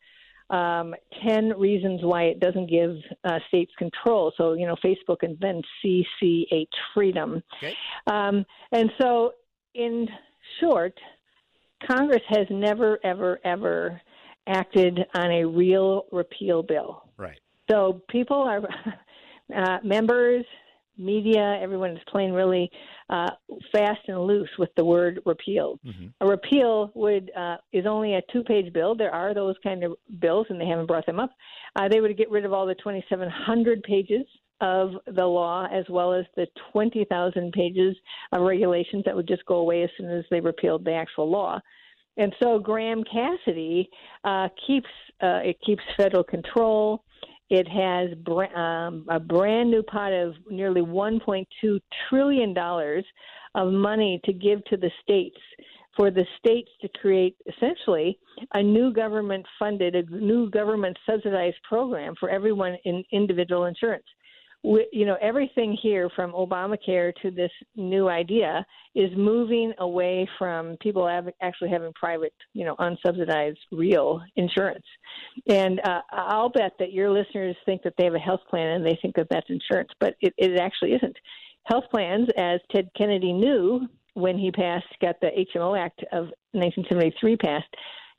um, 0.51 0.94
10 1.26 1.59
reasons 1.59 2.01
why 2.03 2.24
it 2.24 2.40
doesn't 2.40 2.68
give 2.68 2.96
uh, 3.24 3.38
states 3.48 3.72
control. 3.78 4.32
So, 4.36 4.55
you 4.55 4.66
know, 4.66 4.76
Facebook 4.84 5.18
and 5.22 5.38
then 5.40 5.62
CCH 5.84 6.66
Freedom. 6.94 7.42
Um, 8.07 8.44
and 8.72 8.90
so, 9.01 9.32
in 9.74 10.09
short, 10.61 10.94
Congress 11.88 12.22
has 12.28 12.46
never, 12.51 12.98
ever, 13.05 13.40
ever 13.44 14.01
acted 14.46 14.98
on 15.14 15.30
a 15.30 15.44
real 15.44 16.07
repeal 16.12 16.62
bill. 16.62 17.05
Right. 17.16 17.38
So 17.70 18.03
people 18.11 18.36
are 18.36 18.62
uh, 19.57 19.78
members, 19.84 20.44
media, 21.01 21.59
everyone 21.61 21.90
is 21.90 22.03
playing 22.09 22.32
really 22.32 22.70
uh, 23.09 23.30
fast 23.72 24.01
and 24.09 24.20
loose 24.20 24.51
with 24.59 24.70
the 24.76 24.84
word 24.84 25.20
repeal. 25.26 25.78
A 26.20 26.26
repeal 26.26 26.92
would 26.94 27.30
uh, 27.36 27.57
is 27.72 27.86
only 27.86 28.14
a 28.14 28.22
two-page 28.32 28.72
bill. 28.72 28.94
There 28.94 29.12
are 29.12 29.34
those 29.34 29.57
kind 29.62 29.82
of 29.82 29.94
bills, 30.20 30.46
and 30.51 30.61
they 30.61 30.66
haven't 30.66 30.86
brought 30.86 31.07
them 31.07 31.18
up. 31.18 31.30
Uh, 31.76 31.88
they 31.88 32.01
would 32.01 32.16
get 32.16 32.30
rid 32.30 32.44
of 32.44 32.53
all 32.53 32.66
the 32.66 32.74
2,700 32.74 33.82
pages 33.82 34.26
of 34.61 34.92
the 35.07 35.24
law, 35.24 35.66
as 35.72 35.84
well 35.88 36.12
as 36.12 36.26
the 36.36 36.46
20,000 36.72 37.53
pages 37.53 37.96
of 38.32 38.42
regulations 38.42 39.03
that 39.07 39.16
would 39.16 39.26
just 39.26 39.44
go 39.46 39.57
away 39.57 39.82
as 39.82 39.90
soon 39.96 40.11
as 40.11 40.24
they 40.30 40.40
repealed 40.40 40.84
the 40.84 40.92
actual 40.92 41.30
law. 41.30 41.59
And 42.16 42.34
so 42.42 42.59
Graham 42.59 43.03
Cassidy 43.05 43.88
uh, 44.24 44.48
keeps 44.66 44.88
uh, 45.22 45.40
it 45.44 45.57
keeps 45.64 45.82
federal 45.96 46.24
control. 46.24 47.05
It 47.51 47.68
has 47.68 48.16
br- 48.24 48.57
um, 48.57 49.05
a 49.11 49.18
brand 49.18 49.70
new 49.70 49.82
pot 49.82 50.12
of 50.12 50.34
nearly 50.48 50.82
1.2 50.82 51.80
trillion 52.09 52.55
dollars 52.55 53.05
of 53.55 53.72
money 53.72 54.20
to 54.24 54.32
give 54.32 54.64
to 54.66 54.76
the 54.76 54.90
states 55.03 55.38
for 55.96 56.11
the 56.11 56.24
states 56.38 56.70
to 56.80 56.88
create 57.01 57.36
essentially 57.46 58.18
a 58.55 58.62
new 58.62 58.92
government 58.92 59.44
funded, 59.59 59.96
a 59.96 60.03
new 60.03 60.48
government 60.51 60.96
subsidized 61.05 61.57
program 61.68 62.14
for 62.18 62.30
everyone 62.30 62.76
in 62.84 63.03
individual 63.12 63.64
insurance. 63.64 64.05
We, 64.62 64.86
you 64.92 65.06
know, 65.06 65.16
everything 65.22 65.76
here 65.82 66.11
from 66.14 66.32
Obamacare 66.32 67.12
to 67.22 67.30
this 67.30 67.50
new 67.76 68.08
idea 68.08 68.64
is 68.94 69.11
moving 69.16 69.72
away 69.78 70.28
from 70.38 70.76
people 70.82 71.08
actually 71.40 71.70
having 71.70 71.92
private, 71.94 72.34
you 72.52 72.64
know, 72.64 72.76
unsubsidized 72.76 73.56
real 73.72 74.20
insurance. 74.36 74.84
And 75.48 75.80
uh, 75.80 76.00
I'll 76.12 76.50
bet 76.50 76.72
that 76.78 76.92
your 76.92 77.11
listeners 77.11 77.56
think 77.64 77.82
that 77.82 77.94
they 77.96 78.04
have 78.04 78.14
a 78.14 78.18
health 78.18 78.40
plan 78.50 78.68
and 78.68 78.84
they 78.84 78.98
think 79.00 79.14
that 79.16 79.28
that's 79.30 79.48
insurance, 79.48 79.90
but 79.98 80.14
it, 80.20 80.34
it 80.36 80.61
actually 80.61 80.92
isn't. 80.92 81.16
Health 81.64 81.84
plans, 81.90 82.28
as 82.36 82.61
Ted 82.74 82.90
Kennedy 82.96 83.32
knew 83.32 83.86
when 84.14 84.38
he 84.38 84.50
passed, 84.50 84.86
got 85.00 85.20
the 85.20 85.28
HMO 85.54 85.78
Act 85.78 86.00
of 86.12 86.24
1973 86.52 87.36
passed, 87.36 87.68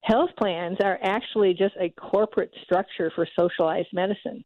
health 0.03 0.29
plans 0.37 0.77
are 0.83 0.97
actually 1.03 1.53
just 1.53 1.75
a 1.79 1.89
corporate 1.89 2.51
structure 2.63 3.11
for 3.13 3.27
socialized 3.37 3.89
medicine. 3.93 4.43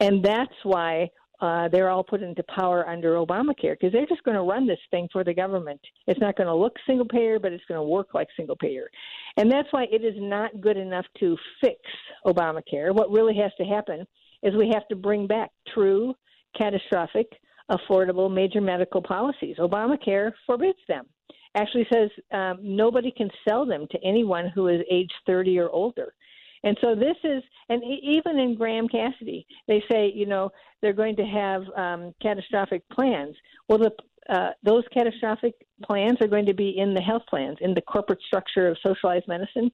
And 0.00 0.24
that's 0.24 0.54
why 0.62 1.10
uh, 1.40 1.68
they're 1.68 1.90
all 1.90 2.04
put 2.04 2.22
into 2.22 2.42
power 2.44 2.88
under 2.88 3.14
Obamacare 3.14 3.72
because 3.78 3.92
they're 3.92 4.06
just 4.06 4.22
going 4.22 4.36
to 4.36 4.42
run 4.42 4.66
this 4.66 4.78
thing 4.90 5.08
for 5.12 5.24
the 5.24 5.34
government. 5.34 5.80
It's 6.06 6.20
not 6.20 6.36
going 6.36 6.46
to 6.46 6.54
look 6.54 6.76
single 6.86 7.06
payer, 7.06 7.38
but 7.38 7.52
it's 7.52 7.64
going 7.66 7.78
to 7.78 7.82
work 7.82 8.14
like 8.14 8.28
single 8.36 8.56
payer. 8.56 8.88
And 9.36 9.50
that's 9.50 9.68
why 9.72 9.86
it 9.90 10.04
is 10.04 10.14
not 10.16 10.60
good 10.60 10.76
enough 10.76 11.06
to 11.20 11.36
fix 11.60 11.80
Obamacare. 12.24 12.94
What 12.94 13.10
really 13.10 13.36
has 13.36 13.52
to 13.58 13.64
happen 13.64 14.06
is 14.42 14.54
we 14.54 14.70
have 14.72 14.86
to 14.88 14.96
bring 14.96 15.26
back 15.26 15.50
true, 15.72 16.14
catastrophic, 16.56 17.26
affordable 17.70 18.32
major 18.32 18.60
medical 18.60 19.02
policies. 19.02 19.56
Obamacare 19.58 20.32
forbids 20.46 20.78
them. 20.86 21.06
Actually 21.56 21.86
says 21.92 22.10
um, 22.32 22.58
nobody 22.60 23.10
can 23.10 23.30
sell 23.48 23.64
them 23.64 23.86
to 23.90 23.98
anyone 24.04 24.50
who 24.54 24.68
is 24.68 24.80
age 24.90 25.10
30 25.26 25.58
or 25.58 25.70
older. 25.70 26.12
And 26.64 26.76
so 26.80 26.94
this 26.94 27.16
is, 27.22 27.42
and 27.68 27.82
even 27.84 28.38
in 28.38 28.56
Graham 28.56 28.88
Cassidy, 28.88 29.46
they 29.68 29.82
say, 29.90 30.10
you 30.12 30.26
know, 30.26 30.50
they're 30.80 30.94
going 30.94 31.16
to 31.16 31.24
have 31.24 31.62
um, 31.76 32.14
catastrophic 32.20 32.82
plans. 32.90 33.36
Well, 33.68 33.78
the, 33.78 33.92
uh, 34.34 34.50
those 34.62 34.84
catastrophic 34.92 35.54
plans 35.84 36.18
are 36.22 36.26
going 36.26 36.46
to 36.46 36.54
be 36.54 36.78
in 36.78 36.94
the 36.94 37.02
health 37.02 37.22
plans, 37.28 37.58
in 37.60 37.74
the 37.74 37.82
corporate 37.82 38.22
structure 38.26 38.66
of 38.66 38.78
socialized 38.82 39.28
medicine, 39.28 39.70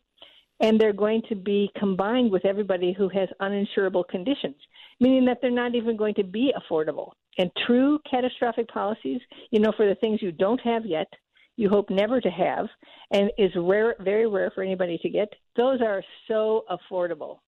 and 0.59 0.78
they're 0.78 0.93
going 0.93 1.22
to 1.28 1.36
be 1.36 1.70
combined 1.78 2.30
with 2.30 2.45
everybody 2.45 2.93
who 2.93 3.09
has 3.09 3.28
uninsurable 3.41 4.07
conditions, 4.09 4.57
meaning 4.99 5.24
that 5.24 5.38
they're 5.41 5.51
not 5.51 5.76
even 5.76 5.97
going 5.97 6.14
to 6.14 6.24
be 6.24 6.53
affordable. 6.59 7.12
And 7.38 7.51
true 7.66 8.01
catastrophic 8.11 8.68
policies, 8.68 9.20
you 9.53 9.61
know, 9.61 9.72
for 9.76 9.88
the 9.88 9.95
things 9.95 10.20
you 10.20 10.32
don't 10.32 10.61
have 10.61 10.84
yet, 10.84 11.07
you 11.61 11.68
hope 11.68 11.90
never 11.90 12.22
to 12.22 12.30
have, 12.30 12.68
and 13.11 13.30
is 13.36 13.50
rare, 13.54 13.94
very 14.00 14.26
rare 14.26 14.50
for 14.54 14.62
anybody 14.62 14.98
to 15.02 15.11
get. 15.11 15.28
Those 15.56 15.82
are 15.82 16.02
so 16.26 16.64
affordable, 16.70 17.40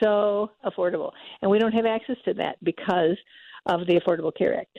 so 0.00 0.52
affordable, 0.64 1.10
and 1.42 1.50
we 1.50 1.58
don't 1.58 1.72
have 1.72 1.84
access 1.84 2.16
to 2.26 2.34
that 2.34 2.62
because 2.62 3.16
of 3.66 3.80
the 3.88 4.00
Affordable 4.00 4.32
Care 4.32 4.60
Act. 4.60 4.78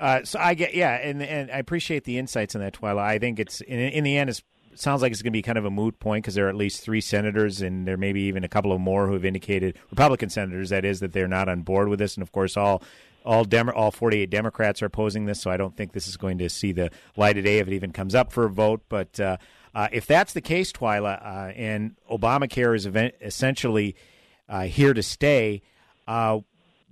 Uh, 0.00 0.24
so 0.24 0.38
I 0.38 0.54
get 0.54 0.74
yeah, 0.74 0.94
and 0.94 1.22
and 1.22 1.50
I 1.50 1.58
appreciate 1.58 2.04
the 2.04 2.16
insights 2.16 2.54
on 2.54 2.62
that, 2.62 2.72
Twila. 2.72 3.02
I 3.02 3.18
think 3.18 3.38
it's 3.38 3.60
in, 3.60 3.78
in 3.78 4.04
the 4.04 4.16
end, 4.16 4.30
it 4.30 4.42
sounds 4.74 5.02
like 5.02 5.12
it's 5.12 5.20
going 5.20 5.32
to 5.32 5.36
be 5.36 5.42
kind 5.42 5.58
of 5.58 5.66
a 5.66 5.70
moot 5.70 6.00
point 6.00 6.24
because 6.24 6.34
there 6.34 6.46
are 6.46 6.48
at 6.48 6.56
least 6.56 6.82
three 6.82 7.02
senators, 7.02 7.60
and 7.60 7.86
there 7.86 7.98
may 7.98 8.14
be 8.14 8.22
even 8.22 8.42
a 8.42 8.48
couple 8.48 8.72
of 8.72 8.80
more 8.80 9.06
who 9.06 9.12
have 9.12 9.26
indicated 9.26 9.76
Republican 9.90 10.30
senators 10.30 10.70
that 10.70 10.86
is 10.86 11.00
that 11.00 11.12
they're 11.12 11.28
not 11.28 11.46
on 11.46 11.60
board 11.60 11.88
with 11.88 11.98
this, 11.98 12.16
and 12.16 12.22
of 12.22 12.32
course 12.32 12.56
all. 12.56 12.82
All 13.24 13.44
Demo- 13.44 13.72
all 13.72 13.90
48 13.90 14.30
Democrats 14.30 14.82
are 14.82 14.86
opposing 14.86 15.26
this, 15.26 15.40
so 15.40 15.50
I 15.50 15.56
don't 15.56 15.76
think 15.76 15.92
this 15.92 16.08
is 16.08 16.16
going 16.16 16.38
to 16.38 16.48
see 16.48 16.72
the 16.72 16.90
light 17.16 17.38
of 17.38 17.44
day 17.44 17.58
if 17.58 17.68
it 17.68 17.72
even 17.74 17.92
comes 17.92 18.14
up 18.14 18.32
for 18.32 18.44
a 18.44 18.50
vote. 18.50 18.82
But 18.88 19.18
uh, 19.20 19.36
uh, 19.74 19.88
if 19.92 20.06
that's 20.06 20.32
the 20.32 20.40
case, 20.40 20.72
Twila, 20.72 21.24
uh, 21.24 21.52
and 21.52 21.96
Obamacare 22.10 22.74
is 22.74 22.86
event- 22.86 23.14
essentially 23.20 23.94
uh, 24.48 24.62
here 24.62 24.92
to 24.92 25.02
stay, 25.02 25.62
uh, 26.06 26.40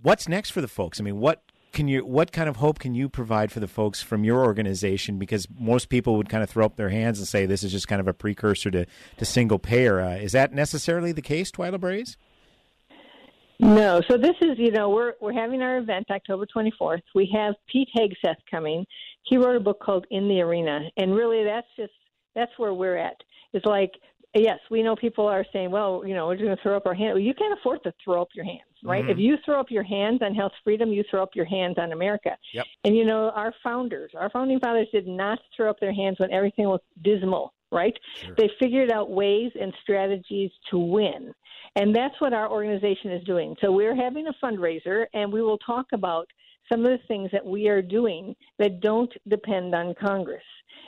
what's 0.02 0.28
next 0.28 0.50
for 0.50 0.60
the 0.60 0.68
folks? 0.68 1.00
I 1.00 1.04
mean, 1.04 1.20
what 1.20 1.42
can 1.72 1.88
you 1.88 2.04
what 2.04 2.32
kind 2.32 2.48
of 2.48 2.56
hope 2.56 2.78
can 2.78 2.94
you 2.94 3.08
provide 3.08 3.52
for 3.52 3.60
the 3.60 3.68
folks 3.68 4.02
from 4.02 4.24
your 4.24 4.44
organization 4.44 5.18
because 5.18 5.46
most 5.58 5.88
people 5.88 6.16
would 6.16 6.28
kind 6.28 6.42
of 6.42 6.50
throw 6.50 6.64
up 6.64 6.76
their 6.76 6.88
hands 6.88 7.18
and 7.18 7.28
say 7.28 7.46
this 7.46 7.62
is 7.62 7.70
just 7.70 7.86
kind 7.86 8.00
of 8.00 8.08
a 8.08 8.14
precursor 8.14 8.70
to, 8.70 8.86
to 9.16 9.24
single 9.24 9.58
payer 9.58 10.00
uh, 10.00 10.16
is 10.16 10.32
that 10.32 10.52
necessarily 10.52 11.12
the 11.12 11.22
case 11.22 11.50
twila 11.50 11.78
brase 11.78 12.16
no 13.60 14.00
so 14.08 14.16
this 14.16 14.34
is 14.40 14.58
you 14.58 14.70
know 14.70 14.88
we're 14.88 15.14
we're 15.20 15.32
having 15.32 15.62
our 15.62 15.78
event 15.78 16.06
october 16.10 16.46
24th 16.46 17.02
we 17.14 17.30
have 17.32 17.54
pete 17.70 17.88
hegseth 17.96 18.36
coming 18.50 18.84
he 19.22 19.36
wrote 19.36 19.56
a 19.56 19.60
book 19.60 19.80
called 19.80 20.06
in 20.10 20.28
the 20.28 20.40
arena 20.40 20.80
and 20.96 21.14
really 21.14 21.44
that's 21.44 21.66
just 21.76 21.92
that's 22.34 22.52
where 22.56 22.74
we're 22.74 22.96
at 22.96 23.16
it's 23.52 23.66
like 23.66 23.92
yes 24.34 24.58
we 24.70 24.82
know 24.82 24.96
people 24.96 25.26
are 25.26 25.44
saying 25.52 25.70
well 25.70 26.02
you 26.06 26.14
know 26.14 26.26
we're 26.26 26.36
going 26.36 26.56
to 26.56 26.62
throw 26.62 26.76
up 26.76 26.86
our 26.86 26.94
hands 26.94 27.14
well, 27.14 27.22
you 27.22 27.34
can't 27.34 27.58
afford 27.58 27.82
to 27.82 27.92
throw 28.04 28.22
up 28.22 28.28
your 28.34 28.44
hands 28.44 28.62
right? 28.84 29.02
Mm-hmm. 29.02 29.12
If 29.12 29.18
you 29.18 29.36
throw 29.44 29.60
up 29.60 29.70
your 29.70 29.82
hands 29.82 30.20
on 30.22 30.34
health 30.34 30.52
freedom, 30.64 30.90
you 30.90 31.04
throw 31.10 31.22
up 31.22 31.30
your 31.34 31.44
hands 31.44 31.76
on 31.78 31.92
America. 31.92 32.36
Yep. 32.54 32.66
And 32.84 32.96
you 32.96 33.04
know, 33.04 33.30
our 33.34 33.52
founders, 33.62 34.12
our 34.16 34.30
founding 34.30 34.60
fathers 34.60 34.88
did 34.92 35.06
not 35.06 35.38
throw 35.56 35.70
up 35.70 35.80
their 35.80 35.92
hands 35.92 36.18
when 36.18 36.30
everything 36.32 36.66
was 36.66 36.80
dismal, 37.02 37.52
right? 37.72 37.96
Sure. 38.16 38.34
They 38.36 38.50
figured 38.58 38.90
out 38.90 39.10
ways 39.10 39.52
and 39.60 39.72
strategies 39.82 40.50
to 40.70 40.78
win. 40.78 41.32
And 41.76 41.94
that's 41.94 42.20
what 42.20 42.32
our 42.32 42.50
organization 42.50 43.12
is 43.12 43.24
doing. 43.24 43.54
So 43.60 43.70
we're 43.70 43.94
having 43.96 44.26
a 44.26 44.44
fundraiser 44.44 45.06
and 45.14 45.32
we 45.32 45.42
will 45.42 45.58
talk 45.58 45.86
about 45.92 46.26
some 46.70 46.84
of 46.84 46.90
the 46.90 47.06
things 47.06 47.30
that 47.32 47.44
we 47.44 47.68
are 47.68 47.82
doing 47.82 48.34
that 48.58 48.80
don't 48.80 49.12
depend 49.28 49.74
on 49.74 49.94
Congress. 50.00 50.42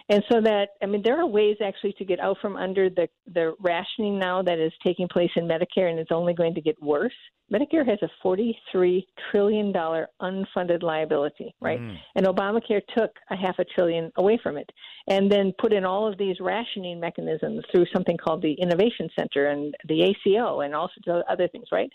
And 0.09 0.23
so 0.31 0.41
that 0.41 0.71
I 0.83 0.87
mean 0.87 1.03
there 1.03 1.21
are 1.21 1.27
ways 1.27 1.57
actually 1.65 1.95
to 1.95 2.05
get 2.05 2.21
out 2.21 2.37
from 2.41 2.57
under 2.57 2.91
the 2.91 3.09
the 3.33 3.55
rationing 3.61 4.19
now 4.19 4.43
that 4.43 4.59
is 4.59 4.73
taking 4.83 5.09
place 5.09 5.31
in 5.37 5.47
Medicare 5.47 5.91
and 5.91 5.99
it's 5.99 6.13
only 6.13 6.35
going 6.35 6.55
to 6.55 6.61
get 6.61 6.81
worse. 6.83 7.13
Medicare 7.53 7.87
has 7.87 7.99
a 8.03 8.09
43 8.23 9.07
trillion 9.31 9.73
dollar 9.73 10.09
unfunded 10.23 10.83
liability, 10.83 11.55
right? 11.61 11.81
Mm. 11.81 11.97
And 12.17 12.27
Obamacare 12.27 12.81
took 12.97 13.11
a 13.31 13.37
half 13.37 13.59
a 13.59 13.65
trillion 13.65 14.11
away 14.17 14.41
from 14.43 14.57
it 14.57 14.71
and 15.07 15.31
then 15.31 15.53
put 15.59 15.73
in 15.73 15.85
all 15.85 16.11
of 16.11 16.17
these 16.17 16.37
rationing 16.41 16.99
mechanisms 16.99 17.63
through 17.71 17.87
something 17.93 18.17
called 18.17 18.43
the 18.43 18.55
Innovation 18.55 19.11
Center 19.19 19.49
and 19.49 19.75
the 19.87 20.03
ACO 20.03 20.61
and 20.61 20.75
all 20.75 20.91
sorts 20.95 21.09
of 21.09 21.23
other 21.31 21.47
things, 21.49 21.67
right? 21.71 21.91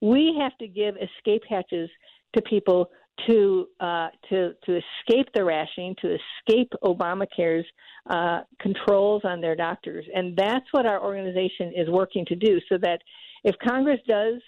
We 0.00 0.34
have 0.40 0.56
to 0.58 0.66
give 0.66 0.96
escape 0.96 1.42
hatches 1.48 1.90
to 2.34 2.42
people 2.42 2.90
to 3.26 3.66
uh, 3.80 4.08
to 4.28 4.52
to 4.64 4.76
escape 4.76 5.28
the 5.34 5.44
rationing, 5.44 5.94
to 6.00 6.16
escape 6.16 6.72
Obamacare's 6.82 7.66
uh, 8.08 8.40
controls 8.60 9.22
on 9.24 9.40
their 9.40 9.54
doctors, 9.54 10.04
and 10.14 10.36
that's 10.36 10.66
what 10.72 10.86
our 10.86 11.02
organization 11.02 11.72
is 11.76 11.88
working 11.88 12.24
to 12.26 12.36
do. 12.36 12.58
So 12.68 12.78
that 12.78 13.00
if 13.44 13.54
Congress 13.66 14.00
does 14.08 14.40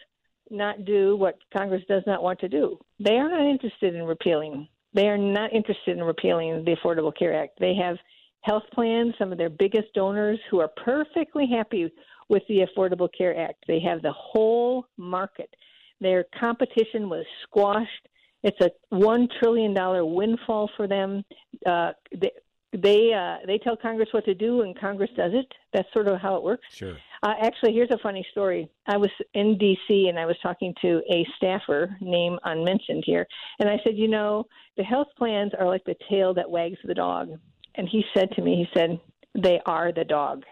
not 0.51 0.85
do 0.85 1.17
what 1.17 1.39
Congress 1.57 1.83
does 1.89 2.03
not 2.07 2.23
want 2.23 2.39
to 2.41 2.49
do, 2.49 2.79
they 2.99 3.15
are 3.15 3.31
not 3.31 3.49
interested 3.49 3.95
in 3.95 4.03
repealing. 4.05 4.69
They 4.93 5.09
are 5.09 5.19
not 5.19 5.53
interested 5.53 5.97
in 5.97 6.05
repealing 6.05 6.65
the 6.65 6.77
Affordable 6.77 7.17
Care 7.17 7.35
Act. 7.35 7.59
They 7.59 7.75
have 7.75 7.97
health 8.43 8.62
plans, 8.73 9.15
some 9.19 9.33
of 9.33 9.39
their 9.39 9.51
biggest 9.51 9.93
donors, 9.95 10.39
who 10.51 10.61
are 10.61 10.71
perfectly 10.85 11.47
happy 11.47 11.91
with 12.29 12.43
the 12.49 12.67
Affordable 12.67 13.09
Care 13.17 13.37
Act. 13.39 13.65
They 13.67 13.81
have 13.81 14.03
the 14.03 14.12
whole 14.12 14.87
market. 14.97 15.53
Their 16.01 16.25
competition 16.39 17.09
was 17.09 17.25
squashed 17.43 18.09
it's 18.45 18.61
a 18.61 18.70
one 18.95 19.26
trillion 19.40 19.74
dollar 19.74 20.05
windfall 20.05 20.70
for 20.76 20.86
them. 20.86 21.24
Uh, 21.66 21.92
they 22.14 22.30
they, 22.76 23.12
uh, 23.12 23.47
they 23.47 23.59
tell 23.59 23.76
Congress 23.76 24.09
what 24.11 24.24
to 24.24 24.34
do, 24.34 24.62
and 24.62 24.78
Congress 24.78 25.11
does 25.16 25.30
it. 25.32 25.47
That's 25.72 25.86
sort 25.92 26.09
of 26.09 26.20
how 26.20 26.34
it 26.36 26.42
works. 26.42 26.66
Sure. 26.72 26.97
Uh, 27.22 27.34
actually, 27.40 27.72
here's 27.72 27.90
a 27.92 27.99
funny 27.99 28.26
story. 28.32 28.68
I 28.86 28.97
was 28.97 29.11
in 29.32 29.57
D.C. 29.59 30.09
and 30.09 30.18
I 30.18 30.26
was 30.26 30.36
talking 30.42 30.74
to 30.82 31.01
a 31.11 31.24
staffer, 31.36 31.97
name 32.01 32.36
unmentioned 32.45 33.05
here, 33.07 33.26
and 33.61 33.68
I 33.68 33.78
said, 33.84 33.97
you 33.97 34.09
know, 34.09 34.47
the 34.76 34.82
health 34.82 35.07
plans 35.16 35.53
are 35.59 35.66
like 35.66 35.84
the 35.84 35.95
tail 36.11 36.34
that 36.34 36.51
wags 36.51 36.78
the 36.84 36.95
dog. 36.95 37.30
And 37.76 37.88
he 37.88 38.05
said 38.12 38.30
to 38.32 38.42
me, 38.42 38.57
he 38.57 38.78
said, 38.78 39.01
they 39.36 39.61
are 39.66 39.92
the 39.92 40.05
dog. 40.05 40.42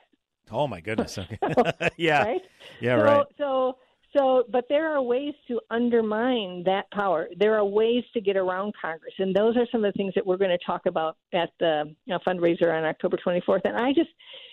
Oh 0.51 0.66
my 0.66 0.80
goodness! 0.80 1.18
Okay. 1.43 1.90
yeah, 1.97 2.22
right? 2.22 2.43
yeah, 2.80 2.99
so, 2.99 3.05
right. 3.05 3.26
So, 3.38 3.78
so, 4.17 4.45
but 4.51 4.65
there 4.69 4.93
are 4.93 5.01
ways 5.01 5.35
to 5.49 5.61
undermine 5.71 6.63
that 6.65 6.91
power. 6.91 7.29
There 7.39 7.57
are 7.57 7.65
ways 7.65 8.05
to 8.15 8.21
get 8.21 8.37
around 8.37 8.75
Congress, 8.81 9.15
and 9.19 9.35
those 9.35 9.57
are 9.57 9.67
some 9.73 9.85
of 9.85 9.93
the 9.93 9.97
things 9.97 10.13
that 10.15 10.27
we're 10.27 10.37
going 10.37 10.57
to 10.57 10.65
talk 10.65 10.87
about 10.87 11.17
at 11.33 11.51
the 11.61 11.95
you 12.05 12.13
know, 12.13 12.19
fundraiser 12.27 12.73
on 12.77 12.85
October 12.85 13.17
24th. 13.17 13.63
And 13.65 13.77
I 13.77 13.93
just, 13.93 14.11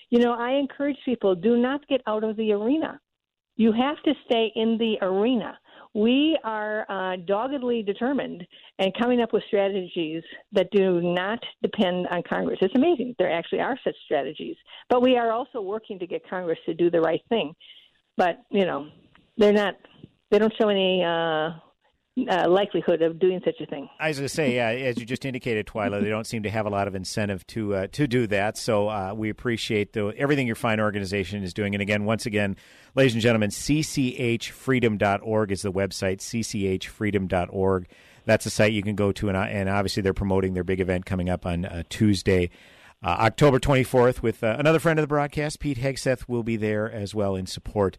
you 0.09 0.19
know, 0.19 0.33
I 0.33 0.51
encourage 0.51 0.97
people: 1.03 1.35
do 1.35 1.57
not 1.57 1.85
get 1.87 2.01
out 2.07 2.23
of 2.23 2.37
the 2.37 2.53
arena. 2.53 2.99
You 3.57 3.73
have 3.73 4.01
to 4.03 4.13
stay 4.25 4.53
in 4.55 4.77
the 4.77 4.97
arena. 5.01 5.59
We 5.93 6.37
are 6.45 6.85
uh, 6.89 7.17
doggedly 7.25 7.83
determined 7.83 8.45
and 8.77 8.93
coming 8.97 9.19
up 9.19 9.33
with 9.33 9.43
strategies 9.47 10.23
that 10.53 10.71
do 10.71 11.01
not 11.01 11.39
depend 11.61 12.07
on 12.07 12.23
Congress. 12.29 12.59
It's 12.61 12.75
amazing. 12.75 13.15
There 13.17 13.29
actually 13.29 13.59
are 13.59 13.77
such 13.83 13.95
strategies. 14.05 14.55
But 14.89 15.01
we 15.01 15.17
are 15.17 15.31
also 15.31 15.59
working 15.59 15.99
to 15.99 16.07
get 16.07 16.29
Congress 16.29 16.59
to 16.67 16.73
do 16.73 16.89
the 16.89 17.01
right 17.01 17.21
thing. 17.27 17.53
But, 18.15 18.41
you 18.51 18.65
know, 18.65 18.89
they're 19.39 19.53
not, 19.53 19.75
they 20.29 20.37
don't 20.37 20.53
show 20.55 20.69
any 20.69 21.03
uh, 21.03 21.53
uh, 22.29 22.49
likelihood 22.49 23.01
of 23.01 23.19
doing 23.19 23.41
such 23.43 23.59
a 23.61 23.65
thing. 23.65 23.89
I 23.99 24.09
was 24.09 24.17
going 24.17 24.27
to 24.27 24.33
say, 24.33 24.55
yeah, 24.55 24.69
as 24.69 24.99
you 24.99 25.05
just 25.05 25.25
indicated, 25.25 25.65
Twila, 25.65 26.01
they 26.01 26.09
don't 26.09 26.27
seem 26.27 26.43
to 26.43 26.49
have 26.49 26.65
a 26.65 26.69
lot 26.69 26.87
of 26.87 26.95
incentive 26.95 27.45
to 27.47 27.75
uh, 27.75 27.87
to 27.93 28.07
do 28.07 28.27
that. 28.27 28.57
So 28.57 28.89
uh, 28.89 29.13
we 29.15 29.29
appreciate 29.29 29.93
the, 29.93 30.13
everything 30.17 30.45
your 30.45 30.57
fine 30.57 30.79
organization 30.79 31.43
is 31.43 31.53
doing. 31.53 31.73
And 31.73 31.81
again, 31.81 32.05
once 32.05 32.25
again, 32.25 32.57
ladies 32.95 33.13
and 33.13 33.21
gentlemen, 33.21 33.49
cchfreedom.org 33.49 35.51
is 35.51 35.61
the 35.61 35.71
website, 35.71 36.17
cchfreedom.org. 36.17 37.87
That's 38.25 38.45
a 38.45 38.49
site 38.49 38.73
you 38.73 38.83
can 38.83 38.95
go 38.95 39.13
to, 39.13 39.29
and, 39.29 39.37
and 39.37 39.69
obviously 39.69 40.03
they're 40.03 40.13
promoting 40.13 40.53
their 40.53 40.65
big 40.65 40.81
event 40.81 41.05
coming 41.05 41.29
up 41.29 41.45
on 41.45 41.65
uh, 41.65 41.83
Tuesday. 41.89 42.49
Uh, 43.01 43.15
October 43.21 43.59
24th, 43.59 44.21
with 44.21 44.43
uh, 44.43 44.57
another 44.59 44.77
friend 44.77 44.99
of 44.99 45.03
the 45.03 45.07
broadcast, 45.07 45.61
Pete 45.61 45.77
Hegseth, 45.77 46.27
will 46.27 46.43
be 46.43 46.57
there 46.57 46.91
as 46.91 47.15
well 47.15 47.35
in 47.35 47.45
support 47.45 47.97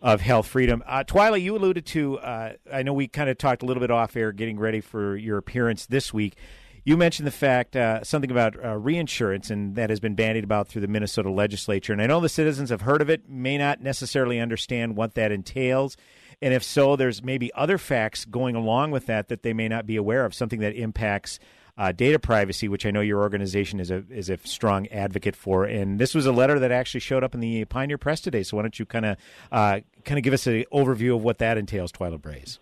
of 0.00 0.20
health 0.20 0.46
freedom. 0.46 0.82
Uh, 0.86 1.04
Twila, 1.04 1.40
you 1.40 1.56
alluded 1.56 1.86
to, 1.86 2.18
uh, 2.18 2.52
I 2.72 2.82
know 2.82 2.92
we 2.92 3.08
kind 3.08 3.28
of 3.28 3.38
talked 3.38 3.62
a 3.62 3.66
little 3.66 3.80
bit 3.80 3.90
off 3.90 4.16
air 4.16 4.32
getting 4.32 4.58
ready 4.58 4.80
for 4.80 5.16
your 5.16 5.38
appearance 5.38 5.86
this 5.86 6.12
week. 6.14 6.36
You 6.84 6.96
mentioned 6.96 7.26
the 7.26 7.32
fact, 7.32 7.76
uh, 7.76 8.02
something 8.02 8.30
about 8.30 8.56
uh, 8.64 8.76
reinsurance, 8.76 9.50
and 9.50 9.74
that 9.74 9.90
has 9.90 10.00
been 10.00 10.14
bandied 10.14 10.44
about 10.44 10.68
through 10.68 10.82
the 10.82 10.88
Minnesota 10.88 11.30
legislature. 11.30 11.92
And 11.92 12.00
I 12.00 12.06
know 12.06 12.20
the 12.20 12.28
citizens 12.28 12.70
have 12.70 12.82
heard 12.82 13.02
of 13.02 13.10
it, 13.10 13.28
may 13.28 13.58
not 13.58 13.82
necessarily 13.82 14.40
understand 14.40 14.96
what 14.96 15.14
that 15.14 15.30
entails. 15.30 15.96
And 16.40 16.54
if 16.54 16.62
so, 16.62 16.96
there's 16.96 17.22
maybe 17.22 17.52
other 17.54 17.76
facts 17.76 18.24
going 18.24 18.54
along 18.54 18.92
with 18.92 19.06
that 19.06 19.28
that 19.28 19.42
they 19.42 19.52
may 19.52 19.68
not 19.68 19.86
be 19.86 19.96
aware 19.96 20.24
of, 20.24 20.32
something 20.32 20.60
that 20.60 20.74
impacts 20.74 21.38
uh, 21.78 21.92
data 21.92 22.18
privacy, 22.18 22.68
which 22.68 22.84
I 22.84 22.90
know 22.90 23.00
your 23.00 23.20
organization 23.20 23.78
is 23.78 23.90
a 23.90 24.04
is 24.10 24.28
a 24.28 24.38
strong 24.38 24.88
advocate 24.88 25.36
for. 25.36 25.64
And 25.64 25.98
this 25.98 26.14
was 26.14 26.26
a 26.26 26.32
letter 26.32 26.58
that 26.58 26.72
actually 26.72 27.00
showed 27.00 27.22
up 27.22 27.34
in 27.34 27.40
the 27.40 27.64
Pioneer 27.66 27.98
Press 27.98 28.20
today. 28.20 28.42
So 28.42 28.56
why 28.56 28.64
don't 28.64 28.78
you 28.78 28.84
kind 28.84 29.06
of 29.06 29.16
uh, 29.52 29.80
kind 30.04 30.18
of 30.18 30.24
give 30.24 30.34
us 30.34 30.46
an 30.48 30.64
overview 30.72 31.14
of 31.14 31.22
what 31.22 31.38
that 31.38 31.56
entails, 31.56 31.92
Twila 31.92 32.20
Brase? 32.20 32.58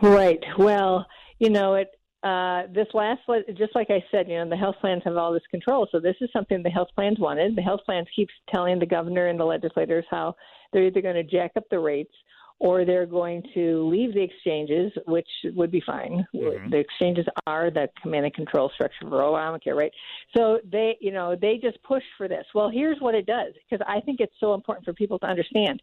Right. 0.00 0.42
Well, 0.56 1.06
you 1.38 1.50
know 1.50 1.74
it. 1.74 1.90
Uh, 2.22 2.62
this 2.72 2.88
last, 2.94 3.20
just 3.56 3.74
like 3.76 3.90
I 3.90 4.04
said, 4.10 4.28
you 4.28 4.36
know, 4.36 4.48
the 4.48 4.56
health 4.56 4.74
plans 4.80 5.02
have 5.04 5.16
all 5.16 5.32
this 5.32 5.42
control. 5.52 5.86
So 5.92 6.00
this 6.00 6.16
is 6.20 6.28
something 6.32 6.62
the 6.62 6.70
health 6.70 6.88
plans 6.94 7.18
wanted. 7.20 7.54
The 7.54 7.62
health 7.62 7.80
plans 7.86 8.08
keeps 8.14 8.32
telling 8.52 8.80
the 8.80 8.86
governor 8.86 9.28
and 9.28 9.38
the 9.38 9.44
legislators 9.44 10.04
how 10.10 10.34
they're 10.72 10.84
either 10.84 11.00
going 11.00 11.14
to 11.14 11.22
jack 11.22 11.52
up 11.56 11.64
the 11.70 11.78
rates 11.78 12.12
or 12.60 12.84
they're 12.84 13.06
going 13.06 13.42
to 13.54 13.88
leave 13.88 14.14
the 14.14 14.22
exchanges, 14.22 14.90
which 15.06 15.28
would 15.54 15.70
be 15.70 15.80
fine. 15.86 16.26
Mm-hmm. 16.34 16.70
The 16.70 16.78
exchanges 16.78 17.24
are 17.46 17.70
the 17.70 17.88
command 18.02 18.24
and 18.24 18.34
control 18.34 18.70
structure 18.74 19.08
for 19.08 19.20
Obamacare, 19.20 19.76
right? 19.76 19.92
So 20.36 20.58
they, 20.70 20.96
you 21.00 21.12
know, 21.12 21.36
they 21.40 21.58
just 21.62 21.80
push 21.84 22.02
for 22.16 22.26
this. 22.26 22.44
Well, 22.54 22.68
here's 22.68 23.00
what 23.00 23.14
it 23.14 23.26
does, 23.26 23.52
because 23.70 23.84
I 23.88 24.00
think 24.00 24.18
it's 24.20 24.34
so 24.40 24.54
important 24.54 24.84
for 24.84 24.92
people 24.92 25.20
to 25.20 25.26
understand. 25.26 25.80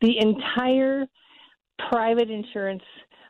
The 0.00 0.18
entire 0.18 1.06
private 1.90 2.30
insurance 2.30 2.84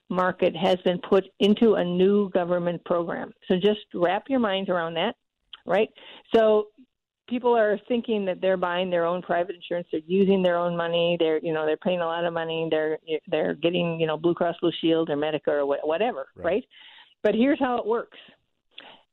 market 0.08 0.54
has 0.54 0.76
been 0.84 0.98
put 0.98 1.24
into 1.40 1.74
a 1.74 1.84
new 1.84 2.30
government 2.30 2.84
program. 2.84 3.32
So 3.48 3.56
just 3.56 3.80
wrap 3.92 4.24
your 4.28 4.38
minds 4.38 4.70
around 4.70 4.94
that. 4.94 5.16
right? 5.66 5.88
So 6.34 6.68
people 7.28 7.56
are 7.56 7.78
thinking 7.88 8.24
that 8.26 8.40
they're 8.40 8.56
buying 8.56 8.90
their 8.90 9.06
own 9.06 9.22
private 9.22 9.56
insurance. 9.56 9.86
They're 9.90 10.00
using 10.06 10.42
their 10.42 10.56
own 10.56 10.76
money. 10.76 11.16
They're 11.18 11.38
you 11.38 11.52
know 11.52 11.64
they're 11.66 11.76
paying 11.76 12.00
a 12.00 12.06
lot 12.06 12.24
of 12.24 12.32
money. 12.32 12.68
They're 12.70 12.98
they're 13.28 13.54
getting 13.54 13.98
you 14.00 14.06
know 14.06 14.16
Blue 14.16 14.34
Cross 14.34 14.56
Blue 14.60 14.72
Shield 14.80 15.10
or 15.10 15.16
medicare 15.16 15.64
or 15.64 15.66
whatever, 15.66 16.26
right? 16.36 16.44
right? 16.44 16.64
But 17.22 17.34
here's 17.34 17.58
how 17.58 17.78
it 17.78 17.86
works. 17.86 18.18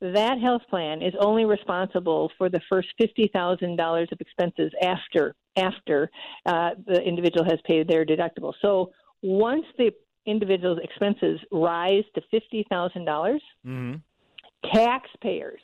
That 0.00 0.40
health 0.40 0.62
plan 0.68 1.00
is 1.00 1.14
only 1.20 1.44
responsible 1.44 2.30
for 2.36 2.48
the 2.48 2.60
first 2.68 2.88
fifty 2.98 3.30
thousand 3.32 3.76
dollars 3.76 4.08
of 4.12 4.20
expenses 4.20 4.72
after 4.82 5.34
after 5.56 6.10
uh, 6.46 6.70
the 6.86 7.00
individual 7.02 7.44
has 7.44 7.60
paid 7.66 7.88
their 7.88 8.04
deductible. 8.04 8.52
So 8.60 8.92
once 9.22 9.64
the 9.78 9.92
individual's 10.26 10.78
expenses 10.82 11.40
rise 11.50 12.04
to 12.14 12.22
fifty 12.30 12.66
thousand 12.68 13.04
dollars, 13.04 13.42
Mm-hmm. 13.66 13.98
taxpayers 14.74 15.60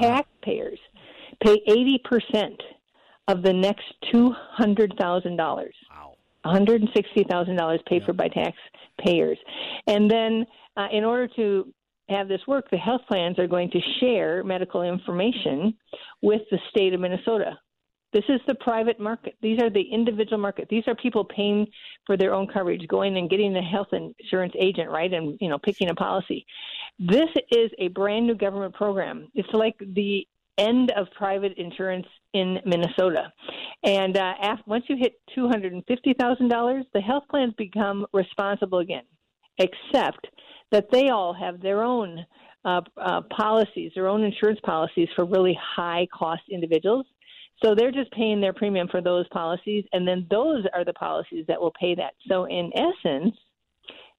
taxpayers 0.00 0.78
pay 1.42 1.60
eighty 1.66 2.00
percent 2.04 2.60
of 3.28 3.42
the 3.42 3.52
next 3.52 3.84
two 4.12 4.32
hundred 4.52 4.94
thousand 4.98 5.36
dollars. 5.36 5.74
Wow. 5.90 6.14
One 6.42 6.54
hundred 6.54 6.82
and 6.82 6.90
sixty 6.94 7.24
thousand 7.24 7.56
dollars 7.56 7.80
paid 7.86 8.02
for 8.04 8.12
by 8.12 8.28
taxpayers, 8.28 9.38
and 9.86 10.10
then 10.10 10.46
uh, 10.76 10.88
in 10.92 11.04
order 11.04 11.28
to 11.36 11.72
have 12.08 12.28
this 12.28 12.40
work, 12.46 12.68
the 12.70 12.76
health 12.76 13.02
plans 13.08 13.38
are 13.38 13.46
going 13.46 13.70
to 13.70 13.80
share 14.00 14.42
medical 14.44 14.82
information 14.82 15.74
with 16.20 16.42
the 16.50 16.58
state 16.70 16.94
of 16.94 17.00
Minnesota. 17.00 17.58
This 18.12 18.24
is 18.28 18.40
the 18.46 18.54
private 18.56 19.00
market. 19.00 19.36
These 19.40 19.62
are 19.62 19.70
the 19.70 19.80
individual 19.80 20.36
market. 20.36 20.68
These 20.68 20.84
are 20.86 20.94
people 20.94 21.24
paying 21.24 21.66
for 22.06 22.18
their 22.18 22.34
own 22.34 22.46
coverage, 22.46 22.86
going 22.88 23.16
and 23.16 23.30
getting 23.30 23.56
a 23.56 23.62
health 23.62 23.88
insurance 23.92 24.52
agent, 24.58 24.90
right, 24.90 25.12
and 25.12 25.38
you 25.40 25.48
know 25.48 25.58
picking 25.58 25.88
a 25.88 25.94
policy. 25.94 26.44
This 26.98 27.28
is 27.50 27.70
a 27.78 27.88
brand 27.88 28.26
new 28.26 28.34
government 28.34 28.74
program. 28.74 29.28
It's 29.34 29.48
like 29.54 29.76
the 29.94 30.26
end 30.58 30.90
of 30.92 31.06
private 31.16 31.54
insurance 31.56 32.06
in 32.34 32.58
Minnesota. 32.64 33.32
And 33.84 34.16
uh, 34.16 34.34
after, 34.42 34.64
once 34.66 34.84
you 34.88 34.96
hit 34.96 35.14
two 35.34 35.48
hundred 35.48 35.72
and 35.72 35.84
fifty 35.86 36.14
thousand 36.14 36.48
dollars, 36.48 36.84
the 36.94 37.00
health 37.00 37.24
plans 37.30 37.54
become 37.56 38.06
responsible 38.12 38.78
again, 38.78 39.04
except 39.58 40.26
that 40.70 40.90
they 40.90 41.08
all 41.08 41.34
have 41.34 41.60
their 41.60 41.82
own 41.82 42.24
uh, 42.64 42.80
uh, 42.96 43.22
policies, 43.36 43.92
their 43.94 44.08
own 44.08 44.22
insurance 44.22 44.60
policies 44.64 45.08
for 45.16 45.24
really 45.24 45.58
high 45.60 46.06
cost 46.12 46.42
individuals. 46.50 47.06
So 47.64 47.74
they're 47.74 47.92
just 47.92 48.10
paying 48.12 48.40
their 48.40 48.52
premium 48.52 48.88
for 48.88 49.00
those 49.00 49.26
policies, 49.28 49.84
and 49.92 50.06
then 50.06 50.26
those 50.30 50.64
are 50.74 50.84
the 50.84 50.94
policies 50.94 51.44
that 51.48 51.60
will 51.60 51.72
pay 51.78 51.94
that. 51.94 52.14
So 52.28 52.44
in 52.46 52.72
essence, 52.74 53.34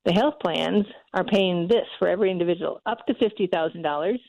the 0.06 0.14
health 0.14 0.36
plans 0.42 0.86
are 1.14 1.24
paying 1.24 1.68
this 1.68 1.86
for 2.00 2.08
every 2.08 2.32
individual 2.32 2.82
up 2.86 3.06
to 3.08 3.14
fifty 3.16 3.48
thousand 3.48 3.82
dollars, 3.82 4.20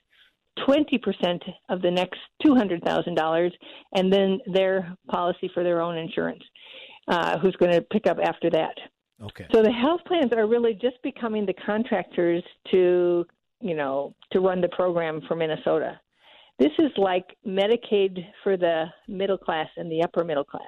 twenty 0.64 0.98
percent 0.98 1.42
of 1.68 1.82
the 1.82 1.90
next 1.90 2.18
two 2.44 2.54
hundred 2.54 2.82
thousand 2.84 3.14
dollars, 3.14 3.52
and 3.94 4.12
then 4.12 4.38
their 4.52 4.96
policy 5.08 5.50
for 5.52 5.62
their 5.62 5.80
own 5.80 5.96
insurance. 5.96 6.42
Uh, 7.08 7.38
who's 7.38 7.56
going 7.56 7.72
to 7.72 7.82
pick 7.82 8.06
up 8.06 8.18
after 8.22 8.48
that? 8.50 8.74
Okay. 9.22 9.46
So 9.52 9.62
the 9.62 9.70
health 9.70 10.00
plans 10.06 10.32
are 10.36 10.46
really 10.46 10.74
just 10.74 10.96
becoming 11.02 11.44
the 11.44 11.52
contractors 11.52 12.42
to, 12.70 13.26
you 13.60 13.74
know, 13.74 14.14
to 14.32 14.40
run 14.40 14.60
the 14.60 14.68
program 14.68 15.20
for 15.28 15.36
Minnesota. 15.36 16.00
This 16.58 16.72
is 16.78 16.90
like 16.96 17.26
Medicaid 17.46 18.24
for 18.42 18.56
the 18.56 18.86
middle 19.06 19.38
class 19.38 19.68
and 19.76 19.90
the 19.90 20.02
upper 20.02 20.24
middle 20.24 20.44
class 20.44 20.62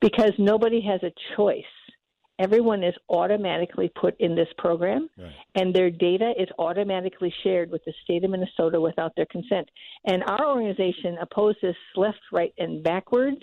because 0.00 0.32
nobody 0.38 0.80
has 0.80 1.02
a 1.02 1.12
choice. 1.36 1.64
Everyone 2.38 2.84
is 2.84 2.94
automatically 3.08 3.90
put 4.00 4.14
in 4.20 4.34
this 4.34 4.48
program, 4.58 5.08
and 5.54 5.74
their 5.74 5.90
data 5.90 6.32
is 6.38 6.48
automatically 6.58 7.32
shared 7.42 7.70
with 7.70 7.84
the 7.84 7.92
state 8.04 8.24
of 8.24 8.30
Minnesota 8.30 8.80
without 8.80 9.14
their 9.16 9.26
consent. 9.26 9.68
And 10.04 10.22
our 10.24 10.46
organization 10.46 11.18
opposed 11.20 11.58
this 11.62 11.76
left, 11.96 12.20
right, 12.32 12.52
and 12.58 12.82
backwards 12.82 13.40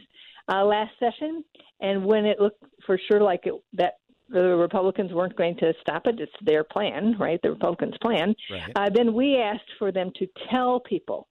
uh, 0.47 0.63
last 0.63 0.91
session. 0.99 1.43
And 1.81 2.05
when 2.05 2.25
it 2.25 2.39
looked 2.39 2.63
for 2.85 2.99
sure 3.09 3.21
like 3.21 3.41
it, 3.45 3.53
that 3.73 3.97
the 4.29 4.55
Republicans 4.55 5.11
weren't 5.13 5.35
going 5.35 5.57
to 5.57 5.73
stop 5.81 6.07
it, 6.07 6.19
it's 6.19 6.31
their 6.43 6.63
plan, 6.63 7.15
right? 7.19 7.39
The 7.43 7.51
Republicans' 7.51 7.95
plan. 8.01 8.33
Right. 8.49 8.71
Uh, 8.75 8.89
then 8.93 9.13
we 9.13 9.37
asked 9.37 9.69
for 9.77 9.91
them 9.91 10.11
to 10.17 10.27
tell 10.49 10.79
people 10.79 11.27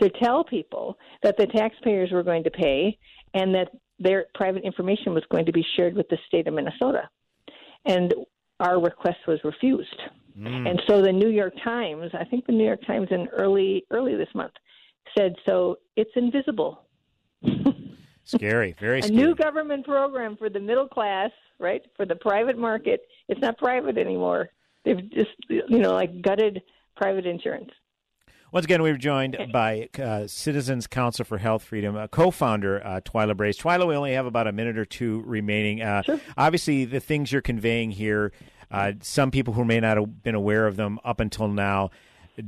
to 0.00 0.10
tell 0.22 0.42
people 0.42 0.98
that 1.22 1.36
the 1.36 1.46
taxpayers 1.46 2.10
were 2.10 2.22
going 2.22 2.42
to 2.42 2.50
pay 2.50 2.96
and 3.34 3.54
that 3.54 3.68
their 4.00 4.26
private 4.34 4.64
information 4.64 5.14
was 5.14 5.22
going 5.30 5.46
to 5.46 5.52
be 5.52 5.64
shared 5.76 5.94
with 5.94 6.08
the 6.08 6.18
state 6.26 6.48
of 6.48 6.54
Minnesota. 6.54 7.08
And 7.84 8.14
our 8.58 8.80
request 8.80 9.18
was 9.28 9.38
refused. 9.44 10.00
Mm. 10.38 10.68
And 10.68 10.82
so 10.86 11.02
the 11.02 11.12
New 11.12 11.28
York 11.28 11.54
Times, 11.62 12.10
I 12.18 12.24
think 12.24 12.46
the 12.46 12.52
New 12.52 12.64
York 12.64 12.84
Times 12.86 13.08
in 13.10 13.28
early 13.28 13.84
early 13.90 14.16
this 14.16 14.28
month 14.34 14.52
said 15.16 15.34
so 15.46 15.76
it's 15.96 16.10
invisible. 16.16 16.82
Scary, 18.24 18.76
very 18.78 19.02
scary. 19.02 19.14
a 19.14 19.26
new 19.26 19.34
government 19.34 19.84
program 19.84 20.36
for 20.36 20.48
the 20.48 20.60
middle 20.60 20.86
class, 20.86 21.30
right? 21.58 21.82
For 21.96 22.06
the 22.06 22.14
private 22.14 22.56
market. 22.56 23.00
It's 23.28 23.40
not 23.40 23.58
private 23.58 23.98
anymore. 23.98 24.50
They've 24.84 25.10
just 25.10 25.30
you 25.48 25.78
know 25.78 25.94
like 25.94 26.22
gutted 26.22 26.62
private 26.96 27.26
insurance. 27.26 27.70
Once 28.52 28.64
again, 28.64 28.82
we 28.82 28.90
were 28.90 28.98
joined 28.98 29.36
by 29.52 29.88
uh, 29.96 30.26
Citizens 30.26 30.88
Council 30.88 31.24
for 31.24 31.38
Health 31.38 31.62
Freedom, 31.62 31.94
uh, 31.96 32.08
co-founder 32.08 32.84
uh, 32.84 33.00
Twila 33.00 33.36
Brase. 33.36 33.56
Twila, 33.56 33.86
we 33.86 33.94
only 33.94 34.12
have 34.14 34.26
about 34.26 34.48
a 34.48 34.52
minute 34.52 34.76
or 34.76 34.84
two 34.84 35.22
remaining. 35.24 35.82
Uh, 35.82 36.02
Obviously, 36.36 36.84
the 36.84 36.98
things 36.98 37.30
you're 37.30 37.42
conveying 37.42 37.92
here, 37.92 38.32
uh, 38.72 38.92
some 39.02 39.30
people 39.30 39.54
who 39.54 39.64
may 39.64 39.78
not 39.78 39.96
have 39.98 40.24
been 40.24 40.34
aware 40.34 40.66
of 40.66 40.74
them 40.74 40.98
up 41.04 41.20
until 41.20 41.46
now, 41.46 41.90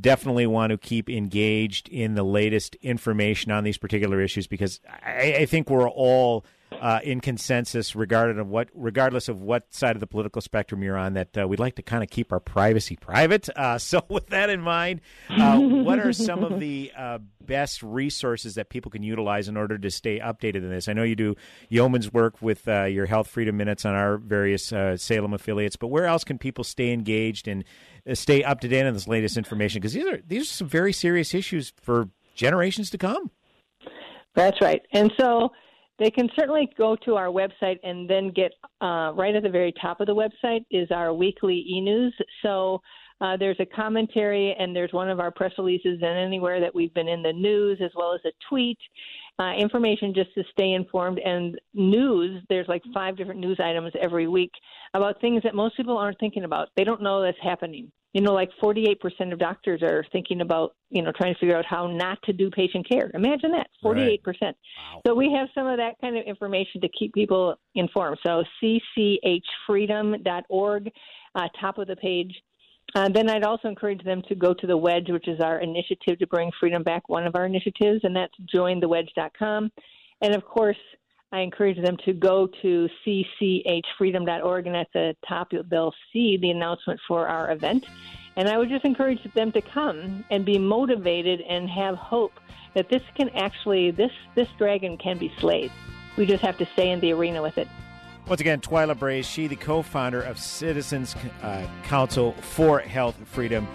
definitely 0.01 0.47
want 0.47 0.71
to 0.71 0.79
keep 0.79 1.09
engaged 1.09 1.89
in 1.89 2.15
the 2.15 2.25
latest 2.25 2.75
information 2.77 3.53
on 3.53 3.63
these 3.63 3.79
particular 3.79 4.21
issues 4.21 4.49
because 4.49 4.81
I, 5.05 5.37
I 5.41 5.47
think 5.47 5.71
we're 5.71 5.89
all 5.89 6.45
uh, 6.81 7.01
in 7.03 7.21
consensus 7.21 7.95
of 7.95 8.49
what, 8.49 8.69
regardless 8.75 9.29
of 9.29 9.41
what 9.41 9.73
side 9.73 9.97
of 9.97 10.01
the 10.01 10.07
political 10.07 10.41
spectrum 10.41 10.83
you're 10.83 10.97
on, 10.97 11.15
that 11.15 11.37
uh, 11.39 11.47
we'd 11.47 11.59
like 11.59 11.77
to 11.77 11.83
kind 11.83 12.03
of 12.03 12.11
keep 12.11 12.33
our 12.33 12.41
privacy 12.41 12.97
private. 12.97 13.49
Uh, 13.57 13.79
so, 13.93 14.03
with 14.09 14.29
that 14.29 14.51
in 14.51 14.61
mind, 14.61 15.01
uh, 15.31 15.59
what 15.59 15.99
are 15.99 16.13
some 16.13 16.45
of 16.45 16.61
the 16.61 16.93
uh, 16.97 17.19
best 17.41 17.83
resources 17.83 18.55
that 18.55 18.69
people 18.69 18.91
can 18.91 19.03
utilize 19.03 19.49
in 19.49 19.57
order 19.57 19.79
to 19.79 19.91
stay 19.91 20.19
updated 20.19 20.57
in 20.57 20.71
this? 20.71 20.89
I 20.89 20.93
know 20.93 21.03
you 21.03 21.17
do 21.17 21.37
yeoman's 21.69 22.13
work 22.13 22.41
with 22.41 22.67
uh, 22.69 22.85
your 22.85 23.07
Health 23.07 23.29
Freedom 23.29 23.57
Minutes 23.57 23.85
on 23.85 23.95
our 23.95 24.17
various 24.17 24.67
Salem 24.97 25.35
affiliates, 25.35 25.77
but 25.77 25.89
where 25.89 26.07
else 26.07 26.25
can 26.25 26.39
people 26.39 26.65
stay 26.65 26.93
engaged 26.93 27.49
and 27.49 27.65
stay 28.15 28.43
up 28.43 28.61
to 28.61 28.69
date 28.69 28.87
on 28.87 28.95
this 28.95 29.09
latest 29.09 29.37
information? 29.37 29.81
Because 29.81 29.93
these 29.93 30.07
are 30.07 30.21
these 30.27 30.43
are 30.43 30.53
some 30.53 30.69
very 30.69 30.93
serious 30.93 31.35
issues 31.35 31.73
for 31.81 32.09
generations 32.35 32.91
to 32.91 32.99
come. 32.99 33.31
That's 34.35 34.61
right. 34.61 34.83
And 34.93 35.13
so 35.19 35.53
they 35.99 36.11
can 36.11 36.29
certainly 36.37 36.69
go 36.77 36.97
to 37.05 37.17
our 37.17 37.27
website 37.27 37.79
and 37.83 38.09
then 38.09 38.31
get 38.31 38.53
uh, 38.81 39.13
right 39.15 39.35
at 39.35 39.43
the 39.43 39.49
very 39.49 39.73
top 39.81 40.01
of 40.01 40.07
the 40.07 40.15
website 40.15 40.65
is 40.71 40.91
our 40.91 41.13
weekly 41.13 41.65
e 41.69 41.81
news. 41.81 42.15
So 42.43 42.81
uh, 43.21 43.37
there's 43.37 43.59
a 43.61 43.67
commentary 43.67 44.55
and 44.59 44.75
there's 44.75 44.93
one 44.93 45.09
of 45.09 45.21
our 45.21 45.31
press 45.31 45.53
releases 45.57 46.01
and 46.03 46.19
anywhere 46.19 46.61
that 46.61 46.75
we've 46.75 46.93
been 46.93 47.09
in 47.09 47.23
the 47.23 47.33
news 47.33 47.79
as 47.83 47.91
well 47.95 48.15
as 48.15 48.21
a 48.25 48.33
tweet. 48.49 48.79
Uh, 49.39 49.55
information 49.55 50.13
just 50.15 50.33
to 50.35 50.43
stay 50.51 50.73
informed 50.73 51.19
and 51.21 51.59
news. 51.73 52.43
There's 52.49 52.69
like 52.69 52.83
five 52.93 53.17
different 53.17 53.41
news 53.41 53.59
items 53.61 53.93
every 54.01 54.29
week 54.29 54.51
about 54.95 55.21
things 55.21 55.43
that 55.43 55.55
most 55.55 55.77
people 55.77 55.97
aren't 55.97 56.19
thinking 56.19 56.45
about. 56.45 56.69
They 56.77 56.85
don't 56.85 57.03
know 57.03 57.23
that's 57.23 57.39
happening. 57.43 57.91
You 58.13 58.21
know, 58.21 58.35
like 58.35 58.51
48% 58.63 59.33
of 59.33 59.39
doctors 59.39 59.83
are 59.83 60.05
thinking 60.13 60.43
about, 60.43 60.75
you 60.91 61.01
know, 61.03 61.13
trying 61.13 61.33
to 61.33 61.41
figure 61.41 61.57
out 61.57 61.65
how 61.65 61.87
not 61.87 62.23
to 62.25 62.33
do 62.33 62.51
patient 62.51 62.89
care. 62.89 63.11
Imagine 63.15 63.53
that, 63.53 63.69
48%. 63.83 64.19
So 65.07 65.15
we 65.15 65.33
have 65.33 65.49
some 65.55 65.67
of 65.67 65.79
that 65.79 65.99
kind 66.01 66.19
of 66.19 66.27
information 66.27 66.83
to 66.83 66.89
keep 66.89 67.15
people 67.15 67.57
informed. 67.75 68.19
So 68.25 68.45
cchfreedom.org, 68.63 70.91
uh, 71.35 71.49
top 71.59 71.79
of 71.79 71.87
the 71.87 71.97
page. 71.97 72.35
Uh, 72.95 73.09
then 73.09 73.31
I'd 73.31 73.45
also 73.45 73.69
encourage 73.69 74.05
them 74.05 74.21
to 74.29 74.35
go 74.35 74.53
to 74.53 74.67
the 74.67 74.77
Wedge, 74.77 75.09
which 75.09 75.27
is 75.27 75.41
our 75.41 75.61
initiative 75.61 76.19
to 76.19 76.27
bring 76.27 76.51
freedom 76.61 76.83
back, 76.83 77.09
one 77.09 77.27
of 77.27 77.35
our 77.35 77.47
initiatives, 77.47 78.05
and 78.05 78.15
that's 78.15 78.35
jointhewedge.com. 78.55 79.73
And 80.21 80.35
of 80.35 80.45
course, 80.45 80.77
I 81.33 81.41
encourage 81.41 81.83
them 81.83 81.97
to 82.05 82.13
go 82.13 82.47
to 82.61 82.89
cchfreedom.org, 83.07 84.67
and 84.67 84.77
at 84.77 84.89
the 84.93 85.17
top 85.27 85.53
they'll 85.71 85.95
see 86.13 86.37
the 86.37 86.51
announcement 86.51 87.01
for 87.09 87.27
our 87.27 87.51
event. 87.51 87.87
And 88.37 88.49
I 88.49 88.59
would 88.59 88.69
just 88.69 88.85
encourage 88.85 89.23
them 89.35 89.51
to 89.53 89.63
come 89.63 90.25
and 90.31 90.45
be 90.45 90.59
motivated 90.59 91.41
and 91.43 91.69
have 91.71 91.97
hope 91.97 92.33
that 92.75 92.89
this 92.89 93.03
can 93.15 93.29
actually 93.31 93.91
this 93.91 94.13
this 94.35 94.49
dragon 94.59 94.97
can 94.97 95.19
be 95.19 95.33
slayed. 95.39 95.71
We 96.17 96.27
just 96.27 96.43
have 96.43 96.59
to 96.59 96.67
stay 96.75 96.91
in 96.91 97.01
the 97.01 97.13
arena 97.13 97.43
with 97.43 97.59
it. 97.59 97.69
Once 98.29 98.41
again, 98.41 98.61
Twila 98.61 98.97
Brase, 98.97 99.25
she 99.25 99.49
the 99.49 99.57
co-founder 99.57 100.23
of 100.23 100.39
Citizens 100.39 101.17
uh, 101.43 101.67
Council 101.85 102.33
for 102.41 102.79
Health 102.79 103.17
Freedom. 103.27 103.67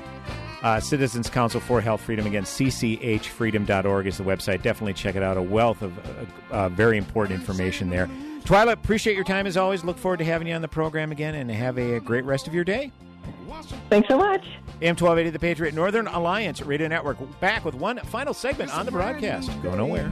Uh, 0.64 0.80
Citizens 0.80 1.30
Council 1.30 1.60
for 1.60 1.82
Health 1.82 2.02
Freedom. 2.02 2.26
Again, 2.26 2.44
cchfreedom.org 2.44 4.08
is 4.08 4.18
the 4.18 4.24
website. 4.24 4.62
Definitely 4.64 4.94
check 4.94 5.16
it 5.16 5.24
out. 5.24 5.38
A 5.38 5.42
wealth 5.42 5.82
of 5.82 5.98
uh, 6.00 6.02
uh, 6.52 6.70
very 6.70 6.98
important 6.98 7.40
information 7.40 7.90
there. 7.90 8.08
Twila, 8.44 8.72
appreciate 8.72 9.16
your 9.16 9.26
time 9.26 9.46
as 9.46 9.58
always. 9.58 9.84
Look 9.84 9.98
forward 9.98 10.18
to 10.18 10.26
having 10.26 10.48
you 10.48 10.56
on 10.56 10.62
the 10.62 10.68
program 10.68 11.12
again 11.12 11.36
and 11.36 11.52
have 11.52 11.78
a, 11.78 11.96
a 11.96 12.00
great 12.00 12.26
rest 12.26 12.48
of 12.48 12.54
your 12.54 12.64
day. 12.64 12.92
Thanks 13.90 14.08
so 14.08 14.18
much. 14.18 14.46
AM 14.82 14.96
1280, 14.96 15.30
the 15.32 15.40
Patriot 15.40 15.74
Northern 15.74 16.08
Alliance 16.08 16.62
Radio 16.62 16.88
Network. 16.88 17.18
Back 17.40 17.66
with 17.66 17.76
one 17.76 18.00
final 18.00 18.34
segment 18.34 18.74
on 18.76 18.86
the 18.86 18.92
broadcast. 18.92 19.52
Go 19.62 19.76
nowhere. 19.76 20.12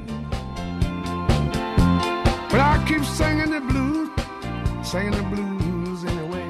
But 2.49 2.59
I 2.61 2.83
keep 2.87 3.03
singing 3.03 3.51
the 3.51 3.61
blues, 3.61 4.09
singing 4.87 5.11
the 5.11 5.23
blues 5.23 6.03
anyway. 6.05 6.43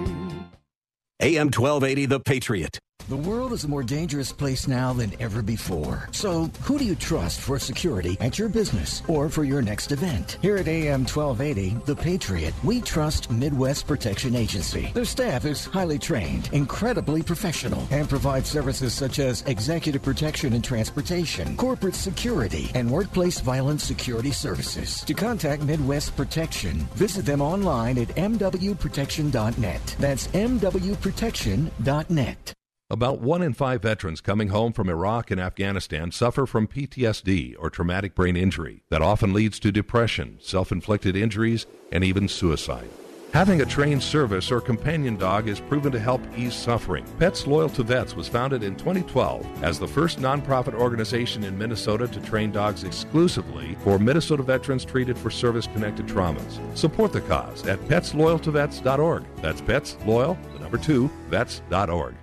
AM 1.21 1.47
1280, 1.47 2.05
The 2.05 2.19
Patriot. 2.19 2.79
The 3.07 3.15
world 3.15 3.53
is 3.53 3.65
a 3.65 3.67
more 3.67 3.83
dangerous 3.83 4.31
place 4.31 4.67
now 4.67 4.91
than 4.91 5.13
ever 5.19 5.43
before. 5.43 6.09
So, 6.11 6.49
who 6.63 6.79
do 6.79 6.85
you 6.85 6.95
trust 6.95 7.39
for 7.39 7.59
security 7.59 8.17
at 8.19 8.39
your 8.39 8.49
business 8.49 9.03
or 9.07 9.29
for 9.29 9.43
your 9.43 9.61
next 9.61 9.91
event? 9.91 10.39
Here 10.41 10.57
at 10.57 10.67
AM 10.67 11.05
1280, 11.05 11.77
The 11.85 11.95
Patriot, 11.95 12.55
we 12.63 12.81
trust 12.81 13.29
Midwest 13.29 13.85
Protection 13.85 14.35
Agency. 14.35 14.89
Their 14.95 15.05
staff 15.05 15.45
is 15.45 15.65
highly 15.65 15.99
trained, 15.99 16.49
incredibly 16.51 17.21
professional, 17.21 17.87
and 17.91 18.09
provides 18.09 18.49
services 18.49 18.95
such 18.95 19.19
as 19.19 19.43
executive 19.43 20.01
protection 20.01 20.53
and 20.53 20.63
transportation, 20.63 21.55
corporate 21.57 21.93
security, 21.93 22.71
and 22.73 22.89
workplace 22.89 23.39
violence 23.39 23.83
security 23.83 24.31
services. 24.31 25.01
To 25.01 25.13
contact 25.13 25.61
Midwest 25.61 26.15
Protection, 26.15 26.79
visit 26.95 27.23
them 27.23 27.43
online 27.43 27.99
at 27.99 28.07
mwprotection.net. 28.07 29.95
That's 29.99 30.25
mwprotection.net. 30.29 32.55
About 32.91 33.19
one 33.19 33.41
in 33.41 33.53
five 33.53 33.81
veterans 33.81 34.21
coming 34.21 34.49
home 34.49 34.71
from 34.71 34.89
Iraq 34.89 35.31
and 35.31 35.41
Afghanistan 35.41 36.11
suffer 36.11 36.45
from 36.45 36.67
PTSD 36.67 37.55
or 37.57 37.71
traumatic 37.71 38.13
brain 38.13 38.37
injury 38.37 38.83
that 38.91 39.01
often 39.01 39.33
leads 39.33 39.59
to 39.61 39.71
depression, 39.71 40.37
self 40.39 40.71
inflicted 40.71 41.15
injuries, 41.15 41.65
and 41.91 42.03
even 42.03 42.27
suicide. 42.27 42.87
Having 43.33 43.61
a 43.61 43.65
trained 43.65 44.03
service 44.03 44.51
or 44.51 44.61
companion 44.61 45.17
dog 45.17 45.47
is 45.47 45.59
proven 45.59 45.91
to 45.93 45.99
help 45.99 46.21
ease 46.37 46.53
suffering. 46.53 47.03
Pets 47.17 47.47
Loyal 47.47 47.69
to 47.69 47.81
Vets 47.81 48.15
was 48.15 48.27
founded 48.27 48.61
in 48.61 48.75
2012 48.75 49.63
as 49.63 49.79
the 49.79 49.87
first 49.87 50.19
nonprofit 50.19 50.75
organization 50.75 51.43
in 51.43 51.57
Minnesota 51.57 52.07
to 52.07 52.21
train 52.21 52.51
dogs 52.51 52.83
exclusively 52.83 53.75
for 53.83 53.97
Minnesota 53.97 54.43
veterans 54.43 54.85
treated 54.85 55.17
for 55.17 55.31
service 55.31 55.65
connected 55.65 56.05
traumas. 56.05 56.59
Support 56.77 57.13
the 57.13 57.21
cause 57.21 57.65
at 57.65 57.79
petsloyaltovets.org. 57.87 59.25
That's 59.37 59.61
pets 59.61 59.97
loyal, 60.05 60.37
the 60.53 60.59
number 60.59 60.77
two, 60.77 61.09
vets.org. 61.29 62.13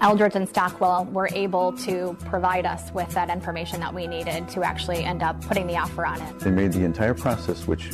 Eldridge 0.00 0.34
and 0.34 0.48
Stockwell 0.48 1.06
were 1.06 1.28
able 1.32 1.72
to 1.78 2.16
provide 2.26 2.66
us 2.66 2.92
with 2.92 3.08
that 3.14 3.30
information 3.30 3.80
that 3.80 3.94
we 3.94 4.06
needed 4.06 4.48
to 4.50 4.62
actually 4.62 5.04
end 5.04 5.22
up 5.22 5.40
putting 5.42 5.66
the 5.66 5.76
offer 5.76 6.04
on 6.04 6.20
it. 6.20 6.40
They 6.40 6.50
made 6.50 6.72
the 6.72 6.84
entire 6.84 7.14
process, 7.14 7.66
which 7.66 7.90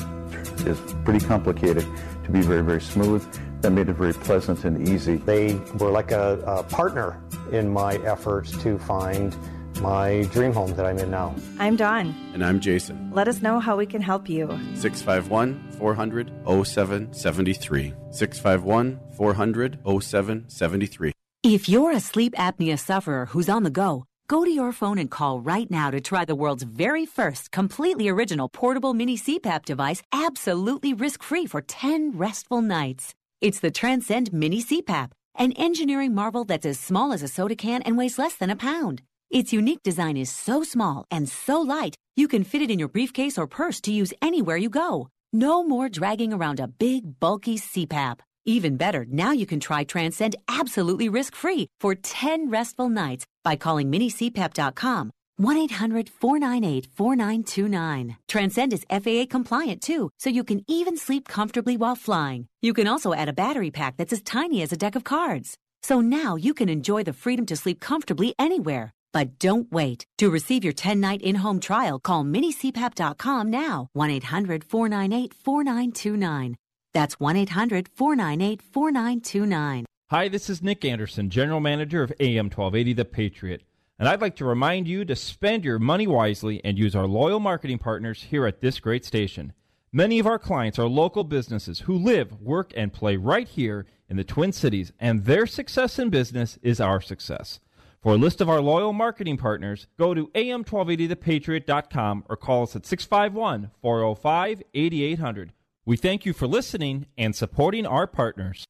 is 0.67 0.79
pretty 1.05 1.25
complicated, 1.25 1.87
to 2.25 2.31
be 2.31 2.41
very, 2.41 2.63
very 2.63 2.81
smooth. 2.81 3.27
That 3.61 3.71
made 3.73 3.89
it 3.89 3.95
very 3.95 4.15
pleasant 4.15 4.65
and 4.65 4.89
easy. 4.89 5.17
They 5.17 5.55
were 5.79 5.91
like 5.91 6.13
a, 6.13 6.39
a 6.47 6.63
partner 6.63 7.21
in 7.53 7.71
my 7.71 7.97
efforts 7.97 8.57
to 8.63 8.79
find 8.79 9.37
my 9.81 10.23
dream 10.33 10.53
home 10.53 10.75
that 10.77 10.87
I'm 10.87 10.99
in 10.99 11.11
now. 11.11 11.35
I'm 11.59 11.77
Dawn. 11.77 12.15
And 12.35 12.45
I'm 12.45 12.61
Jason. 12.61 13.11
Let 13.13 13.29
us 13.29 13.43
know 13.43 13.61
how 13.61 13.77
we 13.77 13.87
can 13.87 14.03
help 14.03 14.29
you. 14.29 14.49
651 14.75 15.73
400 15.79 16.31
0773. 16.47 17.95
651 18.11 19.01
400 19.17 19.79
0773. 19.85 21.13
If 21.43 21.71
you're 21.71 21.93
a 21.93 22.01
sleep 22.01 22.35
apnea 22.35 22.79
sufferer 22.79 23.25
who's 23.25 23.49
on 23.49 23.63
the 23.63 23.71
go, 23.71 24.05
go 24.29 24.45
to 24.45 24.51
your 24.51 24.73
phone 24.73 24.99
and 24.99 25.11
call 25.11 25.41
right 25.41 25.71
now 25.71 25.91
to 25.91 25.99
try 25.99 26.27
the 26.27 26.35
world's 26.35 26.65
very 26.65 27.07
first 27.07 27.51
completely 27.51 28.11
original 28.11 28.51
portable 28.51 28.93
mini 28.93 29.17
CPAP 29.17 29.65
device 29.65 30.03
absolutely 30.13 30.93
risk 30.93 31.23
free 31.23 31.47
for 31.47 31.63
10 31.63 32.19
restful 32.19 32.61
nights. 32.61 33.15
It's 33.41 33.59
the 33.59 33.71
Transcend 33.71 34.35
Mini 34.35 34.63
CPAP, 34.63 35.13
an 35.35 35.53
engineering 35.53 36.15
marvel 36.15 36.45
that's 36.45 36.67
as 36.67 36.79
small 36.79 37.11
as 37.11 37.23
a 37.23 37.29
soda 37.29 37.57
can 37.57 37.81
and 37.85 37.97
weighs 37.97 38.19
less 38.19 38.35
than 38.35 38.51
a 38.51 38.55
pound. 38.55 39.01
Its 39.31 39.51
unique 39.51 39.83
design 39.83 40.19
is 40.19 40.31
so 40.31 40.63
small 40.63 41.07
and 41.11 41.27
so 41.27 41.63
light, 41.63 41.95
you 42.17 42.29
can 42.29 42.45
fit 42.45 42.61
it 42.61 42.71
in 42.71 42.79
your 42.79 42.89
briefcase 42.89 43.39
or 43.39 43.47
purse 43.47 43.81
to 43.81 43.91
use 43.91 44.13
anywhere 44.21 44.59
you 44.59 44.69
go. 44.69 45.09
No 45.33 45.65
more 45.65 45.89
dragging 45.89 46.35
around 46.35 46.61
a 46.61 46.69
big, 46.69 47.19
bulky 47.19 47.57
CPAP. 47.57 48.21
Even 48.51 48.77
better, 48.77 49.07
now 49.13 49.31
you 49.31 49.47
can 49.47 49.61
try 49.61 49.85
Transcend 49.85 50.35
absolutely 50.49 51.09
risk 51.09 51.37
free 51.37 51.69
for 51.79 51.95
10 51.95 52.51
restful 52.51 52.89
nights 52.89 53.25
by 53.45 53.55
calling 53.55 53.93
minicpap.com 53.93 55.13
1 55.37 55.57
800 55.57 56.09
498 56.09 56.89
4929. 56.93 58.17
Transcend 58.27 58.73
is 58.73 58.85
FAA 58.91 59.27
compliant 59.31 59.81
too, 59.83 60.11
so 60.19 60.31
you 60.31 60.43
can 60.43 60.65
even 60.67 60.97
sleep 60.97 61.29
comfortably 61.29 61.77
while 61.77 61.95
flying. 61.95 62.47
You 62.61 62.75
can 62.75 62.89
also 62.89 63.15
add 63.15 63.29
a 63.29 63.39
battery 63.45 63.71
pack 63.71 63.97
that's 63.97 64.13
as 64.13 64.21
tiny 64.23 64.63
as 64.63 64.73
a 64.73 64.77
deck 64.85 64.97
of 64.97 65.05
cards. 65.05 65.55
So 65.85 66.01
now 66.01 66.35
you 66.35 66.53
can 66.53 66.69
enjoy 66.69 67.05
the 67.05 67.13
freedom 67.13 67.47
to 67.47 67.57
sleep 67.57 67.79
comfortably 67.79 68.35
anywhere. 68.37 68.91
But 69.13 69.39
don't 69.39 69.71
wait. 69.71 70.05
To 70.19 70.29
receive 70.29 70.65
your 70.65 70.73
10 70.73 70.99
night 70.99 71.23
in 71.23 71.37
home 71.37 71.61
trial, 71.61 72.01
call 72.01 72.25
minicpap.com 72.25 73.49
now 73.49 73.87
1 73.93 74.11
800 74.11 74.65
498 74.65 75.35
4929. 75.35 76.57
That's 76.93 77.21
1 77.21 77.37
800 77.37 77.89
498 77.89 78.63
4929. 78.63 79.87
Hi, 80.11 80.29
this 80.29 80.51
is 80.51 80.63
Nick 80.63 80.85
Anderson, 80.85 81.31
General 81.31 81.61
Manager 81.61 82.03
of 82.03 82.13
AM 82.19 82.47
1280 82.47 82.93
The 82.95 83.05
Patriot. 83.05 83.63
And 83.99 84.09
I'd 84.09 84.21
like 84.21 84.35
to 84.37 84.45
remind 84.45 84.89
you 84.89 85.05
to 85.05 85.15
spend 85.15 85.65
your 85.65 85.79
money 85.79 86.07
wisely 86.07 86.61
and 86.65 86.79
use 86.79 86.97
our 86.97 87.07
loyal 87.07 87.39
marketing 87.39 87.79
partners 87.79 88.25
here 88.25 88.47
at 88.47 88.61
this 88.61 88.81
great 88.81 89.05
station. 89.05 89.53
Many 89.93 90.19
of 90.19 90.27
our 90.27 90.39
clients 90.39 90.79
are 90.79 90.89
local 90.89 91.23
businesses 91.23 91.81
who 91.81 91.95
live, 91.95 92.41
work, 92.41 92.73
and 92.77 92.93
play 92.93 93.17
right 93.17 93.47
here 93.47 93.87
in 94.09 94.17
the 94.17 94.25
Twin 94.25 94.53
Cities, 94.53 94.93
and 94.99 95.25
their 95.25 95.47
success 95.47 95.99
in 95.99 96.11
business 96.11 96.59
is 96.63 96.81
our 96.81 97.01
success. 97.01 97.61
For 98.01 98.15
a 98.15 98.19
list 98.19 98.41
of 98.41 98.49
our 98.49 98.61
loyal 98.61 98.93
marketing 98.93 99.37
partners, 99.37 99.87
go 99.99 100.15
to 100.15 100.29
am1280thepatriot.com 100.29 102.25
or 102.29 102.37
call 102.37 102.63
us 102.63 102.75
at 102.75 102.87
651 102.87 103.71
405 103.83 104.63
8800. 104.73 105.53
We 105.91 105.97
thank 105.97 106.25
you 106.25 106.33
for 106.33 106.47
listening 106.47 107.07
and 107.19 107.35
supporting 107.35 107.85
our 107.85 108.07
partners. 108.07 108.65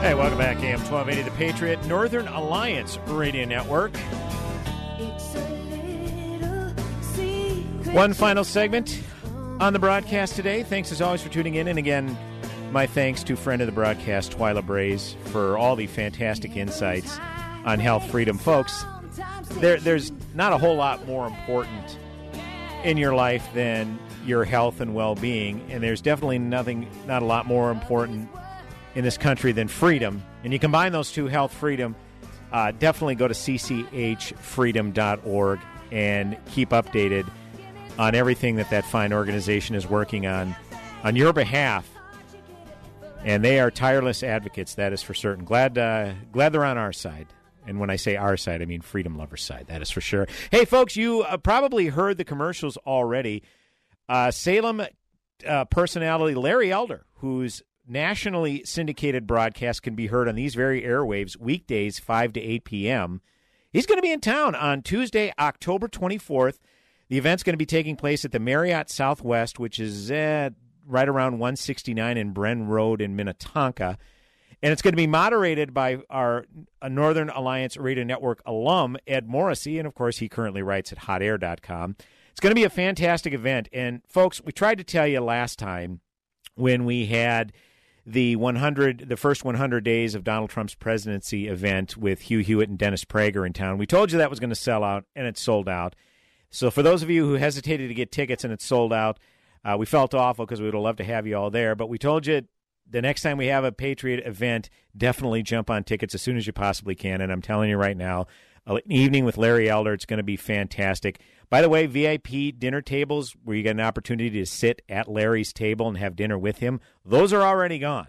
Hey, 0.00 0.14
welcome 0.14 0.36
back, 0.36 0.56
AM 0.64 0.80
1280, 0.80 1.22
the 1.22 1.30
Patriot 1.36 1.86
Northern 1.86 2.26
Alliance 2.26 2.98
Radio 3.06 3.44
Network. 3.44 3.96
One 7.94 8.12
final 8.12 8.42
segment 8.42 9.00
on 9.60 9.72
the 9.74 9.78
broadcast 9.78 10.34
today. 10.34 10.64
Thanks 10.64 10.90
as 10.90 11.00
always 11.00 11.22
for 11.22 11.28
tuning 11.28 11.54
in. 11.54 11.68
And 11.68 11.78
again, 11.78 12.18
my 12.72 12.88
thanks 12.88 13.22
to 13.22 13.36
friend 13.36 13.62
of 13.62 13.66
the 13.66 13.72
broadcast, 13.72 14.36
Twila 14.36 14.66
Brase, 14.66 15.14
for 15.26 15.56
all 15.56 15.76
the 15.76 15.86
fantastic 15.86 16.56
insights 16.56 17.16
on 17.64 17.78
health 17.78 18.10
freedom. 18.10 18.38
Folks, 18.38 18.84
there, 19.60 19.78
there's 19.78 20.12
not 20.34 20.52
a 20.52 20.58
whole 20.58 20.76
lot 20.76 21.06
more 21.06 21.26
important 21.26 21.98
in 22.84 22.96
your 22.96 23.14
life 23.14 23.46
than 23.54 23.98
your 24.24 24.44
health 24.44 24.80
and 24.80 24.94
well-being, 24.94 25.60
and 25.70 25.82
there's 25.82 26.00
definitely 26.00 26.38
nothing, 26.38 26.88
not 27.06 27.22
a 27.22 27.24
lot 27.24 27.46
more 27.46 27.70
important 27.70 28.28
in 28.94 29.04
this 29.04 29.18
country 29.18 29.52
than 29.52 29.68
freedom. 29.68 30.22
And 30.44 30.52
you 30.52 30.58
combine 30.58 30.92
those 30.92 31.12
two, 31.12 31.26
health, 31.26 31.52
freedom. 31.52 31.94
Uh, 32.52 32.72
definitely 32.72 33.14
go 33.14 33.28
to 33.28 33.34
cchfreedom.org 33.34 35.60
and 35.92 36.36
keep 36.46 36.70
updated 36.70 37.28
on 37.98 38.14
everything 38.14 38.56
that 38.56 38.70
that 38.70 38.84
fine 38.84 39.12
organization 39.12 39.74
is 39.74 39.86
working 39.86 40.26
on 40.26 40.54
on 41.02 41.16
your 41.16 41.32
behalf. 41.32 41.88
And 43.24 43.44
they 43.44 43.60
are 43.60 43.70
tireless 43.70 44.22
advocates, 44.22 44.74
that 44.76 44.92
is 44.92 45.02
for 45.02 45.14
certain. 45.14 45.44
Glad, 45.44 45.78
uh, 45.78 46.12
glad 46.32 46.52
they're 46.52 46.64
on 46.64 46.78
our 46.78 46.92
side. 46.92 47.26
And 47.66 47.80
when 47.80 47.90
I 47.90 47.96
say 47.96 48.16
our 48.16 48.36
side, 48.36 48.62
I 48.62 48.64
mean 48.64 48.80
freedom 48.80 49.16
lovers' 49.16 49.42
side. 49.42 49.66
That 49.68 49.82
is 49.82 49.90
for 49.90 50.00
sure. 50.00 50.26
Hey, 50.50 50.64
folks, 50.64 50.96
you 50.96 51.22
uh, 51.22 51.36
probably 51.36 51.88
heard 51.88 52.16
the 52.16 52.24
commercials 52.24 52.76
already. 52.78 53.42
Uh, 54.08 54.30
Salem 54.30 54.82
uh, 55.46 55.64
personality 55.66 56.34
Larry 56.34 56.72
Elder, 56.72 57.04
whose 57.14 57.62
nationally 57.86 58.62
syndicated 58.64 59.26
broadcast 59.26 59.82
can 59.82 59.94
be 59.94 60.06
heard 60.06 60.28
on 60.28 60.34
these 60.34 60.54
very 60.54 60.82
airwaves 60.82 61.36
weekdays, 61.36 61.98
5 61.98 62.32
to 62.34 62.40
8 62.40 62.64
p.m. 62.64 63.20
He's 63.72 63.86
going 63.86 63.98
to 63.98 64.02
be 64.02 64.12
in 64.12 64.20
town 64.20 64.54
on 64.54 64.82
Tuesday, 64.82 65.32
October 65.38 65.88
24th. 65.88 66.58
The 67.08 67.18
event's 67.18 67.42
going 67.42 67.54
to 67.54 67.58
be 67.58 67.66
taking 67.66 67.94
place 67.94 68.24
at 68.24 68.32
the 68.32 68.40
Marriott 68.40 68.90
Southwest, 68.90 69.58
which 69.58 69.78
is 69.78 70.10
right 70.10 71.08
around 71.08 71.34
169 71.34 72.16
in 72.16 72.34
Bren 72.34 72.66
Road 72.66 73.00
in 73.00 73.14
Minnetonka. 73.14 73.98
And 74.62 74.72
it's 74.72 74.82
going 74.82 74.92
to 74.92 74.96
be 74.96 75.06
moderated 75.06 75.74
by 75.74 75.98
our 76.08 76.46
Northern 76.88 77.28
Alliance 77.30 77.76
Radio 77.76 78.04
Network 78.04 78.42
alum, 78.46 78.96
Ed 79.06 79.28
Morrissey. 79.28 79.78
And 79.78 79.86
of 79.86 79.94
course, 79.94 80.18
he 80.18 80.28
currently 80.28 80.62
writes 80.62 80.92
at 80.92 80.98
hotair.com. 81.00 81.96
It's 82.30 82.40
going 82.40 82.50
to 82.50 82.54
be 82.54 82.64
a 82.64 82.70
fantastic 82.70 83.32
event. 83.32 83.68
And 83.72 84.02
folks, 84.08 84.42
we 84.42 84.52
tried 84.52 84.78
to 84.78 84.84
tell 84.84 85.06
you 85.06 85.20
last 85.20 85.58
time 85.58 86.00
when 86.54 86.84
we 86.84 87.06
had 87.06 87.52
the 88.06 88.36
100, 88.36 89.08
the 89.08 89.16
first 89.16 89.44
100 89.44 89.84
days 89.84 90.14
of 90.14 90.24
Donald 90.24 90.48
Trump's 90.50 90.74
presidency 90.74 91.48
event 91.48 91.96
with 91.96 92.22
Hugh 92.22 92.38
Hewitt 92.38 92.68
and 92.68 92.78
Dennis 92.78 93.04
Prager 93.04 93.44
in 93.46 93.52
town. 93.52 93.78
We 93.78 93.86
told 93.86 94.12
you 94.12 94.18
that 94.18 94.30
was 94.30 94.40
going 94.40 94.50
to 94.50 94.56
sell 94.56 94.84
out, 94.84 95.04
and 95.14 95.26
it 95.26 95.36
sold 95.36 95.68
out. 95.68 95.96
So 96.50 96.70
for 96.70 96.82
those 96.82 97.02
of 97.02 97.10
you 97.10 97.26
who 97.26 97.34
hesitated 97.34 97.88
to 97.88 97.94
get 97.94 98.12
tickets 98.12 98.44
and 98.44 98.52
it 98.52 98.62
sold 98.62 98.92
out, 98.92 99.18
Uh, 99.64 99.76
we 99.76 99.84
felt 99.84 100.14
awful 100.14 100.46
because 100.46 100.60
we 100.60 100.66
would 100.66 100.74
have 100.74 100.82
loved 100.82 100.98
to 100.98 101.04
have 101.04 101.26
you 101.26 101.36
all 101.36 101.50
there, 101.50 101.74
but 101.74 101.88
we 101.88 101.98
told 101.98 102.24
you 102.24 102.42
the 102.88 103.02
next 103.02 103.22
time 103.22 103.38
we 103.38 103.46
have 103.46 103.64
a 103.64 103.72
Patriot 103.72 104.26
event, 104.26 104.70
definitely 104.96 105.42
jump 105.42 105.70
on 105.70 105.84
tickets 105.84 106.14
as 106.14 106.22
soon 106.22 106.36
as 106.36 106.46
you 106.46 106.52
possibly 106.52 106.94
can. 106.94 107.20
And 107.20 107.32
I'm 107.32 107.42
telling 107.42 107.70
you 107.70 107.76
right 107.76 107.96
now, 107.96 108.26
an 108.66 108.80
evening 108.86 109.24
with 109.24 109.38
Larry 109.38 109.68
Elder, 109.68 109.92
it's 109.92 110.06
going 110.06 110.18
to 110.18 110.24
be 110.24 110.36
fantastic. 110.36 111.20
By 111.48 111.62
the 111.62 111.68
way, 111.68 111.86
VIP 111.86 112.58
dinner 112.58 112.82
tables 112.82 113.36
where 113.44 113.56
you 113.56 113.62
get 113.62 113.76
an 113.76 113.80
opportunity 113.80 114.30
to 114.30 114.46
sit 114.46 114.82
at 114.88 115.08
Larry's 115.08 115.52
table 115.52 115.88
and 115.88 115.98
have 115.98 116.16
dinner 116.16 116.38
with 116.38 116.58
him, 116.58 116.80
those 117.04 117.32
are 117.32 117.42
already 117.42 117.78
gone. 117.78 118.08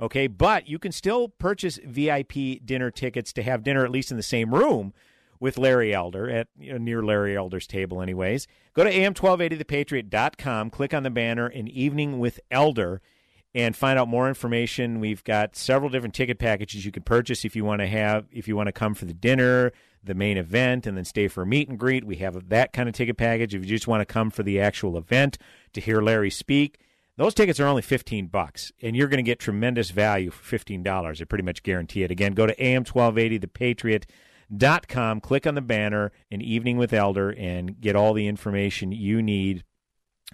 Okay, 0.00 0.26
but 0.26 0.68
you 0.68 0.78
can 0.78 0.92
still 0.92 1.28
purchase 1.28 1.78
VIP 1.84 2.64
dinner 2.64 2.90
tickets 2.90 3.32
to 3.32 3.42
have 3.42 3.64
dinner 3.64 3.84
at 3.84 3.90
least 3.90 4.10
in 4.10 4.16
the 4.16 4.22
same 4.22 4.54
room 4.54 4.92
with 5.40 5.58
Larry 5.58 5.94
Elder 5.94 6.28
at 6.28 6.48
you 6.58 6.72
know, 6.72 6.78
near 6.78 7.02
Larry 7.02 7.36
Elder's 7.36 7.66
table 7.66 8.00
anyways. 8.00 8.46
Go 8.74 8.84
to 8.84 8.92
am1280thepatriot.com, 8.92 10.70
click 10.70 10.94
on 10.94 11.02
the 11.02 11.10
banner 11.10 11.46
an 11.46 11.68
evening 11.68 12.18
with 12.18 12.40
Elder 12.50 13.00
and 13.56 13.74
find 13.74 13.98
out 13.98 14.06
more 14.06 14.28
information. 14.28 15.00
We've 15.00 15.24
got 15.24 15.56
several 15.56 15.88
different 15.88 16.14
ticket 16.14 16.38
packages 16.38 16.84
you 16.84 16.92
can 16.92 17.02
purchase 17.02 17.46
if 17.46 17.56
you 17.56 17.64
want 17.64 17.80
to 17.80 17.86
have 17.86 18.26
if 18.30 18.46
you 18.46 18.54
want 18.54 18.66
to 18.66 18.72
come 18.72 18.92
for 18.94 19.06
the 19.06 19.14
dinner, 19.14 19.72
the 20.04 20.14
main 20.14 20.36
event, 20.36 20.86
and 20.86 20.94
then 20.94 21.06
stay 21.06 21.26
for 21.26 21.40
a 21.42 21.46
meet 21.46 21.66
and 21.66 21.78
greet. 21.78 22.04
We 22.04 22.16
have 22.16 22.50
that 22.50 22.74
kind 22.74 22.86
of 22.86 22.94
ticket 22.94 23.16
package. 23.16 23.54
If 23.54 23.62
you 23.62 23.68
just 23.68 23.88
want 23.88 24.02
to 24.02 24.04
come 24.04 24.30
for 24.30 24.42
the 24.42 24.60
actual 24.60 24.98
event 24.98 25.38
to 25.72 25.80
hear 25.80 26.02
Larry 26.02 26.30
speak, 26.30 26.78
those 27.16 27.32
tickets 27.32 27.58
are 27.58 27.66
only 27.66 27.80
15 27.80 28.26
bucks, 28.26 28.72
and 28.82 28.94
you're 28.94 29.08
going 29.08 29.16
to 29.16 29.22
get 29.22 29.38
tremendous 29.38 29.88
value 29.90 30.30
for 30.30 30.58
$15. 30.58 31.20
I 31.20 31.24
pretty 31.24 31.44
much 31.44 31.62
guarantee 31.62 32.02
it. 32.02 32.10
Again, 32.10 32.34
go 32.34 32.46
to 32.46 32.54
am1280thepatriot.com, 32.56 35.20
click 35.22 35.46
on 35.46 35.54
the 35.54 35.62
banner, 35.62 36.12
An 36.30 36.42
Evening 36.42 36.76
with 36.76 36.92
Elder, 36.92 37.30
and 37.30 37.80
get 37.80 37.96
all 37.96 38.12
the 38.12 38.26
information 38.26 38.92
you 38.92 39.22
need 39.22 39.64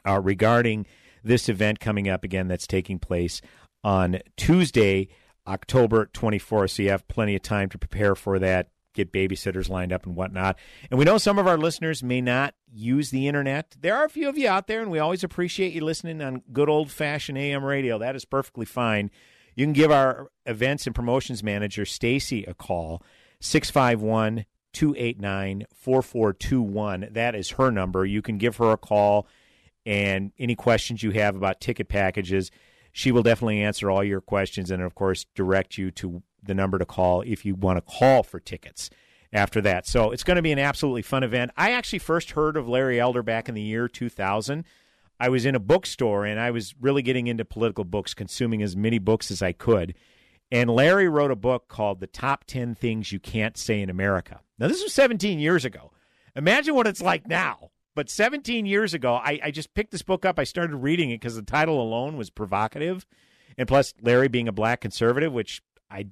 uh, 0.05 0.20
regarding 0.20 0.87
this 1.23 1.49
event 1.49 1.81
coming 1.81 2.09
up 2.09 2.25
again 2.25 2.49
that's 2.49 2.66
taking 2.66 2.99
place 2.99 3.41
on 3.85 4.18
Tuesday, 4.37 5.09
October 5.47 6.07
24th. 6.12 6.70
So 6.70 6.83
you 6.83 6.91
have 6.91 7.09
plenty 7.09 7.35
of 7.35 7.43
time 7.43 7.68
to 7.70 7.79
prepare 7.79 8.14
for 8.14 8.39
that, 8.39 8.70
get 8.95 9.12
babysitters 9.12 9.68
lined 9.68 9.93
up 9.93 10.07
and 10.07 10.16
whatnot. 10.16 10.59
And 10.91 10.99
we 10.99 11.05
know 11.05 11.18
some 11.18 11.39
of 11.39 11.47
our 11.47 11.59
listeners 11.59 12.03
may 12.03 12.20
not 12.20 12.55
use 12.73 13.11
the 13.11 13.27
internet. 13.27 13.77
There 13.81 13.97
are 13.97 14.05
a 14.05 14.11
few 14.11 14.29
of 14.29 14.39
you 14.39 14.49
out 14.49 14.66
there, 14.66 14.83
and 14.83 14.91
we 14.91 14.99
always 14.99 15.25
appreciate 15.25 15.73
you 15.73 15.85
listening 15.85 16.20
on 16.20 16.43
good 16.53 16.68
old 16.68 16.91
fashioned 16.91 17.39
AM 17.39 17.64
radio. 17.64 17.99
That 17.99 18.16
is 18.16 18.25
perfectly 18.25 18.66
fine. 18.66 19.11
You 19.55 19.66
can 19.66 19.73
give 19.73 19.91
our 19.91 20.31
events 20.47 20.87
and 20.87 20.95
promotions 20.95 21.43
manager, 21.43 21.85
Stacy, 21.85 22.45
a 22.45 22.55
call, 22.55 23.03
651 23.41 24.47
289 24.73 25.66
4421. 25.75 27.09
That 27.11 27.35
is 27.35 27.51
her 27.51 27.70
number. 27.70 28.07
You 28.07 28.23
can 28.23 28.39
give 28.39 28.57
her 28.57 28.70
a 28.73 28.79
call 28.79 29.27
and 29.85 30.33
any 30.39 30.55
questions 30.55 31.03
you 31.03 31.11
have 31.12 31.37
about 31.37 31.61
ticket 31.61 31.89
packages. 31.89 32.51
She 32.93 33.11
will 33.11 33.22
definitely 33.22 33.62
answer 33.62 33.91
all 33.91 34.05
your 34.05 34.20
questions 34.20 34.70
and, 34.70 34.83
of 34.83 34.95
course, 34.95 35.26
direct 35.35 35.78
you 35.78 35.91
to 35.93 36.22
the 36.43 36.55
number 36.55 36.78
to 36.78 36.85
call 36.85 37.22
if 37.22 37.45
you 37.45 37.55
want 37.55 37.78
to 37.78 37.99
call 37.99 38.22
for 38.22 38.39
tickets 38.41 38.91
after 39.33 39.61
that. 39.62 39.87
So 39.87 40.11
it's 40.11 40.24
going 40.24 40.37
to 40.37 40.43
be 40.43 40.53
an 40.53 40.59
absolutely 40.59 41.03
fun 41.03 41.22
event. 41.22 41.53
I 41.57 41.72
actually 41.72 42.01
first 42.01 42.33
heard 42.33 42.57
of 42.57 42.68
Larry 42.68 43.01
Elder 43.01 43.22
back 43.22 43.49
in 43.49 43.55
the 43.55 43.62
year 43.62 43.89
2000. 43.89 44.64
I 45.18 45.28
was 45.28 45.47
in 45.47 45.55
a 45.55 45.61
bookstore 45.61 46.26
and 46.26 46.39
I 46.39 46.51
was 46.51 46.74
really 46.80 47.03
getting 47.03 47.28
into 47.28 47.45
political 47.45 47.85
books, 47.85 48.12
consuming 48.12 48.62
as 48.62 48.76
many 48.76 48.99
books 48.99 49.30
as 49.30 49.41
I 49.41 49.53
could. 49.53 49.95
And 50.51 50.68
Larry 50.68 51.09
wrote 51.09 51.30
a 51.30 51.37
book 51.37 51.68
called 51.68 52.01
The 52.01 52.07
Top 52.07 52.45
10 52.45 52.74
Things 52.74 53.11
You 53.11 53.18
Can't 53.18 53.57
Say 53.57 53.80
in 53.80 53.89
America. 53.89 54.41
Now, 54.59 54.68
this 54.68 54.83
was 54.83 54.93
17 54.93 55.39
years 55.39 55.64
ago. 55.64 55.93
Imagine 56.37 56.74
what 56.74 56.87
it's 56.87 57.01
like 57.01 57.26
now. 57.26 57.70
But 57.95 58.09
17 58.09 58.64
years 58.66 58.95
ago, 58.95 59.14
I, 59.14 59.38
I 59.43 59.51
just 59.51 59.74
picked 59.74 59.90
this 59.93 60.03
book 60.03 60.24
up. 60.24 60.38
I 60.38 60.45
started 60.45 60.76
reading 60.76 61.11
it 61.11 61.20
because 61.20 61.34
the 61.34 61.43
title 61.43 61.80
alone 61.80 62.16
was 62.16 62.30
provocative. 62.30 63.07
And 63.59 63.68
plus, 63.68 63.93
Larry 64.01 64.28
being 64.28 64.49
a 64.49 64.53
black 64.53 64.80
conservative, 64.80 65.32
which 65.32 65.62
I 65.90 66.07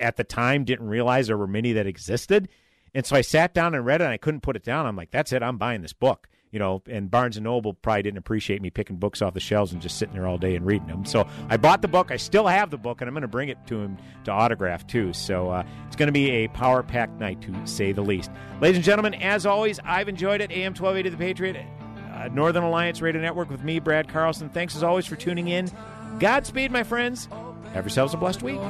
at 0.00 0.16
the 0.16 0.24
time 0.24 0.64
didn't 0.64 0.88
realize 0.88 1.28
there 1.28 1.38
were 1.38 1.46
many 1.46 1.72
that 1.74 1.86
existed. 1.86 2.48
And 2.94 3.06
so 3.06 3.16
I 3.16 3.20
sat 3.20 3.54
down 3.54 3.74
and 3.74 3.86
read 3.86 4.00
it 4.00 4.04
and 4.04 4.12
I 4.12 4.18
couldn't 4.18 4.42
put 4.42 4.56
it 4.56 4.64
down. 4.64 4.84
I'm 4.86 4.96
like, 4.96 5.10
that's 5.10 5.32
it, 5.32 5.42
I'm 5.42 5.58
buying 5.58 5.80
this 5.80 5.92
book 5.92 6.28
you 6.52 6.58
know, 6.58 6.82
and 6.86 7.10
Barnes 7.10 7.38
and 7.38 7.44
Noble 7.44 7.72
probably 7.72 8.02
didn't 8.02 8.18
appreciate 8.18 8.60
me 8.60 8.68
picking 8.70 8.96
books 8.96 9.22
off 9.22 9.32
the 9.32 9.40
shelves 9.40 9.72
and 9.72 9.80
just 9.80 9.96
sitting 9.96 10.14
there 10.14 10.26
all 10.26 10.36
day 10.36 10.54
and 10.54 10.64
reading 10.66 10.86
them. 10.86 11.04
So 11.06 11.26
I 11.48 11.56
bought 11.56 11.80
the 11.80 11.88
book. 11.88 12.10
I 12.10 12.18
still 12.18 12.46
have 12.46 12.70
the 12.70 12.76
book, 12.76 13.00
and 13.00 13.08
I'm 13.08 13.14
going 13.14 13.22
to 13.22 13.28
bring 13.28 13.48
it 13.48 13.58
to 13.68 13.80
him 13.80 13.96
to 14.24 14.30
autograph 14.30 14.86
too. 14.86 15.14
So 15.14 15.50
uh, 15.50 15.64
it's 15.86 15.96
going 15.96 16.08
to 16.08 16.12
be 16.12 16.30
a 16.30 16.48
power 16.48 16.82
packed 16.82 17.18
night 17.18 17.40
to 17.42 17.66
say 17.66 17.92
the 17.92 18.02
least. 18.02 18.30
Ladies 18.60 18.76
and 18.76 18.84
gentlemen, 18.84 19.14
as 19.14 19.46
always, 19.46 19.80
I've 19.84 20.08
enjoyed 20.08 20.42
it. 20.42 20.50
AM 20.52 20.74
1280 20.74 21.08
The 21.08 21.16
Patriot, 21.16 21.66
uh, 22.14 22.28
Northern 22.28 22.64
Alliance 22.64 23.00
Radio 23.00 23.22
Network 23.22 23.48
with 23.50 23.64
me, 23.64 23.78
Brad 23.78 24.08
Carlson. 24.08 24.50
Thanks 24.50 24.76
as 24.76 24.82
always 24.82 25.06
for 25.06 25.16
tuning 25.16 25.48
in. 25.48 25.70
Godspeed, 26.18 26.70
my 26.70 26.82
friends. 26.82 27.28
Have 27.72 27.84
yourselves 27.86 28.12
a 28.12 28.18
blessed 28.18 28.42
week. 28.42 28.60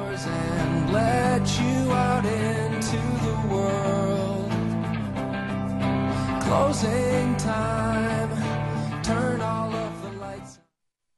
Closing 6.53 7.35
time. 7.39 9.03
Turn 9.03 9.41
all 9.41 9.73
of 9.73 10.03
the 10.03 10.11
lights. 10.21 10.61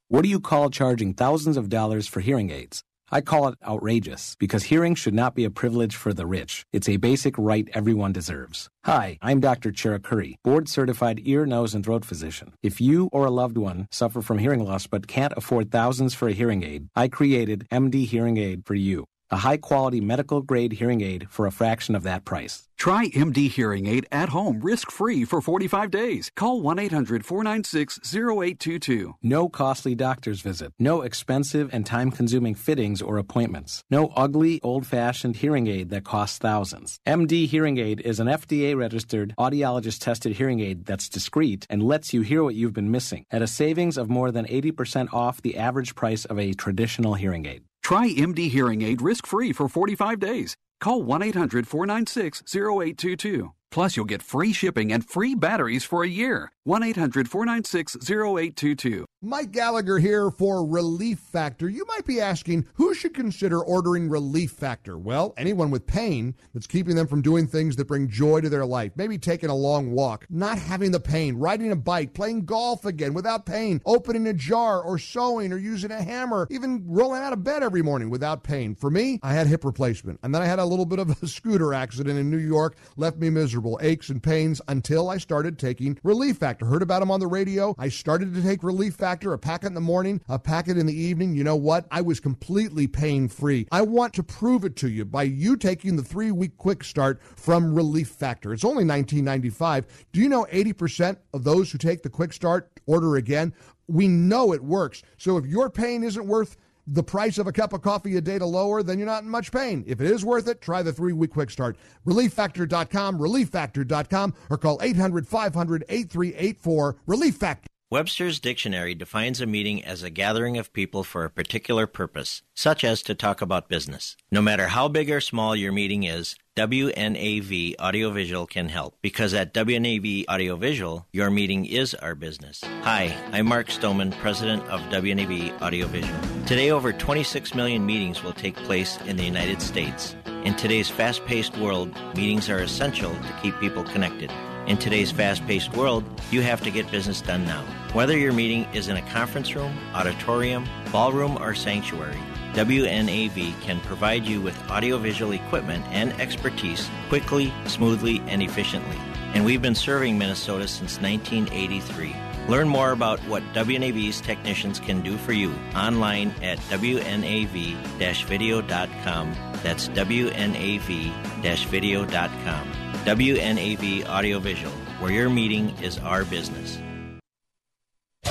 What 0.07 0.23
do 0.23 0.29
you 0.29 0.39
call 0.39 0.71
charging 0.71 1.13
thousands 1.13 1.57
of 1.57 1.69
dollars 1.69 2.07
for 2.07 2.21
hearing 2.21 2.51
aids? 2.51 2.85
I 3.11 3.21
call 3.21 3.49
it 3.49 3.59
outrageous 3.67 4.37
because 4.39 4.63
hearing 4.63 4.95
should 4.95 5.13
not 5.13 5.35
be 5.35 5.45
a 5.45 5.51
privilege 5.51 5.97
for 5.97 6.15
the 6.15 6.25
rich. 6.25 6.65
It's 6.73 6.89
a 6.89 6.99
basic 6.99 7.35
right 7.37 7.69
everyone 7.73 8.13
deserves. 8.13 8.69
Hi, 8.85 9.19
I'm 9.21 9.41
Dr. 9.41 9.73
Curry, 9.73 10.37
board 10.45 10.69
certified 10.69 11.21
ear, 11.25 11.47
nose, 11.47 11.75
and 11.75 11.85
throat 11.85 12.05
physician. 12.05 12.53
If 12.63 12.81
you 12.81 13.09
or 13.11 13.27
a 13.27 13.33
loved 13.33 13.59
one 13.59 13.89
suffer 13.91 14.23
from 14.23 14.39
hearing 14.39 14.65
loss 14.65 14.87
but 14.87 15.09
can't 15.09 15.35
afford 15.37 15.73
thousands 15.73 16.15
for 16.15 16.29
a 16.29 16.33
hearing 16.33 16.63
aid, 16.63 16.87
I 16.95 17.09
created 17.09 17.67
MD 17.73 18.07
Hearing 18.07 18.37
Aid 18.37 18.65
for 18.65 18.77
you 18.77 19.05
a 19.35 19.39
high 19.49 19.57
quality 19.57 20.01
medical 20.01 20.41
grade 20.41 20.75
hearing 20.75 21.01
aid 21.01 21.27
for 21.29 21.45
a 21.47 21.51
fraction 21.51 21.97
of 21.97 22.05
that 22.05 22.25
price. 22.25 22.69
Try 22.77 23.09
MD 23.09 23.49
Hearing 23.49 23.87
Aid 23.87 24.07
at 24.13 24.29
home 24.29 24.61
risk 24.61 24.91
free 24.91 25.25
for 25.25 25.41
45 25.41 25.91
days. 25.91 26.31
Call 26.37 26.61
1 26.61 26.79
800 26.79 27.25
496 27.25 27.99
0822. 28.15 29.15
No 29.23 29.49
costly 29.49 29.95
doctor's 29.95 30.41
visit. 30.41 30.73
No 30.79 31.03
expensive 31.03 31.71
and 31.73 31.87
time 31.87 32.11
consuming 32.11 32.55
fittings 32.55 33.01
or 33.01 33.17
appointments. 33.17 33.83
No 33.91 34.09
ugly, 34.17 34.61
old 34.63 34.87
fashioned 34.87 35.37
hearing 35.37 35.67
aid 35.67 35.91
that 35.91 36.05
costs 36.05 36.39
thousands. 36.39 36.99
MD 37.07 37.47
Hearing 37.47 37.79
Aid 37.79 38.01
is 38.01 38.21
an 38.21 38.27
FDA 38.27 38.77
registered, 38.77 39.35
audiologist 39.39 40.01
tested 40.01 40.37
hearing 40.37 40.61
aid 40.61 40.85
that's 40.85 41.09
discreet 41.09 41.67
and 41.71 41.83
lets 41.83 42.13
you 42.13 42.23
hear 42.23 42.45
what 42.45 42.55
you've 42.55 42.75
been 42.75 42.91
missing 42.91 43.25
at 43.31 43.43
a 43.43 43.47
savings 43.47 43.97
of 43.97 44.11
more 44.11 44.31
than 44.31 44.47
80% 44.47 45.13
off 45.13 45.43
the 45.43 45.57
average 45.57 45.95
price 45.95 46.25
of 46.25 46.39
a 46.39 46.53
traditional 46.53 47.15
hearing 47.15 47.47
aid. 47.47 47.63
Try 47.85 48.15
MD 48.15 48.49
Hearing 48.49 48.81
Aid 48.81 49.03
risk 49.03 49.27
free 49.27 49.53
for 49.53 49.69
45 49.69 50.19
days. 50.19 50.57
Call 50.81 51.03
1 51.03 51.21
800 51.23 51.69
496 51.69 52.43
0822. 52.57 53.53
Plus, 53.75 53.97
you'll 53.97 54.07
get 54.07 54.23
free 54.23 54.53
shipping 54.53 54.93
and 54.93 55.05
free 55.05 55.35
batteries 55.35 55.83
for 55.83 56.05
a 56.05 56.09
year. 56.09 56.53
1 56.63 56.85
800 56.85 57.29
496 57.29 57.97
0822. 58.09 59.05
Mike 59.21 59.53
Gallagher 59.53 59.99
here 59.99 60.31
for 60.31 60.67
Relief 60.67 61.19
Factor. 61.19 61.69
You 61.69 61.85
might 61.87 62.05
be 62.05 62.21
asking, 62.21 62.67
who 62.75 62.95
should 62.95 63.15
consider 63.15 63.63
ordering 63.63 64.09
Relief 64.09 64.51
Factor? 64.51 64.99
Well, 64.99 65.33
anyone 65.39 65.71
with 65.71 65.87
pain 65.87 66.35
that's 66.53 66.67
keeping 66.67 66.95
them 66.95 67.07
from 67.07 67.23
doing 67.23 67.47
things 67.47 67.77
that 67.77 67.89
bring 67.89 68.09
joy 68.09 68.43
to 68.43 68.51
their 68.51 68.67
life. 68.67 68.93
Maybe 68.97 69.17
taking 69.19 69.49
a 69.49 69.55
long 69.55 69.93
walk, 69.93 70.27
not 70.29 70.59
having 70.59 70.91
the 70.91 71.01
pain, 71.01 71.37
riding 71.37 71.73
a 71.73 71.77
bike, 71.77 72.13
playing 72.13 72.45
golf 72.45 72.85
again 72.85 73.15
without 73.15 73.47
pain, 73.47 73.81
opening 73.87 74.27
a 74.27 74.35
jar 74.35 74.83
or 74.83 74.99
sewing 74.99 75.53
or 75.53 75.59
using 75.59 75.91
a 75.91 76.03
hammer, 76.03 76.47
even 76.51 76.85
rolling 76.87 77.23
out 77.23 77.33
of 77.33 77.43
bed 77.43 77.63
every 77.63 77.83
morning 77.83 78.09
without 78.09 78.45
pain. 78.45 78.75
For 78.75 78.91
me, 78.91 79.21
I 79.23 79.33
had 79.33 79.47
hip 79.47 79.65
replacement 79.65 80.21
and 80.23 80.35
then 80.35 80.43
I 80.43 80.47
had 80.47 80.59
a 80.59 80.65
little 80.67 80.87
bit 80.87 80.99
of 80.99 81.11
a 81.23 81.27
scooter 81.27 81.73
accident 81.73 82.19
in 82.19 82.31
New 82.31 82.37
York, 82.39 82.77
left 82.97 83.17
me 83.17 83.31
miserable, 83.31 83.64
aches 83.81 84.09
and 84.09 84.23
pains 84.23 84.61
until 84.69 85.09
I 85.09 85.19
started 85.19 85.59
taking 85.59 85.99
Relief 86.03 86.37
Factor. 86.37 86.67
Heard 86.67 86.83
about 86.83 87.01
them 87.01 87.11
on 87.11 87.21
the 87.21 87.27
radio. 87.27 87.75
I 87.79 87.89
started 87.89 88.35
to 88.35 88.43
take 88.43 88.63
Relief 88.63 88.95
Factor 88.95 89.33
a 89.33 89.39
packet 89.39 89.69
in 89.69 89.75
the 89.75 89.81
morning, 89.81 90.21
a 90.29 90.39
packet 90.39 90.77
in 90.79 90.87
the 90.87 90.97
evening, 90.97 91.35
you 91.35 91.45
know 91.45 91.57
what? 91.57 91.87
I 91.91 92.01
was 92.01 92.21
completely 92.21 92.87
pain 92.87 93.29
free. 93.29 93.67
I 93.73 93.83
want 93.83 94.15
to 94.15 94.23
prove 94.23 94.65
it 94.65 94.77
to 94.77 94.89
you 94.89 95.05
by 95.05 95.25
you 95.25 95.57
taking 95.57 95.97
the 95.97 96.03
three 96.03 96.31
week 96.31 96.57
quick 96.57 96.85
start 96.85 97.23
from 97.23 97.75
Relief 97.75 98.09
Factor. 98.09 98.53
It's 98.53 98.65
only 98.65 98.85
$19.95. 98.85 99.85
Do 100.13 100.21
you 100.21 100.29
know 100.29 100.47
80% 100.53 101.17
of 101.33 101.45
those 101.45 101.71
who 101.71 101.79
take 101.79 102.03
the 102.03 102.11
quick 102.11 102.33
start 102.33 102.71
order 102.87 103.17
again? 103.17 103.55
We 103.87 104.09
know 104.09 104.53
it 104.53 104.63
works. 104.63 105.03
So 105.19 105.37
if 105.37 105.47
your 105.47 105.71
pain 105.71 106.03
isn't 106.05 106.27
worth 106.27 106.57
the 106.87 107.03
price 107.03 107.39
of 107.39 107.47
a 107.47 107.53
cup 107.53 107.73
of 107.73 107.83
coffee 107.83 108.17
a 108.17 108.21
day 108.21 108.39
to 108.39 108.47
lower, 108.47 108.83
then 108.83 108.99
you're 108.99 109.07
not 109.07 109.23
in 109.23 109.29
much 109.29 109.53
pain. 109.53 109.85
If 109.87 110.01
it 110.01 110.11
is 110.11 110.25
worth 110.25 110.49
it, 110.49 110.61
try 110.61 110.83
the 110.83 110.93
three 110.93 111.13
week 111.13 111.31
quick 111.31 111.51
start. 111.51 111.77
ReliefFactor.com, 112.07 113.19
ReliefFactor.com, 113.19 114.35
or 114.51 114.59
call 114.59 114.81
800 114.83 115.27
500 115.27 115.85
8384. 115.89 116.97
Relief 117.07 117.37
Factor. 117.37 117.69
Webster's 117.91 118.41
dictionary 118.41 118.95
defines 118.95 119.41
a 119.41 119.47
meeting 119.47 119.85
as 119.85 120.03
a 120.03 120.11
gathering 120.11 120.57
of 120.57 120.73
people 120.73 121.05
for 121.05 121.25
a 121.25 121.31
particular 121.31 121.87
purpose, 121.87 122.43
such 122.55 122.83
as 122.83 123.03
to 123.03 123.15
talk 123.15 123.41
about 123.41 123.69
business. 123.69 124.17
No 124.33 124.43
matter 124.43 124.69
how 124.69 124.89
big 124.89 125.11
or 125.11 125.21
small 125.21 125.55
your 125.55 125.71
meeting 125.71 126.03
is, 126.03 126.35
WNAV 126.57 127.75
Audiovisual 127.81 128.47
can 128.47 128.69
help 128.69 128.95
because 129.03 129.35
at 129.35 129.53
WNAV 129.53 130.27
Audiovisual, 130.29 131.05
your 131.13 131.29
meeting 131.29 131.67
is 131.67 131.95
our 131.95 132.15
business. 132.15 132.63
Hi, 132.83 133.13
I'm 133.33 133.47
Mark 133.47 133.73
Stoneman, 133.73 134.13
President 134.13 134.63
of 134.69 134.81
WNAV 134.83 135.61
Audiovisual. 135.61 136.17
Today, 136.47 136.71
over 136.71 136.93
26 136.93 137.57
million 137.57 137.85
meetings 137.85 138.23
will 138.23 138.33
take 138.33 138.55
place 138.55 139.01
in 139.01 139.17
the 139.17 139.25
United 139.25 139.61
States. 139.61 140.15
In 140.45 140.55
today's 140.55 140.89
fast 140.89 141.25
paced 141.25 141.57
world, 141.59 141.93
meetings 142.15 142.49
are 142.49 142.61
essential 142.61 143.11
to 143.11 143.39
keep 143.43 143.59
people 143.59 143.83
connected. 143.83 144.31
In 144.69 144.77
today's 144.77 145.11
fast 145.11 145.45
paced 145.49 145.73
world, 145.73 146.05
you 146.31 146.43
have 146.43 146.63
to 146.63 146.71
get 146.71 146.89
business 146.89 147.21
done 147.21 147.45
now. 147.47 147.65
Whether 147.95 148.17
your 148.17 148.33
meeting 148.33 148.65
is 148.73 148.87
in 148.87 148.97
a 148.97 149.11
conference 149.11 149.57
room, 149.57 149.77
auditorium, 149.93 150.69
ballroom, 150.93 151.37
or 151.37 151.57
sanctuary, 151.57 152.21
WNAV 152.55 153.61
can 153.61 153.81
provide 153.81 154.25
you 154.25 154.41
with 154.41 154.57
audiovisual 154.71 155.33
equipment 155.33 155.85
and 155.91 156.13
expertise 156.21 156.89
quickly, 157.09 157.53
smoothly, 157.67 158.23
and 158.29 158.41
efficiently. 158.43 158.97
And 159.35 159.45
we've 159.45 159.61
been 159.61 159.75
serving 159.75 160.17
Minnesota 160.17 160.69
since 160.69 161.01
1983. 161.01 162.15
Learn 162.49 162.69
more 162.69 162.93
about 162.93 163.19
what 163.21 163.43
WNAV's 163.55 164.21
technicians 164.21 164.79
can 164.79 165.01
do 165.01 165.17
for 165.17 165.33
you 165.33 165.55
online 165.75 166.31
at 166.43 166.59
WNAV-video.com. 166.71 169.35
That's 169.63 169.89
WNAV-video.com. 169.89 172.73
WNAV 173.05 174.07
Audiovisual, 174.07 174.73
where 175.01 175.13
your 175.13 175.29
meeting 175.29 175.77
is 175.83 175.99
our 175.99 176.25
business. 176.25 176.79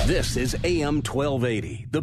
This 0.06 0.36
is 0.36 0.56
AM 0.64 1.02
1280. 1.02 1.86
The 1.90 2.02